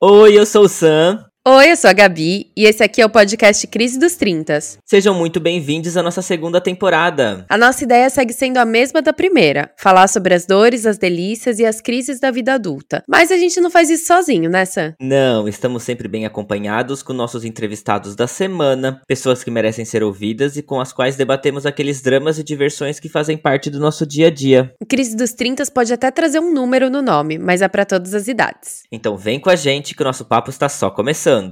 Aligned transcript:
Oi, 0.00 0.38
eu 0.38 0.46
sou 0.46 0.64
o 0.66 0.68
Sam. 0.68 1.27
Oi, 1.50 1.70
eu 1.70 1.76
sou 1.78 1.88
a 1.88 1.94
Gabi 1.94 2.50
e 2.54 2.66
esse 2.66 2.82
aqui 2.82 3.00
é 3.00 3.06
o 3.06 3.08
podcast 3.08 3.66
Crise 3.68 3.98
dos 3.98 4.16
Trintas. 4.16 4.76
Sejam 4.84 5.14
muito 5.14 5.40
bem-vindos 5.40 5.96
à 5.96 6.02
nossa 6.02 6.20
segunda 6.20 6.60
temporada. 6.60 7.46
A 7.48 7.56
nossa 7.56 7.84
ideia 7.84 8.10
segue 8.10 8.34
sendo 8.34 8.58
a 8.58 8.66
mesma 8.66 9.00
da 9.00 9.14
primeira: 9.14 9.70
falar 9.78 10.08
sobre 10.08 10.34
as 10.34 10.44
dores, 10.44 10.84
as 10.84 10.98
delícias 10.98 11.58
e 11.58 11.64
as 11.64 11.80
crises 11.80 12.20
da 12.20 12.30
vida 12.30 12.52
adulta. 12.52 13.02
Mas 13.08 13.32
a 13.32 13.38
gente 13.38 13.62
não 13.62 13.70
faz 13.70 13.88
isso 13.88 14.08
sozinho, 14.08 14.50
né, 14.50 14.66
Sam? 14.66 14.92
Não, 15.00 15.48
estamos 15.48 15.84
sempre 15.84 16.06
bem 16.06 16.26
acompanhados 16.26 17.02
com 17.02 17.14
nossos 17.14 17.46
entrevistados 17.46 18.14
da 18.14 18.26
semana, 18.26 19.00
pessoas 19.08 19.42
que 19.42 19.50
merecem 19.50 19.86
ser 19.86 20.02
ouvidas 20.02 20.54
e 20.58 20.62
com 20.62 20.78
as 20.78 20.92
quais 20.92 21.16
debatemos 21.16 21.64
aqueles 21.64 22.02
dramas 22.02 22.38
e 22.38 22.44
diversões 22.44 23.00
que 23.00 23.08
fazem 23.08 23.38
parte 23.38 23.70
do 23.70 23.80
nosso 23.80 24.06
dia 24.06 24.26
a 24.26 24.30
dia. 24.30 24.74
O 24.82 24.84
Crise 24.84 25.16
dos 25.16 25.32
Trintas 25.32 25.70
pode 25.70 25.94
até 25.94 26.10
trazer 26.10 26.40
um 26.40 26.52
número 26.52 26.90
no 26.90 27.00
nome, 27.00 27.38
mas 27.38 27.62
é 27.62 27.68
para 27.68 27.86
todas 27.86 28.12
as 28.12 28.28
idades. 28.28 28.82
Então 28.92 29.16
vem 29.16 29.40
com 29.40 29.48
a 29.48 29.56
gente 29.56 29.94
que 29.94 30.02
o 30.02 30.04
nosso 30.04 30.26
papo 30.26 30.50
está 30.50 30.68
só 30.68 30.90
começando. 30.90 31.37
I'm 31.38 31.50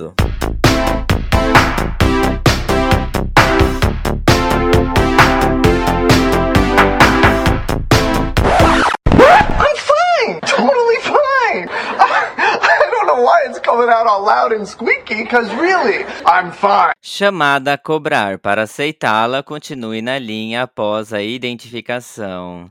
fine, 9.77 10.41
totally 10.41 10.97
fine. 11.03 11.69
I 11.71 12.89
don't 12.91 13.07
know 13.07 13.23
why 13.23 13.45
it's 13.47 13.61
coming 13.61 13.89
out 13.89 14.09
all 14.09 14.25
loud 14.25 14.53
and 14.53 14.67
squeaky, 14.67 15.23
because 15.23 15.55
really, 15.55 16.05
I'm 16.27 16.51
fine. 16.51 16.93
Chamada 17.01 17.75
a 17.75 17.79
cobrar. 17.79 18.39
Para 18.39 18.63
aceitá-la, 18.63 19.45
continue 19.45 20.03
na 20.03 20.19
linha 20.19 20.65
após 20.65 21.13
a 21.13 21.23
identificação. 21.23 22.69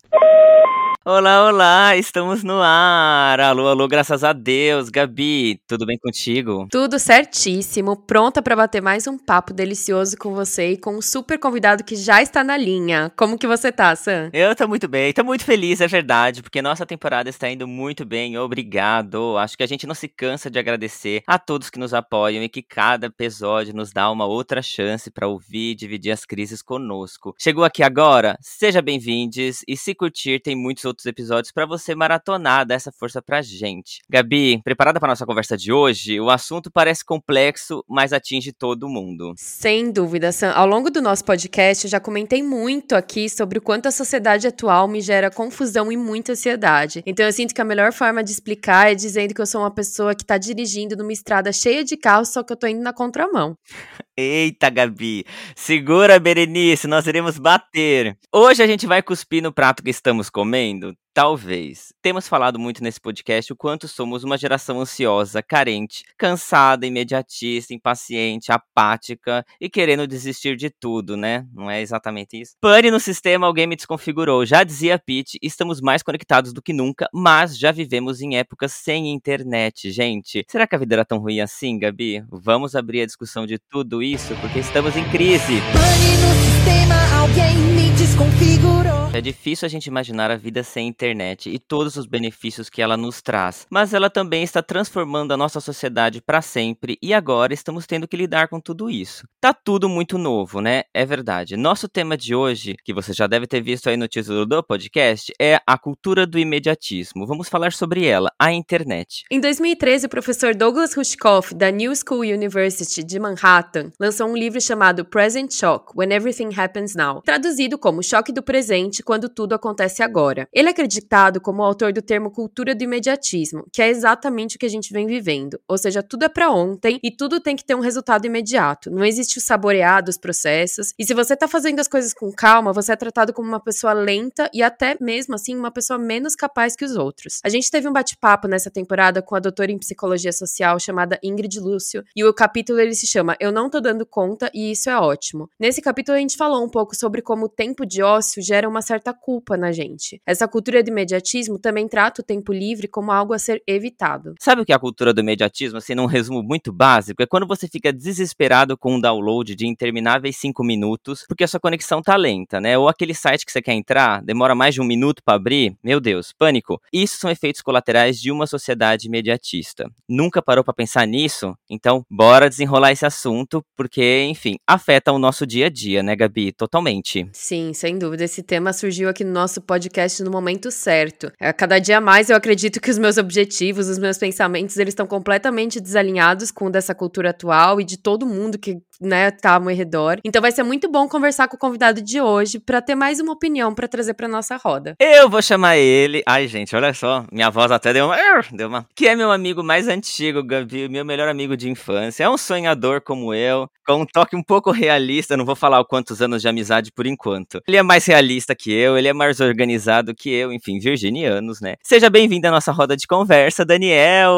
Olá, 1.07 1.45
olá, 1.45 1.95
estamos 1.95 2.43
no 2.43 2.59
ar. 2.59 3.39
Alô, 3.39 3.67
alô, 3.67 3.87
graças 3.87 4.23
a 4.23 4.33
Deus. 4.33 4.89
Gabi, 4.89 5.61
tudo 5.67 5.85
bem 5.85 5.99
contigo? 5.99 6.67
Tudo 6.71 6.97
certíssimo, 6.97 7.95
pronta 7.95 8.41
para 8.41 8.55
bater 8.55 8.81
mais 8.81 9.05
um 9.05 9.15
papo 9.15 9.53
delicioso 9.53 10.17
com 10.17 10.33
você 10.33 10.71
e 10.71 10.77
com 10.77 10.97
um 10.97 11.03
super 11.03 11.37
convidado 11.37 11.83
que 11.83 11.95
já 11.95 12.23
está 12.23 12.43
na 12.43 12.57
linha. 12.57 13.11
Como 13.15 13.37
que 13.37 13.45
você 13.45 13.71
tá, 13.71 13.95
Sam? 13.95 14.31
Eu 14.33 14.55
tô 14.55 14.67
muito 14.67 14.87
bem, 14.87 15.13
tô 15.13 15.23
muito 15.23 15.45
feliz, 15.45 15.79
é 15.79 15.85
verdade, 15.85 16.41
porque 16.41 16.59
nossa 16.59 16.87
temporada 16.87 17.29
está 17.29 17.47
indo 17.51 17.67
muito 17.67 18.03
bem. 18.03 18.35
Obrigado. 18.39 19.37
Acho 19.37 19.55
que 19.55 19.63
a 19.63 19.67
gente 19.67 19.85
não 19.85 19.93
se 19.93 20.07
cansa 20.07 20.49
de 20.49 20.57
agradecer 20.57 21.21
a 21.27 21.37
todos 21.37 21.69
que 21.69 21.77
nos 21.77 21.93
apoiam 21.93 22.43
e 22.43 22.49
que 22.49 22.63
cada 22.63 23.05
episódio 23.05 23.75
nos 23.75 23.93
dá 23.93 24.09
uma 24.09 24.25
outra 24.25 24.59
chance 24.59 25.11
para 25.11 25.27
ouvir 25.27 25.73
e 25.73 25.75
dividir 25.75 26.09
as 26.09 26.25
crises 26.25 26.63
conosco. 26.63 27.35
Chegou 27.37 27.63
aqui 27.63 27.83
agora? 27.83 28.39
Seja 28.41 28.81
bem-vindos 28.81 29.61
e 29.67 29.77
se 29.77 29.93
curtir, 29.93 30.39
tem 30.39 30.55
muitos 30.55 30.83
outros 30.83 30.94
outros 30.95 31.05
episódios 31.05 31.51
para 31.51 31.65
você 31.65 31.93
maratonar, 31.93 32.65
dar 32.65 32.75
essa 32.75 32.91
força 32.91 33.21
pra 33.21 33.41
gente. 33.41 33.99
Gabi, 34.09 34.61
preparada 34.63 34.99
para 34.99 35.09
nossa 35.09 35.25
conversa 35.25 35.57
de 35.57 35.71
hoje? 35.71 36.19
O 36.19 36.29
assunto 36.29 36.71
parece 36.71 37.03
complexo, 37.03 37.83
mas 37.87 38.13
atinge 38.13 38.53
todo 38.53 38.87
mundo. 38.87 39.33
Sem 39.37 39.91
dúvida, 39.91 40.31
Sam. 40.31 40.51
Ao 40.51 40.65
longo 40.65 40.89
do 40.89 41.01
nosso 41.01 41.25
podcast, 41.25 41.85
eu 41.85 41.91
já 41.91 41.99
comentei 41.99 42.41
muito 42.41 42.95
aqui 42.95 43.29
sobre 43.29 43.59
o 43.59 43.61
quanto 43.61 43.87
a 43.87 43.91
sociedade 43.91 44.47
atual 44.47 44.87
me 44.87 45.01
gera 45.01 45.29
confusão 45.29 45.91
e 45.91 45.97
muita 45.97 46.31
ansiedade. 46.31 47.03
Então 47.05 47.25
eu 47.25 47.33
sinto 47.33 47.53
que 47.53 47.61
a 47.61 47.65
melhor 47.65 47.91
forma 47.91 48.23
de 48.23 48.31
explicar 48.31 48.91
é 48.91 48.95
dizendo 48.95 49.33
que 49.33 49.41
eu 49.41 49.45
sou 49.45 49.61
uma 49.61 49.71
pessoa 49.71 50.15
que 50.15 50.25
tá 50.25 50.37
dirigindo 50.37 50.95
numa 50.95 51.11
estrada 51.11 51.51
cheia 51.51 51.83
de 51.83 51.97
carros, 51.97 52.29
só 52.29 52.41
que 52.41 52.53
eu 52.53 52.57
tô 52.57 52.67
indo 52.67 52.81
na 52.81 52.93
contramão. 52.93 53.57
Eita, 54.17 54.69
Gabi, 54.69 55.25
segura, 55.53 56.17
Berenice, 56.17 56.87
nós 56.87 57.05
iremos 57.05 57.37
bater. 57.37 58.17
Hoje 58.31 58.63
a 58.63 58.67
gente 58.67 58.87
vai 58.87 59.01
cuspir 59.01 59.43
no 59.43 59.51
prato 59.51 59.83
que 59.83 59.89
estamos 59.89 60.29
comendo? 60.29 60.84
the 60.85 61.04
Talvez. 61.15 61.93
Temos 62.01 62.27
falado 62.27 62.59
muito 62.59 62.83
nesse 62.83 62.99
podcast 62.99 63.53
o 63.53 63.55
quanto 63.55 63.87
somos 63.87 64.25
uma 64.25 64.37
geração 64.37 64.81
ansiosa, 64.81 65.41
carente, 65.41 66.03
cansada, 66.17 66.85
imediatista, 66.85 67.73
impaciente, 67.73 68.51
apática 68.51 69.45
e 69.61 69.69
querendo 69.69 70.05
desistir 70.05 70.57
de 70.57 70.69
tudo, 70.69 71.15
né? 71.15 71.47
Não 71.53 71.71
é 71.71 71.81
exatamente 71.81 72.41
isso? 72.41 72.55
Pane 72.59 72.91
no 72.91 72.99
sistema, 72.99 73.47
alguém 73.47 73.65
me 73.65 73.77
desconfigurou. 73.77 74.45
Já 74.45 74.65
dizia 74.65 74.99
Pete, 74.99 75.39
estamos 75.41 75.79
mais 75.79 76.03
conectados 76.03 76.51
do 76.51 76.61
que 76.61 76.73
nunca, 76.73 77.07
mas 77.13 77.57
já 77.57 77.71
vivemos 77.71 78.19
em 78.19 78.35
épocas 78.35 78.73
sem 78.73 79.13
internet, 79.13 79.91
gente. 79.91 80.43
Será 80.49 80.67
que 80.67 80.75
a 80.75 80.79
vida 80.79 80.95
era 80.95 81.05
tão 81.05 81.19
ruim 81.19 81.39
assim, 81.39 81.79
Gabi? 81.79 82.25
Vamos 82.29 82.75
abrir 82.75 83.03
a 83.03 83.05
discussão 83.05 83.45
de 83.45 83.57
tudo 83.57 84.03
isso 84.03 84.35
porque 84.41 84.59
estamos 84.59 84.97
em 84.97 85.09
crise. 85.11 85.61
Pane 85.71 86.17
no 86.17 86.33
sistema, 86.43 87.21
alguém 87.21 87.55
me 87.55 87.89
desconfigurou. 87.91 89.11
É 89.13 89.21
difícil 89.21 89.65
a 89.65 89.69
gente 89.69 89.85
imaginar 89.85 90.29
a 90.29 90.35
vida 90.35 90.61
sem 90.61 90.89
internet 90.89 91.04
e 91.49 91.59
todos 91.59 91.95
os 91.95 92.05
benefícios 92.05 92.69
que 92.69 92.81
ela 92.81 92.97
nos 92.97 93.21
traz, 93.21 93.67
mas 93.69 93.93
ela 93.93 94.09
também 94.09 94.43
está 94.43 94.61
transformando 94.61 95.33
a 95.33 95.37
nossa 95.37 95.59
sociedade 95.59 96.21
para 96.21 96.41
sempre 96.41 96.97
e 97.01 97.13
agora 97.13 97.53
estamos 97.53 97.85
tendo 97.85 98.07
que 98.07 98.17
lidar 98.17 98.47
com 98.47 98.59
tudo 98.59 98.89
isso. 98.89 99.27
Tá 99.39 99.53
tudo 99.53 99.87
muito 99.87 100.17
novo, 100.17 100.61
né? 100.61 100.83
É 100.93 101.05
verdade. 101.05 101.57
Nosso 101.57 101.87
tema 101.87 102.17
de 102.17 102.33
hoje, 102.33 102.75
que 102.83 102.93
você 102.93 103.13
já 103.13 103.27
deve 103.27 103.47
ter 103.47 103.61
visto 103.61 103.89
aí 103.89 103.97
no 103.97 104.07
título 104.07 104.45
do 104.45 104.63
podcast, 104.63 105.33
é 105.39 105.59
a 105.67 105.77
cultura 105.77 106.25
do 106.25 106.39
imediatismo. 106.39 107.27
Vamos 107.27 107.49
falar 107.49 107.73
sobre 107.73 108.05
ela, 108.05 108.31
a 108.39 108.51
internet. 108.51 109.23
Em 109.31 109.39
2013, 109.39 110.05
o 110.07 110.09
professor 110.09 110.55
Douglas 110.55 110.93
Rushkoff, 110.93 111.53
da 111.53 111.69
New 111.69 111.93
School 111.95 112.21
University 112.21 113.03
de 113.03 113.19
Manhattan, 113.19 113.91
lançou 113.99 114.27
um 114.27 114.35
livro 114.35 114.59
chamado 114.61 115.05
Present 115.05 115.51
Shock: 115.53 115.93
When 115.95 116.13
Everything 116.13 116.49
Happens 116.55 116.95
Now, 116.95 117.21
traduzido 117.21 117.77
como 117.77 118.03
Choque 118.03 118.31
do 118.31 118.43
Presente 118.43 119.03
quando 119.03 119.29
tudo 119.29 119.53
acontece 119.53 120.01
agora. 120.01 120.47
Ele 120.53 120.69
é 120.69 120.73
acreditado 120.95 121.41
como 121.41 121.63
autor 121.63 121.91
do 121.91 122.01
termo 122.01 122.31
cultura 122.31 122.73
do 122.73 122.83
imediatismo, 122.83 123.65
que 123.71 123.81
é 123.81 123.89
exatamente 123.89 124.55
o 124.55 124.59
que 124.59 124.65
a 124.65 124.69
gente 124.69 124.93
vem 124.93 125.05
vivendo. 125.05 125.59
Ou 125.67 125.77
seja, 125.77 126.01
tudo 126.01 126.23
é 126.23 126.29
para 126.29 126.51
ontem 126.51 126.99
e 127.03 127.11
tudo 127.11 127.39
tem 127.39 127.55
que 127.55 127.65
ter 127.65 127.75
um 127.75 127.79
resultado 127.79 128.25
imediato. 128.25 128.89
Não 128.89 129.03
existe 129.03 129.37
o 129.37 129.41
saborear 129.41 130.03
dos 130.03 130.17
processos. 130.17 130.93
E 130.97 131.05
se 131.05 131.13
você 131.13 131.35
tá 131.35 131.47
fazendo 131.47 131.79
as 131.79 131.87
coisas 131.87 132.13
com 132.13 132.31
calma, 132.31 132.71
você 132.71 132.93
é 132.93 132.95
tratado 132.95 133.33
como 133.33 133.47
uma 133.47 133.59
pessoa 133.59 133.93
lenta 133.93 134.49
e 134.53 134.63
até 134.63 134.95
mesmo 135.01 135.35
assim 135.35 135.55
uma 135.55 135.71
pessoa 135.71 135.99
menos 135.99 136.35
capaz 136.35 136.75
que 136.75 136.85
os 136.85 136.95
outros. 136.95 137.39
A 137.43 137.49
gente 137.49 137.69
teve 137.69 137.87
um 137.87 137.93
bate-papo 137.93 138.47
nessa 138.47 138.71
temporada 138.71 139.21
com 139.21 139.35
a 139.35 139.39
doutora 139.39 139.71
em 139.71 139.77
psicologia 139.77 140.31
social 140.31 140.79
chamada 140.79 141.19
Ingrid 141.23 141.59
Lúcio, 141.59 142.03
e 142.15 142.23
o 142.23 142.33
capítulo 142.33 142.79
ele 142.79 142.95
se 142.95 143.07
chama 143.07 143.35
Eu 143.39 143.51
não 143.51 143.69
tô 143.69 143.79
dando 143.79 144.05
conta 144.05 144.49
e 144.53 144.71
isso 144.71 144.89
é 144.89 144.97
ótimo. 144.97 145.49
Nesse 145.59 145.81
capítulo 145.81 146.17
a 146.17 146.21
gente 146.21 146.37
falou 146.37 146.63
um 146.63 146.69
pouco 146.69 146.95
sobre 146.95 147.21
como 147.21 147.45
o 147.45 147.49
tempo 147.49 147.85
de 147.85 148.01
ócio 148.01 148.41
gera 148.41 148.67
uma 148.67 148.81
certa 148.81 149.13
culpa 149.13 149.57
na 149.57 149.71
gente. 149.71 150.21
Essa 150.25 150.47
cultura 150.47 150.74
do 150.83 150.89
imediatismo 150.89 151.59
também 151.59 151.87
trata 151.87 152.21
o 152.21 152.25
tempo 152.25 152.53
livre 152.53 152.87
como 152.87 153.11
algo 153.11 153.33
a 153.33 153.39
ser 153.39 153.61
evitado. 153.67 154.35
Sabe 154.39 154.61
o 154.61 154.65
que 154.65 154.71
é 154.71 154.75
a 154.75 154.79
cultura 154.79 155.13
do 155.13 155.21
imediatismo, 155.21 155.77
assim, 155.77 155.95
num 155.95 156.05
resumo 156.05 156.41
muito 156.41 156.71
básico? 156.71 157.21
É 157.21 157.25
quando 157.25 157.47
você 157.47 157.67
fica 157.67 157.91
desesperado 157.91 158.77
com 158.77 158.95
um 158.95 158.99
download 158.99 159.55
de 159.55 159.67
intermináveis 159.67 160.37
5 160.37 160.63
minutos, 160.63 161.25
porque 161.27 161.43
a 161.43 161.47
sua 161.47 161.59
conexão 161.59 162.01
tá 162.01 162.15
lenta, 162.15 162.59
né? 162.59 162.77
Ou 162.77 162.87
aquele 162.87 163.13
site 163.13 163.45
que 163.45 163.51
você 163.51 163.61
quer 163.61 163.73
entrar, 163.73 164.21
demora 164.23 164.55
mais 164.55 164.73
de 164.73 164.81
um 164.81 164.85
minuto 164.85 165.21
para 165.23 165.35
abrir. 165.35 165.75
Meu 165.83 165.99
Deus, 165.99 166.33
pânico. 166.37 166.81
Isso 166.91 167.17
são 167.17 167.29
efeitos 167.29 167.61
colaterais 167.61 168.19
de 168.19 168.31
uma 168.31 168.47
sociedade 168.47 169.07
imediatista. 169.07 169.89
Nunca 170.07 170.41
parou 170.41 170.63
para 170.63 170.73
pensar 170.73 171.05
nisso? 171.05 171.55
Então, 171.69 172.05
bora 172.09 172.49
desenrolar 172.49 172.91
esse 172.91 173.05
assunto, 173.05 173.63
porque, 173.75 174.23
enfim, 174.23 174.55
afeta 174.67 175.11
o 175.11 175.19
nosso 175.19 175.45
dia 175.45 175.67
a 175.67 175.69
dia, 175.69 176.03
né, 176.03 176.15
Gabi? 176.15 176.51
Totalmente. 176.51 177.27
Sim, 177.31 177.73
sem 177.73 177.97
dúvida. 177.97 178.23
Esse 178.23 178.43
tema 178.43 178.73
surgiu 178.73 179.09
aqui 179.09 179.23
no 179.23 179.31
nosso 179.31 179.61
podcast 179.61 180.23
no 180.23 180.31
momento 180.31 180.64
certo. 180.71 181.31
A 181.39 181.53
cada 181.53 181.79
dia 181.79 181.99
mais 182.01 182.29
eu 182.29 182.35
acredito 182.35 182.79
que 182.81 182.91
os 182.91 182.97
meus 182.97 183.17
objetivos, 183.17 183.87
os 183.87 183.99
meus 183.99 184.17
pensamentos, 184.17 184.77
eles 184.77 184.91
estão 184.91 185.07
completamente 185.07 185.79
desalinhados 185.79 186.51
com 186.51 186.65
o 186.67 186.69
dessa 186.69 186.93
cultura 186.95 187.29
atual 187.29 187.79
e 187.79 187.83
de 187.83 187.97
todo 187.97 188.25
mundo 188.25 188.57
que 188.57 188.77
né, 189.01 189.31
tá 189.31 189.55
ao 189.55 189.61
meu 189.61 189.75
redor. 189.75 190.19
Então 190.23 190.41
vai 190.41 190.51
ser 190.51 190.63
muito 190.63 190.89
bom 190.89 191.07
conversar 191.07 191.47
com 191.47 191.55
o 191.55 191.59
convidado 191.59 192.01
de 192.01 192.21
hoje 192.21 192.59
para 192.59 192.81
ter 192.81 192.95
mais 192.95 193.19
uma 193.19 193.33
opinião 193.33 193.73
para 193.73 193.87
trazer 193.87 194.13
para 194.13 194.27
nossa 194.27 194.57
roda. 194.57 194.95
Eu 194.99 195.29
vou 195.29 195.41
chamar 195.41 195.77
ele. 195.77 196.23
Ai, 196.25 196.47
gente, 196.47 196.75
olha 196.75 196.93
só, 196.93 197.25
minha 197.31 197.49
voz 197.49 197.71
até 197.71 197.93
deu 197.93 198.05
uma, 198.05 198.17
deu 198.51 198.67
uma. 198.67 198.85
Que 198.95 199.07
é 199.07 199.15
meu 199.15 199.31
amigo 199.31 199.63
mais 199.63 199.87
antigo, 199.87 200.43
Gabi, 200.43 200.87
meu 200.89 201.05
melhor 201.05 201.27
amigo 201.27 201.55
de 201.57 201.69
infância. 201.69 202.23
É 202.23 202.29
um 202.29 202.37
sonhador 202.37 203.01
como 203.01 203.33
eu, 203.33 203.69
com 203.85 204.01
um 204.01 204.05
toque 204.05 204.35
um 204.35 204.43
pouco 204.43 204.71
realista, 204.71 205.37
não 205.37 205.45
vou 205.45 205.55
falar 205.55 205.79
o 205.79 205.85
quantos 205.85 206.21
anos 206.21 206.41
de 206.41 206.47
amizade 206.47 206.91
por 206.91 207.05
enquanto. 207.05 207.61
Ele 207.67 207.77
é 207.77 207.83
mais 207.83 208.05
realista 208.05 208.55
que 208.55 208.71
eu, 208.71 208.97
ele 208.97 209.07
é 209.07 209.13
mais 209.13 209.39
organizado 209.39 210.13
que 210.15 210.29
eu, 210.29 210.51
enfim, 210.51 210.79
virginianos, 210.79 211.61
né? 211.61 211.75
Seja 211.83 212.09
bem-vindo 212.09 212.47
à 212.47 212.51
nossa 212.51 212.71
roda 212.71 212.95
de 212.95 213.07
conversa, 213.07 213.65
Daniel. 213.65 214.33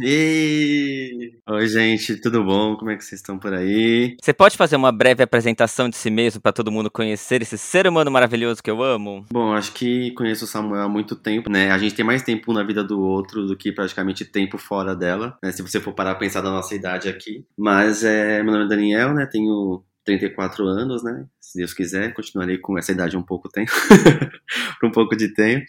E... 0.00 1.32
Oi, 1.48 1.66
gente, 1.68 2.16
tudo 2.16 2.44
bom? 2.44 2.76
Como 2.76 2.90
é 2.90 2.96
que 2.96 3.04
vocês 3.04 3.20
estão 3.20 3.38
por 3.40 3.52
aí? 3.54 4.16
Você 4.20 4.32
pode 4.32 4.56
fazer 4.56 4.76
uma 4.76 4.92
breve 4.92 5.22
apresentação 5.22 5.88
de 5.88 5.96
si 5.96 6.10
mesmo 6.10 6.40
para 6.40 6.52
todo 6.52 6.70
mundo 6.70 6.90
conhecer 6.90 7.42
esse 7.42 7.58
ser 7.58 7.86
humano 7.86 8.10
maravilhoso 8.10 8.62
que 8.62 8.70
eu 8.70 8.82
amo? 8.82 9.24
Bom, 9.32 9.52
acho 9.52 9.72
que 9.72 10.12
conheço 10.12 10.44
o 10.44 10.48
Samuel 10.48 10.82
há 10.82 10.88
muito 10.88 11.16
tempo, 11.16 11.50
né? 11.50 11.70
A 11.70 11.78
gente 11.78 11.94
tem 11.94 12.04
mais 12.04 12.22
tempo 12.22 12.52
na 12.52 12.62
vida 12.62 12.84
do 12.84 13.00
outro 13.00 13.46
do 13.46 13.56
que 13.56 13.72
praticamente 13.72 14.24
tempo 14.24 14.58
fora 14.58 14.94
dela, 14.94 15.36
né? 15.42 15.50
Se 15.50 15.62
você 15.62 15.80
for 15.80 15.92
parar 15.92 16.12
a 16.12 16.16
pensar 16.16 16.40
da 16.40 16.50
nossa 16.50 16.74
idade 16.74 17.08
aqui. 17.08 17.44
Mas 17.56 18.04
é, 18.04 18.42
meu 18.42 18.52
nome 18.52 18.66
é 18.66 18.68
Daniel, 18.68 19.14
né? 19.14 19.26
Tenho 19.26 19.82
34 20.04 20.66
anos, 20.66 21.02
né? 21.02 21.26
Se 21.40 21.58
Deus 21.58 21.74
quiser, 21.74 22.14
continuarei 22.14 22.58
com 22.58 22.78
essa 22.78 22.92
idade 22.92 23.16
um 23.16 23.22
pouco 23.22 23.48
tempo, 23.48 23.70
por 24.80 24.88
um 24.88 24.92
pouco 24.92 25.16
de 25.16 25.32
tempo. 25.34 25.64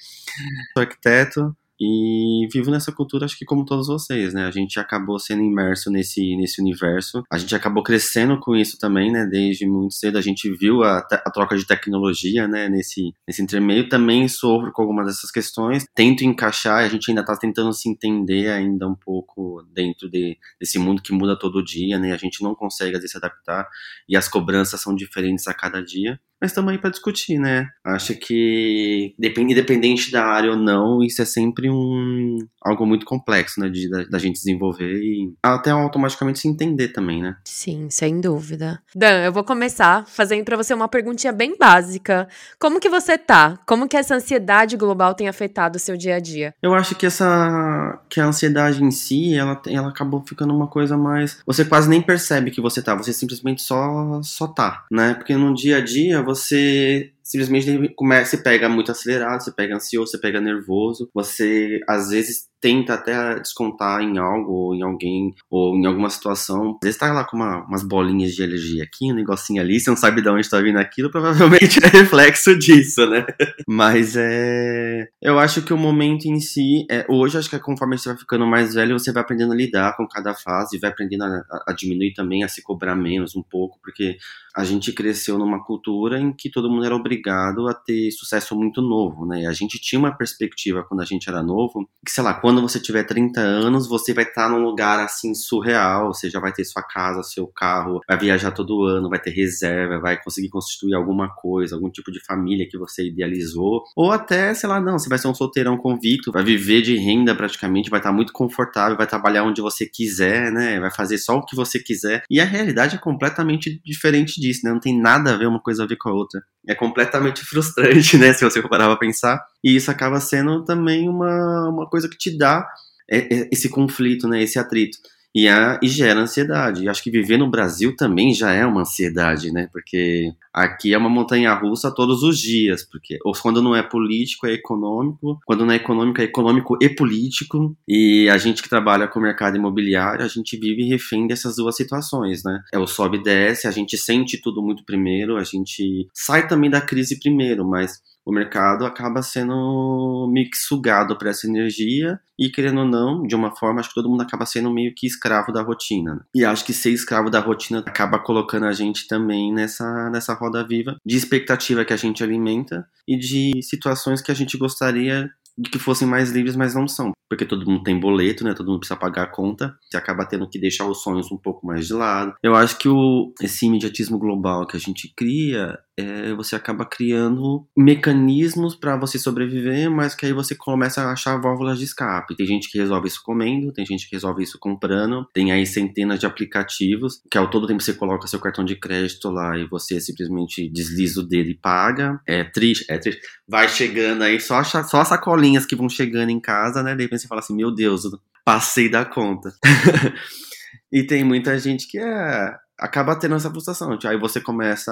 Sou 0.73 0.81
arquiteto, 0.81 1.55
E 1.83 2.47
vivo 2.53 2.69
nessa 2.69 2.91
cultura, 2.91 3.25
acho 3.25 3.35
que 3.35 3.43
como 3.43 3.65
todos 3.65 3.87
vocês, 3.87 4.35
né? 4.35 4.45
A 4.45 4.51
gente 4.51 4.79
acabou 4.79 5.17
sendo 5.17 5.41
imerso 5.41 5.89
nesse, 5.89 6.37
nesse 6.37 6.61
universo. 6.61 7.23
A 7.27 7.39
gente 7.39 7.55
acabou 7.55 7.81
crescendo 7.81 8.39
com 8.39 8.55
isso 8.55 8.77
também, 8.77 9.11
né? 9.11 9.25
Desde 9.25 9.65
muito 9.65 9.95
cedo 9.95 10.19
a 10.19 10.21
gente 10.21 10.47
viu 10.55 10.83
a, 10.83 10.99
a 10.99 11.31
troca 11.31 11.57
de 11.57 11.65
tecnologia, 11.65 12.47
né? 12.47 12.69
Nesse, 12.69 13.15
nesse 13.27 13.41
intermeio. 13.41 13.89
Também 13.89 14.27
sofro 14.27 14.71
com 14.71 14.83
algumas 14.83 15.07
dessas 15.07 15.31
questões. 15.31 15.83
Tento 15.95 16.23
encaixar, 16.23 16.83
a 16.83 16.87
gente 16.87 17.09
ainda 17.09 17.25
tá 17.25 17.35
tentando 17.35 17.73
se 17.73 17.89
entender 17.89 18.51
ainda 18.51 18.87
um 18.87 18.95
pouco 18.95 19.63
dentro 19.73 20.07
de, 20.07 20.37
desse 20.59 20.77
mundo 20.77 21.01
que 21.01 21.11
muda 21.11 21.35
todo 21.35 21.65
dia, 21.65 21.97
né? 21.97 22.11
A 22.13 22.17
gente 22.17 22.43
não 22.43 22.53
consegue, 22.53 22.91
às 22.91 23.01
vezes, 23.01 23.13
se 23.13 23.17
adaptar. 23.17 23.67
E 24.07 24.15
as 24.15 24.27
cobranças 24.27 24.79
são 24.79 24.93
diferentes 24.93 25.47
a 25.47 25.53
cada 25.55 25.81
dia 25.81 26.19
mas 26.41 26.51
estamos 26.51 26.71
aí 26.71 26.77
para 26.79 26.89
discutir, 26.89 27.37
né? 27.37 27.69
Acho 27.83 28.15
que, 28.15 29.13
independente 29.19 30.11
da 30.11 30.25
área 30.25 30.51
ou 30.51 30.57
não, 30.57 31.03
isso 31.03 31.21
é 31.21 31.25
sempre 31.25 31.69
um 31.69 32.39
algo 32.61 32.85
muito 32.85 33.05
complexo, 33.05 33.59
né? 33.59 33.69
De, 33.69 33.89
da, 33.89 34.03
da 34.05 34.19
gente 34.19 34.35
desenvolver 34.35 34.91
e 34.91 35.33
até 35.43 35.69
automaticamente 35.69 36.39
se 36.39 36.47
entender 36.47 36.89
também, 36.89 37.21
né? 37.21 37.35
Sim, 37.45 37.89
sem 37.89 38.19
dúvida. 38.19 38.81
Dan, 38.95 39.23
eu 39.23 39.31
vou 39.31 39.43
começar 39.43 40.05
fazendo 40.07 40.43
para 40.43 40.57
você 40.57 40.73
uma 40.73 40.87
perguntinha 40.87 41.31
bem 41.31 41.55
básica. 41.57 42.27
Como 42.59 42.79
que 42.79 42.89
você 42.89 43.17
tá? 43.17 43.59
Como 43.65 43.87
que 43.87 43.97
essa 43.97 44.15
ansiedade 44.15 44.75
global 44.75 45.13
tem 45.13 45.27
afetado 45.27 45.77
o 45.77 45.79
seu 45.79 45.95
dia 45.95 46.15
a 46.15 46.19
dia? 46.19 46.55
Eu 46.61 46.73
acho 46.73 46.95
que 46.95 47.05
essa 47.05 47.99
que 48.09 48.19
a 48.19 48.25
ansiedade 48.25 48.83
em 48.83 48.91
si, 48.91 49.35
ela, 49.35 49.61
ela 49.67 49.89
acabou 49.89 50.23
ficando 50.27 50.53
uma 50.53 50.67
coisa 50.67 50.97
mais. 50.97 51.39
Você 51.45 51.63
quase 51.63 51.87
nem 51.87 52.01
percebe 52.01 52.51
que 52.51 52.61
você 52.61 52.81
tá, 52.81 52.95
você 52.95 53.13
simplesmente 53.13 53.61
só 53.61 54.21
só 54.23 54.47
tá, 54.47 54.85
né? 54.91 55.13
Porque 55.13 55.35
no 55.35 55.53
dia 55.53 55.77
a 55.77 55.81
dia 55.81 56.21
você 56.35 57.11
simplesmente 57.31 57.93
começa, 57.95 58.37
pega 58.37 58.67
muito 58.67 58.91
acelerado, 58.91 59.41
você 59.41 59.51
pega 59.53 59.75
ansioso, 59.75 60.11
você 60.11 60.17
pega 60.17 60.41
nervoso, 60.41 61.09
você 61.13 61.79
às 61.87 62.09
vezes 62.09 62.51
tenta 62.59 62.93
até 62.93 63.39
descontar 63.39 64.01
em 64.01 64.19
algo, 64.19 64.51
ou 64.51 64.75
em 64.75 64.83
alguém, 64.83 65.33
ou 65.49 65.75
em 65.75 65.85
alguma 65.85 66.09
situação. 66.09 66.73
Às 66.75 66.79
vezes 66.83 66.99
tá 66.99 67.11
lá 67.11 67.23
com 67.23 67.37
uma, 67.37 67.65
umas 67.65 67.83
bolinhas 67.83 68.33
de 68.33 68.43
alergia 68.43 68.83
aqui, 68.83 69.11
um 69.11 69.15
negocinho 69.15 69.61
ali, 69.61 69.79
você 69.79 69.89
não 69.89 69.97
sabe 69.97 70.21
de 70.21 70.29
onde 70.29 70.47
tá 70.47 70.59
vindo 70.59 70.77
aquilo, 70.77 71.09
provavelmente 71.09 71.79
é 71.83 71.87
reflexo 71.87 72.55
disso, 72.59 73.09
né? 73.09 73.25
Mas 73.67 74.15
é. 74.15 75.07
Eu 75.21 75.39
acho 75.39 75.61
que 75.61 75.73
o 75.73 75.77
momento 75.77 76.25
em 76.25 76.39
si, 76.39 76.85
é, 76.91 77.05
hoje 77.09 77.37
acho 77.37 77.49
que 77.49 77.57
conforme 77.59 77.97
você 77.97 78.09
vai 78.09 78.17
ficando 78.17 78.45
mais 78.45 78.75
velho, 78.75 78.99
você 78.99 79.11
vai 79.11 79.23
aprendendo 79.23 79.53
a 79.53 79.55
lidar 79.55 79.95
com 79.95 80.07
cada 80.07 80.35
fase, 80.35 80.77
vai 80.77 80.91
aprendendo 80.91 81.23
a, 81.23 81.43
a 81.67 81.73
diminuir 81.73 82.13
também, 82.13 82.43
a 82.43 82.47
se 82.47 82.61
cobrar 82.61 82.95
menos 82.95 83.35
um 83.35 83.41
pouco, 83.41 83.79
porque 83.81 84.17
a 84.55 84.63
gente 84.65 84.91
cresceu 84.91 85.37
numa 85.39 85.63
cultura 85.63 86.19
em 86.19 86.33
que 86.33 86.51
todo 86.51 86.69
mundo 86.69 86.85
era 86.85 86.95
obrigado 86.95 87.20
a 87.29 87.73
ter 87.73 88.11
sucesso 88.11 88.55
muito 88.55 88.81
novo, 88.81 89.25
né? 89.25 89.45
A 89.45 89.53
gente 89.53 89.79
tinha 89.79 89.99
uma 89.99 90.15
perspectiva 90.15 90.83
quando 90.83 91.01
a 91.01 91.05
gente 91.05 91.29
era 91.29 91.43
novo, 91.43 91.87
que 92.05 92.11
sei 92.11 92.23
lá, 92.23 92.33
quando 92.33 92.61
você 92.61 92.79
tiver 92.79 93.03
30 93.03 93.39
anos, 93.39 93.87
você 93.87 94.13
vai 94.13 94.23
estar 94.23 94.49
num 94.49 94.63
lugar 94.63 94.99
assim 94.99 95.33
surreal, 95.33 96.13
você 96.13 96.29
já 96.29 96.39
vai 96.39 96.51
ter 96.51 96.63
sua 96.65 96.83
casa, 96.83 97.23
seu 97.23 97.47
carro, 97.47 98.01
vai 98.07 98.17
viajar 98.17 98.51
todo 98.51 98.83
ano, 98.83 99.09
vai 99.09 99.19
ter 99.19 99.31
reserva, 99.31 99.99
vai 99.99 100.21
conseguir 100.21 100.49
constituir 100.49 100.93
alguma 100.93 101.29
coisa, 101.33 101.75
algum 101.75 101.89
tipo 101.89 102.11
de 102.11 102.23
família 102.25 102.67
que 102.69 102.77
você 102.77 103.07
idealizou, 103.07 103.83
ou 103.95 104.11
até, 104.11 104.53
sei 104.53 104.69
lá, 104.69 104.79
não, 104.79 104.97
você 104.97 105.09
vai 105.09 105.17
ser 105.17 105.27
um 105.27 105.35
solteirão 105.35 105.77
convicto, 105.77 106.31
vai 106.31 106.43
viver 106.43 106.81
de 106.81 106.95
renda 106.97 107.35
praticamente, 107.35 107.89
vai 107.89 107.99
estar 107.99 108.11
muito 108.11 108.33
confortável, 108.33 108.97
vai 108.97 109.07
trabalhar 109.07 109.43
onde 109.43 109.61
você 109.61 109.85
quiser, 109.85 110.51
né? 110.51 110.79
Vai 110.79 110.91
fazer 110.91 111.17
só 111.17 111.37
o 111.37 111.45
que 111.45 111.55
você 111.55 111.79
quiser. 111.79 112.23
E 112.29 112.39
a 112.39 112.45
realidade 112.45 112.95
é 112.95 112.99
completamente 112.99 113.81
diferente 113.83 114.39
disso, 114.39 114.61
né? 114.63 114.71
Não 114.71 114.79
tem 114.79 114.99
nada 114.99 115.33
a 115.33 115.37
ver 115.37 115.47
uma 115.47 115.61
coisa 115.61 115.83
a 115.83 115.87
ver 115.87 115.97
com 115.97 116.09
a 116.09 116.13
outra. 116.13 116.41
É 116.67 116.75
completamente 116.75 117.10
frustrante, 117.45 118.17
né? 118.19 118.33
Se 118.33 118.43
você 118.43 118.61
parar 118.61 118.87
pra 118.87 118.97
pensar. 118.97 119.43
E 119.63 119.75
isso 119.75 119.91
acaba 119.91 120.19
sendo 120.19 120.63
também 120.63 121.07
uma, 121.07 121.69
uma 121.69 121.89
coisa 121.89 122.09
que 122.09 122.17
te 122.17 122.37
dá 122.37 122.67
é, 123.09 123.17
é, 123.17 123.49
esse 123.51 123.69
conflito, 123.69 124.27
né? 124.27 124.41
Esse 124.41 124.57
atrito. 124.57 124.97
E, 125.35 125.47
e 125.81 125.87
gera 125.87 126.19
ansiedade. 126.19 126.83
E 126.83 126.89
acho 126.89 127.01
que 127.01 127.11
viver 127.11 127.37
no 127.37 127.49
Brasil 127.49 127.95
também 127.95 128.33
já 128.33 128.51
é 128.51 128.65
uma 128.65 128.81
ansiedade, 128.81 129.51
né? 129.51 129.69
Porque 129.71 130.33
aqui 130.53 130.93
é 130.93 130.97
uma 130.97 131.09
montanha 131.09 131.53
russa 131.53 131.93
todos 131.93 132.23
os 132.23 132.37
dias. 132.37 132.83
Porque 132.83 133.17
ou 133.23 133.33
quando 133.33 133.61
não 133.61 133.75
é 133.75 133.81
político, 133.81 134.45
é 134.45 134.53
econômico. 134.53 135.39
Quando 135.45 135.65
não 135.65 135.73
é 135.73 135.77
econômico, 135.77 136.21
é 136.21 136.25
econômico 136.25 136.77
e 136.81 136.89
político. 136.89 137.75
E 137.87 138.29
a 138.29 138.37
gente 138.37 138.61
que 138.61 138.69
trabalha 138.69 139.07
com 139.07 139.19
o 139.19 139.23
mercado 139.23 139.55
imobiliário, 139.57 140.25
a 140.25 140.27
gente 140.27 140.57
vive 140.57 140.83
refém 140.83 141.27
dessas 141.27 141.55
duas 141.55 141.75
situações, 141.75 142.43
né? 142.43 142.61
É 142.73 142.79
o 142.79 142.87
sobe 142.87 143.17
e 143.17 143.23
desce, 143.23 143.67
a 143.67 143.71
gente 143.71 143.97
sente 143.97 144.41
tudo 144.41 144.61
muito 144.61 144.83
primeiro, 144.83 145.37
a 145.37 145.43
gente 145.43 146.07
sai 146.13 146.47
também 146.47 146.69
da 146.69 146.81
crise 146.81 147.19
primeiro, 147.19 147.65
mas 147.67 148.01
o 148.25 148.31
mercado 148.31 148.85
acaba 148.85 149.21
sendo 149.21 150.29
meio 150.31 150.49
que 150.49 150.57
sugado 150.57 151.17
para 151.17 151.29
essa 151.29 151.47
energia 151.47 152.19
e, 152.37 152.49
querendo 152.49 152.81
ou 152.81 152.87
não, 152.87 153.23
de 153.23 153.35
uma 153.35 153.55
forma, 153.55 153.79
acho 153.79 153.89
que 153.89 153.95
todo 153.95 154.09
mundo 154.09 154.21
acaba 154.21 154.45
sendo 154.45 154.73
meio 154.73 154.93
que 154.95 155.05
escravo 155.05 155.51
da 155.51 155.61
rotina. 155.61 156.15
Né? 156.15 156.21
E 156.35 156.45
acho 156.45 156.65
que 156.65 156.73
ser 156.73 156.91
escravo 156.91 157.29
da 157.29 157.39
rotina 157.39 157.79
acaba 157.79 158.19
colocando 158.19 158.65
a 158.65 158.73
gente 158.73 159.07
também 159.07 159.53
nessa, 159.53 160.09
nessa 160.09 160.33
roda 160.33 160.65
viva 160.65 160.95
de 161.05 161.17
expectativa 161.17 161.85
que 161.85 161.93
a 161.93 161.97
gente 161.97 162.23
alimenta 162.23 162.87
e 163.07 163.17
de 163.17 163.61
situações 163.61 164.21
que 164.21 164.31
a 164.31 164.35
gente 164.35 164.57
gostaria 164.57 165.29
de 165.57 165.69
que 165.69 165.79
fossem 165.79 166.07
mais 166.07 166.31
livres, 166.31 166.55
mas 166.55 166.75
não 166.75 166.87
são. 166.87 167.11
Porque 167.29 167.45
todo 167.45 167.65
mundo 167.65 167.83
tem 167.83 167.97
boleto, 167.97 168.43
né? 168.43 168.53
Todo 168.53 168.67
mundo 168.67 168.79
precisa 168.79 168.99
pagar 168.99 169.23
a 169.23 169.31
conta. 169.31 169.73
Você 169.89 169.95
acaba 169.95 170.25
tendo 170.25 170.49
que 170.49 170.59
deixar 170.59 170.85
os 170.85 171.01
sonhos 171.01 171.31
um 171.31 171.37
pouco 171.37 171.65
mais 171.65 171.87
de 171.87 171.93
lado. 171.93 172.33
Eu 172.43 172.55
acho 172.55 172.77
que 172.77 172.89
o, 172.89 173.33
esse 173.41 173.65
imediatismo 173.65 174.17
global 174.17 174.67
que 174.67 174.75
a 174.75 174.79
gente 174.79 175.13
cria 175.15 175.79
é, 175.97 176.33
você 176.33 176.55
acaba 176.55 176.85
criando 176.85 177.65
mecanismos 177.77 178.75
para 178.75 178.97
você 178.97 179.19
sobreviver, 179.19 179.89
mas 179.89 180.15
que 180.15 180.25
aí 180.25 180.33
você 180.33 180.55
começa 180.55 181.01
a 181.01 181.11
achar 181.11 181.39
válvulas 181.39 181.77
de 181.77 181.85
escape. 181.85 182.35
Tem 182.35 182.45
gente 182.45 182.69
que 182.69 182.77
resolve 182.77 183.07
isso 183.07 183.21
comendo, 183.23 183.71
tem 183.71 183.85
gente 183.85 184.07
que 184.07 184.15
resolve 184.15 184.43
isso 184.43 184.57
comprando, 184.59 185.25
tem 185.33 185.51
aí 185.51 185.65
centenas 185.65 186.19
de 186.19 186.25
aplicativos 186.25 187.21
que 187.29 187.37
ao 187.37 187.49
todo 187.49 187.67
tempo 187.67 187.81
você 187.81 187.93
coloca 187.93 188.27
seu 188.27 188.39
cartão 188.39 188.63
de 188.63 188.75
crédito 188.75 189.29
lá 189.29 189.57
e 189.57 189.67
você 189.67 189.99
simplesmente 189.99 190.69
desliza 190.69 191.21
o 191.21 191.27
dedo 191.27 191.49
e 191.49 191.57
paga. 191.57 192.19
É 192.27 192.43
triste, 192.43 192.85
é 192.89 192.97
triste. 192.97 193.21
Vai 193.47 193.67
chegando 193.67 194.23
aí 194.23 194.39
só, 194.39 194.63
só 194.63 195.01
as 195.01 195.11
sacolinhas 195.41 195.65
que 195.65 195.75
vão 195.75 195.89
chegando 195.89 196.29
em 196.29 196.39
casa, 196.39 196.83
né? 196.83 196.95
De 196.95 197.03
repente 197.03 197.21
você 197.21 197.27
fala 197.27 197.39
assim: 197.39 197.55
meu 197.55 197.73
Deus, 197.73 198.03
passei 198.45 198.89
da 198.89 199.03
conta. 199.03 199.51
e 200.91 201.03
tem 201.03 201.23
muita 201.23 201.57
gente 201.57 201.87
que 201.87 201.97
é 201.97 202.55
acaba 202.79 203.15
tendo 203.15 203.35
essa 203.35 203.49
frustração. 203.49 203.97
Aí 204.05 204.19
você 204.19 204.41
começa 204.41 204.91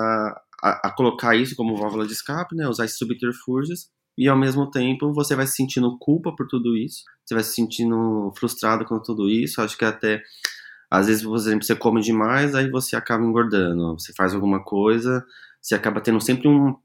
a, 0.61 0.87
a, 0.87 0.93
colocar 0.95 1.35
isso 1.35 1.55
como 1.55 1.75
válvula 1.75 2.05
de 2.05 2.13
escape, 2.13 2.55
né? 2.55 2.67
Usar 2.67 2.85
esses 2.85 2.97
subterfúgios. 2.97 3.87
E 4.17 4.27
ao 4.27 4.37
mesmo 4.37 4.69
tempo 4.69 5.13
você 5.13 5.35
vai 5.35 5.47
se 5.47 5.53
sentindo 5.53 5.97
culpa 5.97 6.35
por 6.35 6.47
tudo 6.47 6.77
isso. 6.77 7.03
Você 7.25 7.33
vai 7.33 7.43
se 7.43 7.53
sentindo 7.53 8.31
frustrado 8.37 8.85
com 8.85 9.01
tudo 9.01 9.29
isso. 9.29 9.61
Acho 9.61 9.77
que 9.77 9.85
até 9.85 10.21
às 10.91 11.07
vezes, 11.07 11.23
por 11.23 11.35
exemplo, 11.35 11.63
você 11.63 11.75
come 11.75 12.01
demais, 12.01 12.55
aí 12.55 12.69
você 12.69 12.95
acaba 12.95 13.23
engordando. 13.23 13.99
Você 13.99 14.13
faz 14.13 14.33
alguma 14.33 14.63
coisa, 14.63 15.23
você 15.61 15.75
acaba 15.75 16.01
tendo 16.01 16.19
sempre 16.19 16.47
um, 16.47 16.75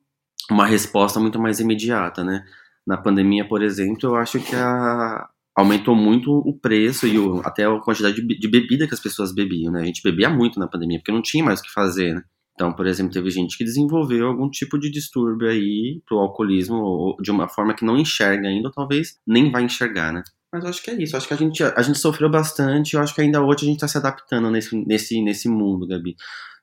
uma 0.50 0.66
resposta 0.66 1.18
muito 1.18 1.38
mais 1.38 1.60
imediata, 1.60 2.22
né? 2.22 2.44
Na 2.86 2.96
pandemia, 2.96 3.46
por 3.46 3.62
exemplo, 3.62 4.10
eu 4.10 4.16
acho 4.16 4.38
que 4.40 4.54
a, 4.54 5.28
aumentou 5.56 5.94
muito 5.94 6.30
o 6.30 6.58
preço 6.58 7.06
e 7.06 7.18
o, 7.18 7.40
até 7.44 7.64
a 7.64 7.78
quantidade 7.80 8.16
de, 8.16 8.38
de, 8.38 8.48
bebida 8.48 8.86
que 8.86 8.94
as 8.94 9.00
pessoas 9.00 9.34
bebiam, 9.34 9.72
né? 9.72 9.82
A 9.82 9.84
gente 9.84 10.02
bebia 10.02 10.28
muito 10.28 10.58
na 10.58 10.68
pandemia, 10.68 10.98
porque 10.98 11.12
não 11.12 11.22
tinha 11.22 11.44
mais 11.44 11.60
o 11.60 11.62
que 11.62 11.72
fazer, 11.72 12.14
né? 12.14 12.22
Então, 12.54 12.72
por 12.72 12.86
exemplo, 12.86 13.12
teve 13.12 13.30
gente 13.30 13.58
que 13.58 13.64
desenvolveu 13.64 14.28
algum 14.28 14.48
tipo 14.48 14.78
de 14.78 14.90
distúrbio 14.90 15.48
aí 15.48 16.00
pro 16.06 16.18
alcoolismo, 16.18 17.16
de 17.20 17.30
uma 17.30 17.48
forma 17.48 17.74
que 17.74 17.84
não 17.84 17.96
enxerga 17.96 18.48
ainda, 18.48 18.68
ou 18.68 18.72
talvez 18.72 19.18
nem 19.26 19.50
vai 19.50 19.64
enxergar, 19.64 20.12
né? 20.12 20.22
Mas 20.52 20.62
eu 20.62 20.70
acho 20.70 20.82
que 20.82 20.90
é 20.90 21.02
isso. 21.02 21.16
Eu 21.16 21.18
acho 21.18 21.26
que 21.26 21.34
a 21.34 21.36
gente, 21.36 21.62
a 21.64 21.82
gente 21.82 21.98
sofreu 21.98 22.30
bastante. 22.30 22.94
Eu 22.94 23.00
acho 23.00 23.12
que 23.12 23.20
ainda 23.20 23.42
hoje 23.42 23.64
a 23.64 23.66
gente 23.66 23.74
está 23.74 23.88
se 23.88 23.98
adaptando 23.98 24.48
nesse, 24.52 24.76
nesse, 24.86 25.20
nesse 25.20 25.48
mundo, 25.48 25.84
Gabi. 25.84 26.14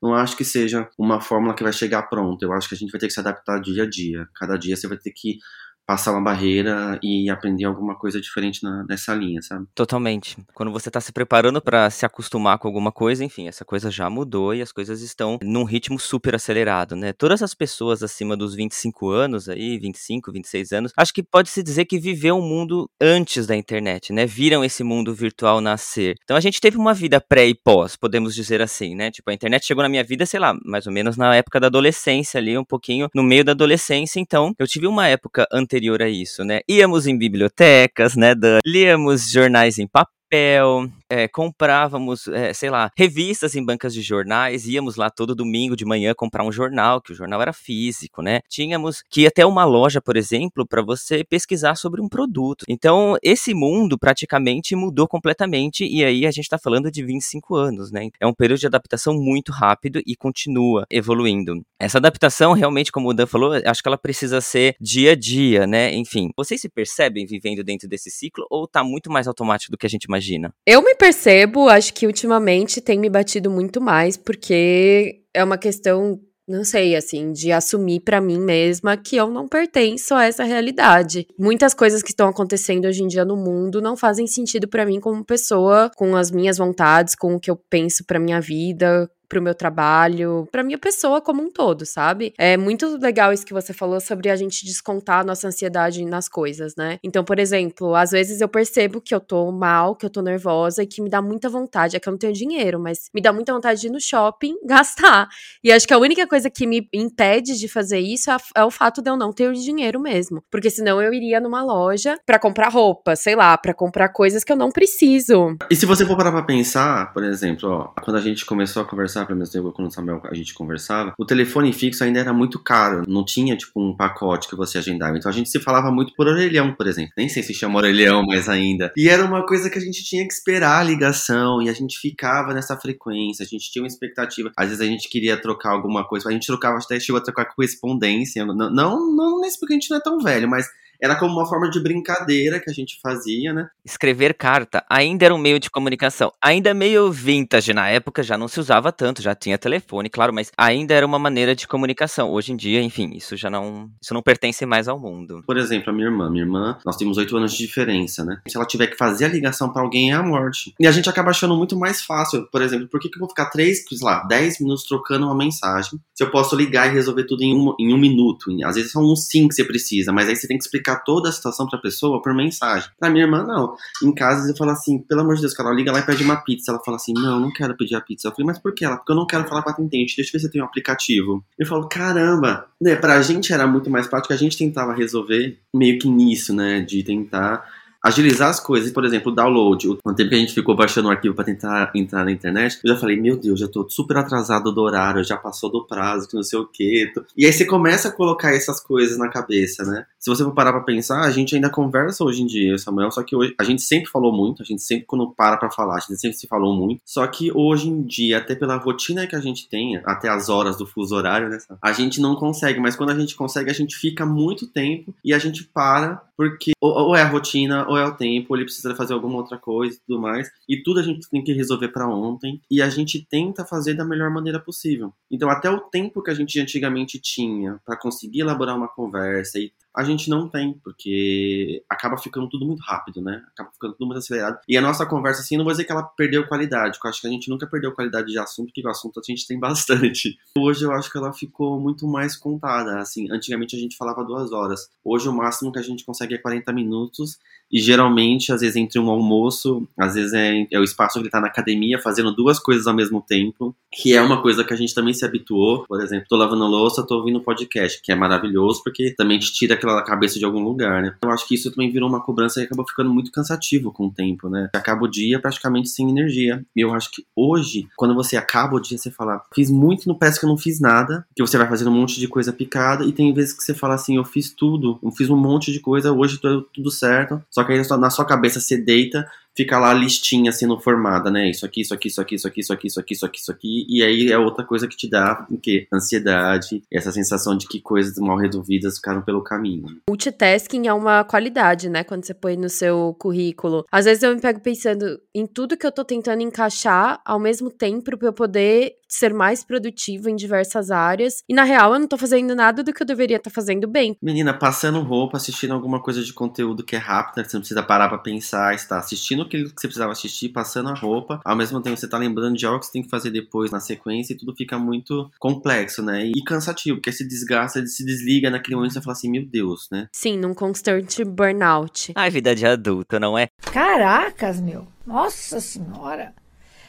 Não 0.02 0.14
acho 0.14 0.38
que 0.38 0.46
seja 0.46 0.88
uma 0.98 1.20
fórmula 1.20 1.54
que 1.54 1.62
vai 1.62 1.74
chegar 1.74 2.04
pronta. 2.04 2.46
Eu 2.46 2.54
acho 2.54 2.70
que 2.70 2.76
a 2.76 2.78
gente 2.78 2.90
vai 2.90 3.00
ter 3.00 3.08
que 3.08 3.14
se 3.14 3.20
adaptar 3.20 3.60
dia 3.60 3.84
a 3.84 3.90
dia. 3.90 4.26
Cada 4.34 4.56
dia 4.56 4.78
você 4.78 4.88
vai 4.88 4.98
ter 4.98 5.12
que 5.14 5.40
passar 5.86 6.12
uma 6.12 6.22
barreira 6.22 6.98
e 7.04 7.30
aprender 7.30 7.66
alguma 7.66 7.98
coisa 7.98 8.22
diferente 8.22 8.64
na, 8.64 8.86
nessa 8.88 9.14
linha, 9.14 9.42
sabe? 9.42 9.66
Totalmente. 9.76 10.38
Quando 10.54 10.72
você 10.72 10.90
tá 10.90 11.02
se 11.02 11.12
preparando 11.12 11.62
para 11.62 11.90
se 11.90 12.06
acostumar 12.06 12.58
com 12.60 12.68
alguma 12.68 12.92
coisa, 12.92 13.26
enfim, 13.26 13.48
essa 13.48 13.66
coisa 13.66 13.92
já 13.92 14.10
mudou 14.10 14.54
e 14.54 14.62
as 14.62 14.72
coisas 14.72 15.02
estão 15.02 15.38
num 15.44 15.64
ritmo 15.64 16.00
super 16.00 16.34
acelerado, 16.36 16.96
né? 16.96 17.12
Todas 17.12 17.44
as 17.44 17.54
pessoas 17.54 18.02
acima 18.02 18.38
dos 18.38 18.56
25 18.56 19.10
anos 19.10 19.50
aí, 19.50 19.78
25, 19.78 20.32
26 20.32 20.72
anos, 20.72 20.92
acho 20.96 21.14
que 21.14 21.22
pode 21.22 21.50
se 21.50 21.62
dizer 21.62 21.86
que 21.86 22.00
viveu 22.00 22.38
um 22.38 22.48
mundo 22.48 22.90
antes 23.00 23.46
da 23.46 23.56
internet, 23.56 24.14
né? 24.14 24.26
Viram 24.26 24.64
esse 24.64 24.84
mundo 24.84 25.14
virtual 25.14 25.60
nascer. 25.60 26.16
Então 26.24 26.38
a 26.38 26.42
gente 26.42 26.62
teve 26.62 26.78
uma 26.78 26.94
vida 26.94 27.20
pré 27.20 27.48
e 27.48 27.56
pós, 27.56 27.98
podemos 27.98 28.34
dizer 28.34 28.62
assim, 28.62 28.96
né? 28.96 29.12
Tipo, 29.12 29.30
a 29.30 29.34
internet 29.34 29.66
chegou 29.66 29.84
na 29.84 29.90
minha 29.90 30.04
vida, 30.04 30.26
sei 30.26 30.40
lá, 30.40 30.56
mais 30.66 30.88
ou 30.88 30.94
menos 30.94 31.18
na 31.18 31.36
época 31.36 31.60
da 31.60 31.68
adolescência 31.68 32.38
ali, 32.38 32.58
um 32.58 32.64
pouquinho 32.64 33.10
no 33.14 33.24
meio 33.24 33.44
da 33.44 33.52
adolescência, 33.52 34.22
então 34.22 34.54
eu 34.58 34.66
tive 34.66 34.88
uma 34.88 35.08
época 35.08 35.46
anterior 35.52 35.71
anterior 35.72 36.02
a 36.02 36.10
isso, 36.10 36.44
né? 36.44 36.60
Íamos 36.68 37.08
em 37.08 37.18
bibliotecas, 37.18 38.16
né, 38.18 38.36
Dan? 38.36 38.60
Líamos 38.66 39.32
jornais 39.32 39.80
em 39.80 39.88
papel, 39.88 40.90
é, 41.12 41.28
comprávamos, 41.28 42.30
é, 42.30 42.54
sei 42.54 42.70
lá, 42.70 42.90
revistas 42.98 43.54
em 43.54 43.64
bancas 43.64 43.94
de 43.94 44.02
jornais, 44.02 44.66
íamos 44.66 44.96
lá 44.96 45.10
todo 45.10 45.36
domingo 45.36 45.76
de 45.76 45.84
manhã 45.84 46.14
comprar 46.16 46.46
um 46.46 46.52
jornal, 46.54 47.02
que 47.02 47.12
o 47.12 47.16
jornal 47.16 47.42
era 47.42 47.52
físico, 47.52 48.22
né? 48.22 48.40
Tínhamos 48.48 49.04
que 49.10 49.22
ir 49.22 49.28
até 49.28 49.46
uma 49.46 49.66
loja, 49.66 50.00
por 50.00 50.16
exemplo, 50.16 50.66
para 50.66 50.82
você 50.82 51.22
pesquisar 51.26 51.76
sobre 51.76 52.02
um 52.02 52.08
produto. 52.08 52.64
Então, 52.70 53.18
esse 53.22 53.54
mundo 53.54 54.00
praticamente 54.00 54.74
mudou 54.74 55.06
completamente 55.06 55.86
e 55.86 56.02
aí 56.06 56.26
a 56.26 56.32
gente 56.32 56.46
está 56.46 56.58
falando 56.58 56.90
de 56.90 57.04
25 57.04 57.56
anos, 57.56 57.92
né? 57.92 58.10
É 58.18 58.26
um 58.26 58.34
período 58.34 58.60
de 58.62 58.68
adaptação 58.68 59.14
muito 59.14 59.52
rápido 59.52 60.02
e 60.06 60.16
continua 60.16 60.86
evoluindo. 60.90 61.62
Essa 61.78 61.98
adaptação, 61.98 62.54
realmente, 62.54 62.92
como 62.92 63.10
o 63.10 63.14
Dan 63.14 63.26
falou, 63.26 63.52
acho 63.66 63.82
que 63.82 63.90
ela 63.90 63.98
precisa 63.98 64.40
ser 64.40 64.76
dia 64.80 65.12
a 65.12 65.16
dia, 65.16 65.68
né? 65.68 65.94
Enfim, 65.94 66.30
vocês 66.38 66.62
se 66.62 66.70
percebem 66.70 67.26
vivendo 67.26 67.64
dentro 67.64 67.90
desse 67.90 68.10
ciclo 68.10 68.46
ou 68.50 68.66
tá 68.66 68.82
muito 68.82 69.12
mais 69.12 69.28
automático 69.28 69.72
do 69.72 69.78
que 69.78 69.86
a 69.86 69.90
gente 69.90 70.06
imagina? 70.06 70.54
Eu 70.66 70.82
me 70.82 70.96
percebo, 71.02 71.68
acho 71.68 71.96
que 71.96 72.06
ultimamente 72.06 72.80
tem 72.80 73.00
me 73.00 73.10
batido 73.10 73.50
muito 73.50 73.82
mais, 73.82 74.16
porque 74.16 75.24
é 75.34 75.44
uma 75.44 75.58
questão 75.58 76.20
não 76.48 76.66
sei, 76.66 76.96
assim, 76.96 77.32
de 77.32 77.52
assumir 77.52 78.02
para 78.02 78.20
mim 78.20 78.38
mesma 78.38 78.98
que 78.98 79.16
eu 79.16 79.30
não 79.30 79.48
pertenço 79.48 80.14
a 80.14 80.26
essa 80.26 80.44
realidade. 80.44 81.26
Muitas 81.40 81.74
coisas 81.74 82.04
que 82.04 82.10
estão 82.10 82.28
acontecendo 82.28 82.86
hoje 82.86 83.02
em 83.04 83.08
dia 83.08 83.24
no 83.24 83.38
mundo 83.38 83.82
não 83.82 83.96
fazem 83.96 84.28
sentido 84.28 84.68
para 84.68 84.86
mim 84.86 85.00
como 85.00 85.24
pessoa, 85.24 85.90
com 85.96 86.16
as 86.16 86.30
minhas 86.30 86.58
vontades, 86.58 87.16
com 87.16 87.36
o 87.36 87.40
que 87.40 87.50
eu 87.50 87.56
penso 87.56 88.04
para 88.06 88.20
minha 88.20 88.42
vida, 88.42 89.10
pro 89.32 89.42
meu 89.42 89.56
trabalho, 89.56 90.46
pra 90.52 90.62
minha 90.62 90.78
pessoa 90.78 91.22
como 91.22 91.42
um 91.42 91.50
todo, 91.50 91.86
sabe? 91.86 92.34
É 92.38 92.58
muito 92.58 92.98
legal 92.98 93.32
isso 93.32 93.46
que 93.46 93.54
você 93.54 93.72
falou 93.72 94.02
sobre 94.02 94.30
a 94.30 94.36
gente 94.36 94.66
descontar 94.66 95.22
a 95.22 95.24
nossa 95.24 95.48
ansiedade 95.48 96.04
nas 96.04 96.28
coisas, 96.28 96.76
né? 96.76 97.00
Então, 97.02 97.24
por 97.24 97.40
exemplo, 97.40 97.96
às 97.96 98.12
vezes 98.12 98.42
eu 98.42 98.50
percebo 98.50 99.00
que 99.00 99.16
eu 99.16 99.22
tô 99.22 99.50
mal, 99.50 99.96
que 99.96 100.06
eu 100.06 100.10
tô 100.10 100.22
nervosa 100.22 100.84
e 100.84 100.86
que 100.86 101.02
me 101.02 101.10
dá 101.10 101.22
muita 101.22 101.48
vontade, 101.48 101.96
é 101.96 102.00
que 102.00 102.10
eu 102.10 102.12
não 102.12 102.18
tenho 102.18 102.34
dinheiro, 102.34 102.78
mas 102.78 103.10
me 103.14 103.22
dá 103.22 103.32
muita 103.32 103.54
vontade 103.54 103.80
de 103.80 103.88
ir 103.88 103.90
no 103.90 104.02
shopping 104.02 104.54
gastar. 104.68 105.30
E 105.64 105.72
acho 105.72 105.88
que 105.88 105.94
a 105.94 105.98
única 105.98 106.28
coisa 106.28 106.50
que 106.50 106.68
me 106.68 106.86
impede 106.94 107.58
de 107.58 107.70
fazer 107.70 108.00
isso 108.00 108.30
é, 108.30 108.38
é 108.58 108.66
o 108.66 108.72
fato 108.72 109.02
de 109.02 109.10
eu 109.10 109.16
não 109.16 109.32
ter 109.32 109.54
dinheiro 109.54 109.98
mesmo. 109.98 110.44
Porque 110.52 110.70
senão 110.70 111.02
eu 111.02 111.14
iria 111.14 111.40
numa 111.40 111.64
loja 111.64 112.20
para 112.26 112.38
comprar 112.38 112.68
roupa, 112.68 113.16
sei 113.16 113.38
lá, 113.38 113.58
para 113.58 113.74
comprar 113.74 114.10
coisas 114.10 114.44
que 114.44 114.52
eu 114.52 114.58
não 114.58 114.72
preciso. 114.72 115.56
E 115.70 115.76
se 115.78 115.86
você 115.86 116.06
for 116.06 116.18
parar 116.18 116.34
pra 116.34 116.44
pensar, 116.44 117.14
por 117.14 117.24
exemplo, 117.24 117.70
ó, 117.70 118.02
quando 118.02 118.18
a 118.18 118.22
gente 118.22 118.46
começou 118.46 118.82
a 118.82 118.86
conversar 118.86 119.21
conversar, 119.22 119.26
pelo 119.26 119.38
menos 119.38 119.56
eu 119.56 119.72
quando 119.72 119.88
o 119.88 119.92
Samuel 119.92 120.22
a 120.26 120.34
gente 120.34 120.54
conversava, 120.54 121.14
o 121.18 121.26
telefone 121.26 121.72
fixo 121.74 122.04
ainda 122.04 122.20
era 122.20 122.34
muito 122.34 122.60
caro, 122.60 123.04
não 123.08 123.24
tinha 123.24 123.56
tipo 123.56 123.82
um 123.82 123.96
pacote 123.96 124.48
que 124.48 124.56
você 124.56 124.78
agendava. 124.78 125.18
Então 125.18 125.30
a 125.30 125.34
gente 125.34 125.50
se 125.50 125.60
falava 125.60 125.92
muito 125.92 126.14
por 126.16 126.28
orelhão, 126.28 126.74
por 126.74 126.88
exemplo. 126.88 127.14
Nem 127.18 127.30
sei 127.30 127.44
se 127.44 127.54
chama 127.54 127.78
orelhão 127.78 128.24
mais 128.26 128.50
ainda. 128.50 128.92
E 128.98 129.10
era 129.10 129.24
uma 129.24 129.46
coisa 129.46 129.70
que 129.70 129.78
a 129.78 129.82
gente 129.82 130.04
tinha 130.04 130.28
que 130.28 130.34
esperar 130.34 130.80
a 130.80 130.84
ligação 130.84 131.62
e 131.62 131.70
a 131.70 131.74
gente 131.74 131.98
ficava 132.00 132.54
nessa 132.54 132.78
frequência, 132.78 133.44
a 133.44 133.48
gente 133.48 133.72
tinha 133.72 133.84
uma 133.84 133.88
expectativa. 133.88 134.52
Às 134.58 134.70
vezes 134.70 134.82
a 134.82 134.86
gente 134.86 135.10
queria 135.10 135.38
trocar 135.38 135.72
alguma 135.72 136.08
coisa, 136.08 136.30
a 136.30 136.32
gente 136.32 136.48
trocava 136.48 136.78
até 136.78 137.00
chegou 137.00 137.20
a 137.20 137.24
trocar 137.24 137.46
correspondência. 137.46 138.46
Não, 138.46 138.70
não, 138.70 139.16
não 139.16 139.42
nesse 139.42 139.60
porque 139.60 139.74
a 139.74 139.76
gente 139.78 139.90
não 139.90 139.98
é 139.98 140.02
tão 140.02 140.20
velho, 140.20 140.50
mas 140.50 140.68
era 141.02 141.16
como 141.16 141.34
uma 141.34 141.48
forma 141.48 141.70
de 141.70 141.80
brincadeira 141.82 142.60
que 142.60 142.70
a 142.70 142.74
gente 142.74 143.00
fazia, 143.02 143.52
né? 143.52 143.68
Escrever 143.84 144.36
carta 144.36 144.86
ainda 144.90 145.26
era 145.26 145.34
um 145.34 145.38
meio 145.38 145.60
de 145.60 145.70
comunicação, 145.70 146.32
ainda 146.42 146.74
meio 146.74 147.12
vintage 147.12 147.74
na 147.74 147.90
época, 147.90 148.22
já 148.22 148.38
não 148.38 148.48
se 148.48 148.60
usava 148.60 148.92
tanto, 148.92 149.22
já 149.22 149.34
tinha 149.34 149.58
telefone, 149.58 150.10
claro, 150.10 150.34
mas 150.34 150.52
ainda 150.58 150.94
era 150.94 151.06
uma 151.06 151.18
maneira 151.18 151.56
de 151.56 151.68
comunicação. 151.68 152.32
Hoje 152.32 152.54
em 152.54 152.56
dia, 152.56 152.82
enfim, 152.82 153.12
isso 153.16 153.36
já 153.36 153.50
não, 153.50 153.90
isso 154.02 154.14
não 154.14 154.22
pertence 154.22 154.66
mais 154.66 154.88
ao 154.88 155.00
mundo. 155.00 155.44
Por 155.46 155.58
exemplo, 155.58 155.90
a 155.90 155.94
minha 155.94 156.08
irmã, 156.08 156.30
minha 156.30 156.44
irmã, 156.44 156.78
nós 156.86 156.96
temos 156.96 157.18
oito 157.18 157.36
anos 157.36 157.54
de 157.54 157.66
diferença, 157.66 158.24
né? 158.24 158.40
Se 158.48 158.56
ela 158.56 158.66
tiver 158.66 158.88
que 158.88 158.98
fazer 158.98 159.26
a 159.26 159.30
ligação 159.30 159.72
para 159.72 159.82
alguém 159.82 160.12
é 160.12 160.14
a 160.14 160.24
morte. 160.24 160.74
E 160.80 160.86
a 160.86 160.92
gente 160.92 161.10
acaba 161.10 161.32
achando 161.32 161.56
muito 161.56 161.78
mais 161.78 162.02
fácil, 162.02 162.48
por 162.52 162.62
exemplo, 162.62 162.88
por 162.88 163.00
que, 163.00 163.10
que 163.10 163.18
eu 163.18 163.22
vou 163.22 163.30
ficar 163.30 163.48
três, 163.48 163.84
sei 163.88 163.98
lá, 164.02 164.24
dez 164.24 164.60
minutos 164.60 164.84
trocando 164.84 165.26
uma 165.26 165.36
mensagem 165.36 166.00
se 166.14 166.24
eu 166.24 166.30
posso 166.30 166.56
ligar 166.56 166.88
e 166.88 166.94
resolver 166.94 167.24
tudo 167.24 167.44
em 167.44 167.56
um, 167.56 167.74
em 167.80 167.94
um 167.94 167.98
minuto? 167.98 168.52
Às 168.66 168.76
vezes 168.76 168.92
são 168.92 169.04
uns 169.04 169.26
sim 169.28 169.48
que 169.48 169.56
você 169.56 169.64
precisa, 169.64 170.12
mas 170.12 170.30
aí 170.30 170.36
você 170.36 170.48
tem 170.48 170.58
que 170.58 170.64
explicar 170.64 170.91
explicar 170.92 171.04
toda 171.04 171.30
a 171.30 171.32
situação 171.32 171.68
pra 171.68 171.80
pessoa 171.80 172.22
por 172.22 172.34
mensagem. 172.34 172.90
Pra 173.00 173.10
minha 173.10 173.26
irmã, 173.26 173.44
não. 173.44 173.76
Em 174.04 174.14
casa, 174.14 174.52
eu 174.52 174.56
falo 174.56 174.72
assim, 174.72 175.00
pelo 175.00 175.22
amor 175.22 175.36
de 175.36 175.42
Deus, 175.42 175.54
cara, 175.54 175.72
liga 175.72 175.92
lá 175.92 176.00
e 176.00 176.06
pede 176.06 176.24
uma 176.24 176.38
pizza. 176.38 176.72
Ela 176.72 176.82
fala 176.84 176.98
assim, 176.98 177.14
não, 177.14 177.40
não 177.40 177.52
quero 177.52 177.76
pedir 177.76 177.96
a 177.96 178.02
pizza. 178.02 178.28
Eu 178.28 178.32
falei, 178.32 178.46
mas 178.46 178.60
por 178.60 178.74
que 178.74 178.86
ela? 178.86 178.98
Porque 178.98 179.12
eu 179.12 179.16
não 179.16 179.26
quero 179.26 179.48
falar 179.48 179.64
com 179.64 179.70
a 179.70 179.74
atendente, 179.74 180.16
deixa 180.16 180.30
eu 180.30 180.40
ver 180.40 180.48
se 180.48 180.52
tem 180.52 180.62
um 180.62 180.66
aplicativo. 180.66 181.44
Eu 181.58 181.66
falo, 181.66 181.88
caramba, 181.88 182.66
né, 182.80 182.96
pra 182.96 183.22
gente 183.22 183.54
era 183.54 183.66
muito 183.68 183.90
mais 183.90 184.08
prático, 184.08 184.34
a 184.34 184.38
gente 184.38 184.58
tentava 184.58 184.94
resolver 184.94 185.58
meio 185.74 186.00
que 186.00 186.10
nisso, 186.10 186.54
né, 186.54 186.82
de 186.82 187.04
tentar 187.04 187.64
agilizar 188.04 188.50
as 188.50 188.60
coisas. 188.60 188.92
Por 188.92 189.06
exemplo, 189.06 189.32
o 189.32 189.36
download. 189.36 189.88
O 190.04 190.14
tempo 190.14 190.30
que 190.30 190.36
a 190.36 190.40
gente 190.40 190.54
ficou 190.54 190.76
baixando 190.76 191.08
o 191.08 191.12
arquivo 191.12 191.36
para 191.36 191.46
tentar 191.46 191.92
entrar 191.96 192.26
na 192.26 192.32
internet, 192.32 192.80
eu 192.84 192.94
já 192.94 193.00
falei, 193.00 193.20
meu 193.20 193.38
Deus, 193.38 193.60
já 193.60 193.68
tô 193.68 193.88
super 193.90 194.18
atrasado 194.18 194.72
do 194.72 194.82
horário, 194.82 195.24
já 195.24 195.38
passou 195.38 195.72
do 195.72 195.86
prazo, 195.86 196.28
que 196.28 196.36
não 196.36 196.44
sei 196.44 196.60
o 196.60 196.66
quê. 196.66 197.12
E 197.38 197.46
aí 197.46 197.54
você 197.54 197.66
começa 197.66 198.10
a 198.10 198.12
colocar 198.12 198.54
essas 198.54 198.80
coisas 198.82 199.18
na 199.18 199.30
cabeça, 199.30 199.84
né? 199.84 200.06
Se 200.20 200.30
você 200.30 200.44
for 200.44 200.54
parar 200.54 200.72
pra 200.72 200.82
pensar, 200.82 201.22
a 201.22 201.32
gente 201.32 201.56
ainda 201.56 201.70
conversa 201.70 202.24
hoje 202.24 202.42
em 202.42 202.46
dia, 202.46 202.78
Samuel, 202.78 203.12
só 203.12 203.24
que 203.24 203.36
hoje 203.36 203.54
a 203.60 203.64
gente 203.64 203.82
sempre 203.82 204.10
falou 204.10 204.32
muito, 204.32 204.62
a 204.62 204.66
gente 204.66 204.82
sempre, 204.82 205.06
quando 205.06 205.32
para 205.32 205.58
pra 205.58 205.70
falar, 205.70 205.96
a 205.96 206.00
gente 206.00 206.18
sempre 206.18 206.38
se 206.38 206.48
falou 206.48 206.76
muito. 206.76 207.02
Só 207.06 207.26
que 207.28 207.52
hoje 207.54 207.90
em 207.90 208.04
dia, 208.04 208.38
até 208.38 208.56
pela 208.56 208.78
rotina 208.78 209.28
que 209.28 209.36
a 209.36 209.40
gente 209.40 209.70
tem, 209.70 210.00
até 210.06 210.30
as 210.30 210.50
horas 210.50 210.78
do 210.78 210.86
fuso 210.86 211.16
horário, 211.16 211.50
né? 211.50 211.58
A 211.82 211.92
gente 211.92 212.22
não 212.22 212.36
consegue, 212.36 212.80
mas 212.80 212.96
quando 212.96 213.12
a 213.12 213.20
gente 213.20 213.36
consegue, 213.36 213.70
a 213.70 213.74
gente 213.74 213.96
fica 213.96 214.26
muito 214.26 214.68
tempo 214.68 215.14
e 215.24 215.34
a 215.34 215.40
gente 215.40 215.64
para 215.64 216.22
porque 216.42 216.72
ou, 216.82 217.16
é 217.16 217.22
a 217.22 217.28
rotina, 217.28 217.88
ou 217.88 217.96
é 217.96 218.04
o 218.04 218.16
tempo, 218.16 218.56
ele 218.56 218.64
precisa 218.64 218.96
fazer 218.96 219.14
alguma 219.14 219.38
outra 219.38 219.60
coisa 219.60 219.96
e 219.96 220.00
tudo 220.08 220.20
mais. 220.20 220.50
E 220.68 220.82
tudo 220.82 221.00
a 221.00 221.04
gente 221.04 221.30
tem 221.30 221.44
que 221.44 221.54
resolver 221.54 221.90
para 221.90 222.10
ontem. 222.10 222.60
E 222.70 222.82
a 222.82 222.90
gente 222.90 223.24
tenta 223.30 223.64
fazer 223.64 223.94
da 223.94 224.04
melhor 224.04 224.32
maneira 224.32 224.60
possível. 224.60 225.14
Então, 225.30 225.52
até 225.52 225.70
o 225.70 225.80
tempo 225.80 226.24
que 226.24 226.32
a 226.32 226.34
gente 226.34 226.60
antigamente 226.60 227.20
tinha 227.20 227.80
para 227.86 227.96
conseguir 227.96 228.40
elaborar 228.40 228.76
uma 228.76 228.88
conversa 228.88 229.60
e 229.60 229.72
a 229.96 230.04
gente 230.04 230.30
não 230.30 230.48
tem, 230.48 230.74
porque 230.84 231.84
acaba 231.90 232.18
ficando 232.18 232.48
tudo 232.48 232.66
muito 232.66 232.82
rápido, 232.82 233.22
né? 233.22 233.44
Acaba 233.52 233.72
ficando 233.72 233.94
tudo 233.94 234.08
muito 234.08 234.20
acelerado. 234.20 234.60
E 234.68 234.78
a 234.78 234.82
nossa 234.82 235.06
conversa, 235.06 235.42
assim, 235.42 235.58
não 235.58 235.64
vou 235.64 235.74
dizer 235.74 235.84
que 235.84 235.92
ela 235.92 236.04
perdeu 236.04 236.48
qualidade, 236.48 236.94
porque 236.94 237.08
eu 237.08 237.10
acho 237.10 237.22
que 237.22 237.28
a 237.28 237.32
gente 237.32 237.50
nunca 237.50 237.68
perdeu 237.68 237.92
qualidade 237.94 238.28
de 238.28 238.40
assunto, 238.40 238.68
porque 238.68 238.86
o 238.86 238.90
assunto 238.90 239.20
a 239.20 239.24
gente 239.26 239.46
tem 239.48 239.60
bastante. 239.60 240.38
Hoje 240.58 240.86
eu 240.86 240.92
acho 240.92 241.12
que 241.12 241.18
ela 241.18 241.34
ficou 241.34 241.80
muito 241.80 242.08
mais 242.08 242.36
contada, 242.36 243.00
assim. 243.00 243.32
Antigamente 243.32 243.76
a 243.76 243.80
gente 243.80 243.98
falava 243.98 244.24
duas 244.24 244.52
horas. 244.52 244.90
Hoje 245.04 245.28
o 245.28 245.34
máximo 245.34 245.72
que 245.72 245.80
a 245.80 245.84
gente 245.84 246.06
consegue 246.06 246.36
é 246.36 246.38
40 246.38 246.72
minutos, 246.72 247.38
e 247.72 247.80
geralmente, 247.80 248.52
às 248.52 248.60
vezes, 248.60 248.76
entre 248.76 249.00
um 249.00 249.10
almoço, 249.10 249.88
às 249.98 250.16
vezes 250.16 250.34
é, 250.34 250.68
é 250.70 250.80
o 250.80 250.84
espaço 250.84 251.14
que 251.14 251.24
ele 251.24 251.30
tá 251.30 251.40
na 251.40 251.48
academia 251.48 251.98
fazendo 252.00 252.36
duas 252.36 252.60
coisas 252.60 252.86
ao 252.86 252.94
mesmo 252.94 253.22
tempo, 253.22 253.74
que 253.92 254.14
é 254.14 254.22
uma 254.22 254.42
coisa 254.42 254.64
que 254.64 254.74
a 254.74 254.76
gente 254.76 254.94
também 254.94 255.14
se 255.14 255.24
habituou. 255.24 255.86
Por 255.88 256.02
exemplo, 256.02 256.26
tô 256.28 256.36
lavando 256.36 256.66
louça, 256.66 257.06
tô 257.06 257.16
ouvindo 257.20 257.40
podcast, 257.40 258.02
que 258.02 258.12
é 258.12 258.16
maravilhoso, 258.16 258.84
porque 258.84 259.12
também 259.16 259.40
te 259.40 259.54
tira 259.54 259.78
aquela 259.88 260.04
cabeça 260.04 260.40
de 260.40 260.46
algum 260.46 260.60
lugar, 260.60 261.02
né? 261.02 261.16
Eu 261.24 261.32
acho 261.32 261.48
que 261.48 261.56
isso 261.56 261.72
também 261.72 261.92
virou 261.92 262.08
uma 262.08 262.22
cobrança 262.22 262.60
e 262.62 262.64
acabou 262.64 262.88
ficando 262.88 263.14
muito 263.14 263.32
cansativo 263.32 263.92
com 263.92 264.08
o 264.08 264.12
tempo, 264.12 264.50
né? 264.50 264.70
Acaba 264.74 265.06
o 265.06 265.08
dia 265.08 265.40
praticamente 265.40 265.90
sem 265.90 266.10
energia. 266.10 266.64
E 266.76 266.82
eu 266.82 266.94
acho 266.94 267.12
que 267.12 267.26
hoje, 267.36 267.88
quando 267.96 268.14
você 268.14 268.38
acaba 268.38 268.76
o 268.76 268.80
dia, 268.80 268.98
você 268.98 269.12
fala, 269.12 269.44
fiz 269.54 269.70
muito, 269.70 270.08
não 270.08 270.16
parece 270.16 270.40
que 270.40 270.46
eu 270.46 270.50
não 270.50 270.58
fiz 270.58 270.80
nada, 270.80 271.26
que 271.36 271.42
você 271.42 271.58
vai 271.58 271.68
fazendo 271.68 271.92
um 271.92 271.96
monte 271.96 272.20
de 272.20 272.28
coisa 272.28 272.54
picada, 272.54 273.04
e 273.06 273.12
tem 273.12 273.34
vezes 273.34 273.54
que 273.54 273.64
você 273.64 273.74
fala 273.74 273.96
assim, 273.96 274.18
eu 274.18 274.24
fiz 274.24 274.52
tudo, 274.52 275.00
eu 275.04 275.12
fiz 275.12 275.30
um 275.30 275.38
monte 275.38 275.72
de 275.72 275.80
coisa, 275.80 276.12
hoje 276.12 276.40
tô 276.40 276.62
tudo 276.74 276.92
certo, 276.92 277.42
só 277.50 277.64
que 277.64 277.72
aí 277.72 277.82
na 277.98 278.10
sua 278.10 278.26
cabeça 278.26 278.60
você 278.60 278.78
deita, 278.78 279.28
fica 279.56 279.78
lá 279.78 279.92
a 279.92 279.94
listinha 279.94 280.52
sendo 280.52 280.80
formada, 280.80 281.30
né? 281.30 281.50
Isso 281.50 281.66
aqui, 281.66 281.82
isso 281.82 281.94
aqui, 281.94 282.08
isso 282.08 282.22
aqui, 282.22 282.36
isso 282.36 282.48
aqui, 282.48 282.60
isso 282.60 282.74
aqui, 282.74 282.88
isso 282.88 283.00
aqui, 283.00 283.14
isso 283.14 283.26
aqui, 283.26 283.40
isso 283.40 283.52
aqui. 283.52 283.86
E 283.90 284.04
aí 284.04 284.32
é 284.32 284.38
outra 284.38 284.66
coisa 284.66 284.88
que 284.88 284.96
te 284.96 285.10
dá 285.10 285.46
o 285.50 285.58
quê? 285.58 285.88
Ansiedade, 285.94 286.84
essa 286.92 287.12
sensação 287.12 287.56
de 287.58 287.68
que 287.68 287.82
coisas 287.82 288.18
mal 288.18 288.38
resolvidas 288.38 288.96
ficaram 288.96 289.22
pelo 289.22 289.44
caminho. 289.44 289.86
Multitasking 290.10 290.88
é 290.88 290.94
uma 290.94 291.24
qualidade, 291.24 291.90
né? 291.90 292.04
Quando 292.04 292.26
você 292.26 292.34
põe 292.34 292.56
no 292.56 292.70
seu 292.70 293.16
currículo. 293.20 293.86
Às 293.92 294.06
vezes 294.06 294.24
eu 294.24 294.34
me 294.34 294.42
pego 294.42 294.60
pensando 294.60 295.20
em 295.34 295.46
tudo 295.46 295.78
que 295.78 295.86
eu 295.86 295.92
tô 295.92 296.04
tentando 296.04 296.42
encaixar 296.42 297.22
ao 297.26 297.40
mesmo 297.40 297.70
tempo 297.70 298.18
para 298.18 298.28
eu 298.28 298.34
poder 298.34 298.96
ser 299.12 299.34
mais 299.34 299.64
produtiva 299.64 300.30
em 300.30 300.36
diversas 300.36 300.90
áreas. 300.90 301.44
E 301.48 301.54
na 301.54 301.64
real, 301.64 301.94
eu 301.94 302.00
não 302.00 302.08
tô 302.08 302.18
fazendo 302.18 302.56
nada 302.56 302.84
do 302.84 302.94
que 302.94 303.04
eu 303.04 303.08
deveria 303.08 303.38
estar 303.38 303.50
tá 303.50 303.54
fazendo 303.54 303.88
bem. 303.88 304.16
Menina, 304.22 304.54
passando 304.54 305.02
roupa, 305.02 305.38
assistindo 305.38 305.74
alguma 305.74 306.02
coisa 306.02 306.24
de 306.24 306.34
conteúdo 306.34 306.84
que 306.84 306.96
é 306.96 307.00
rápida, 307.00 307.44
que 307.44 307.52
você 307.52 307.58
não 307.58 307.62
precisa 307.62 307.84
parar 307.84 308.08
pra 308.08 308.18
pensar, 308.18 308.74
está 308.74 308.98
assistindo 308.98 309.44
aquilo 309.44 309.70
que 309.70 309.82
você 309.82 309.88
precisava 309.88 310.12
assistir, 310.12 310.50
passando 310.50 310.90
a 310.90 310.94
roupa, 310.94 311.42
ao 311.44 311.56
mesmo 311.56 311.82
tempo 311.82 311.98
você 311.98 312.08
tá 312.08 312.18
lembrando 312.18 312.58
de 312.58 312.66
algo 312.66 312.80
que 312.80 312.86
você 312.86 312.94
tem 312.94 313.04
que 313.04 313.10
fazer 313.10 313.32
depois 313.32 313.72
na 313.72 313.80
sequência 313.80 314.34
e 314.34 314.38
tudo 314.38 314.56
fica 314.56 314.80
muito 314.80 315.30
complexo, 315.40 316.02
né? 316.02 316.26
E 316.26 316.44
cansativo, 316.44 316.98
porque 316.98 317.12
se 317.12 317.28
desgasta, 317.28 317.86
se 317.86 318.06
desliga 318.06 318.50
naquele 318.50 318.76
momento 318.76 318.92
e 318.92 318.94
você 318.94 319.02
fala 319.02 319.14
assim, 319.14 319.30
meu 319.30 319.46
Deus, 319.46 319.88
né? 319.92 320.08
Sim, 320.14 320.38
num 320.38 320.54
constante 320.54 321.24
burnout. 321.24 322.14
Ai, 322.16 322.30
vida 322.30 322.56
de 322.56 322.66
adulto, 322.66 323.20
não 323.20 323.38
é? 323.38 323.50
Caracas, 323.62 324.62
meu. 324.62 324.88
Nossa 325.06 325.60
senhora. 325.60 326.34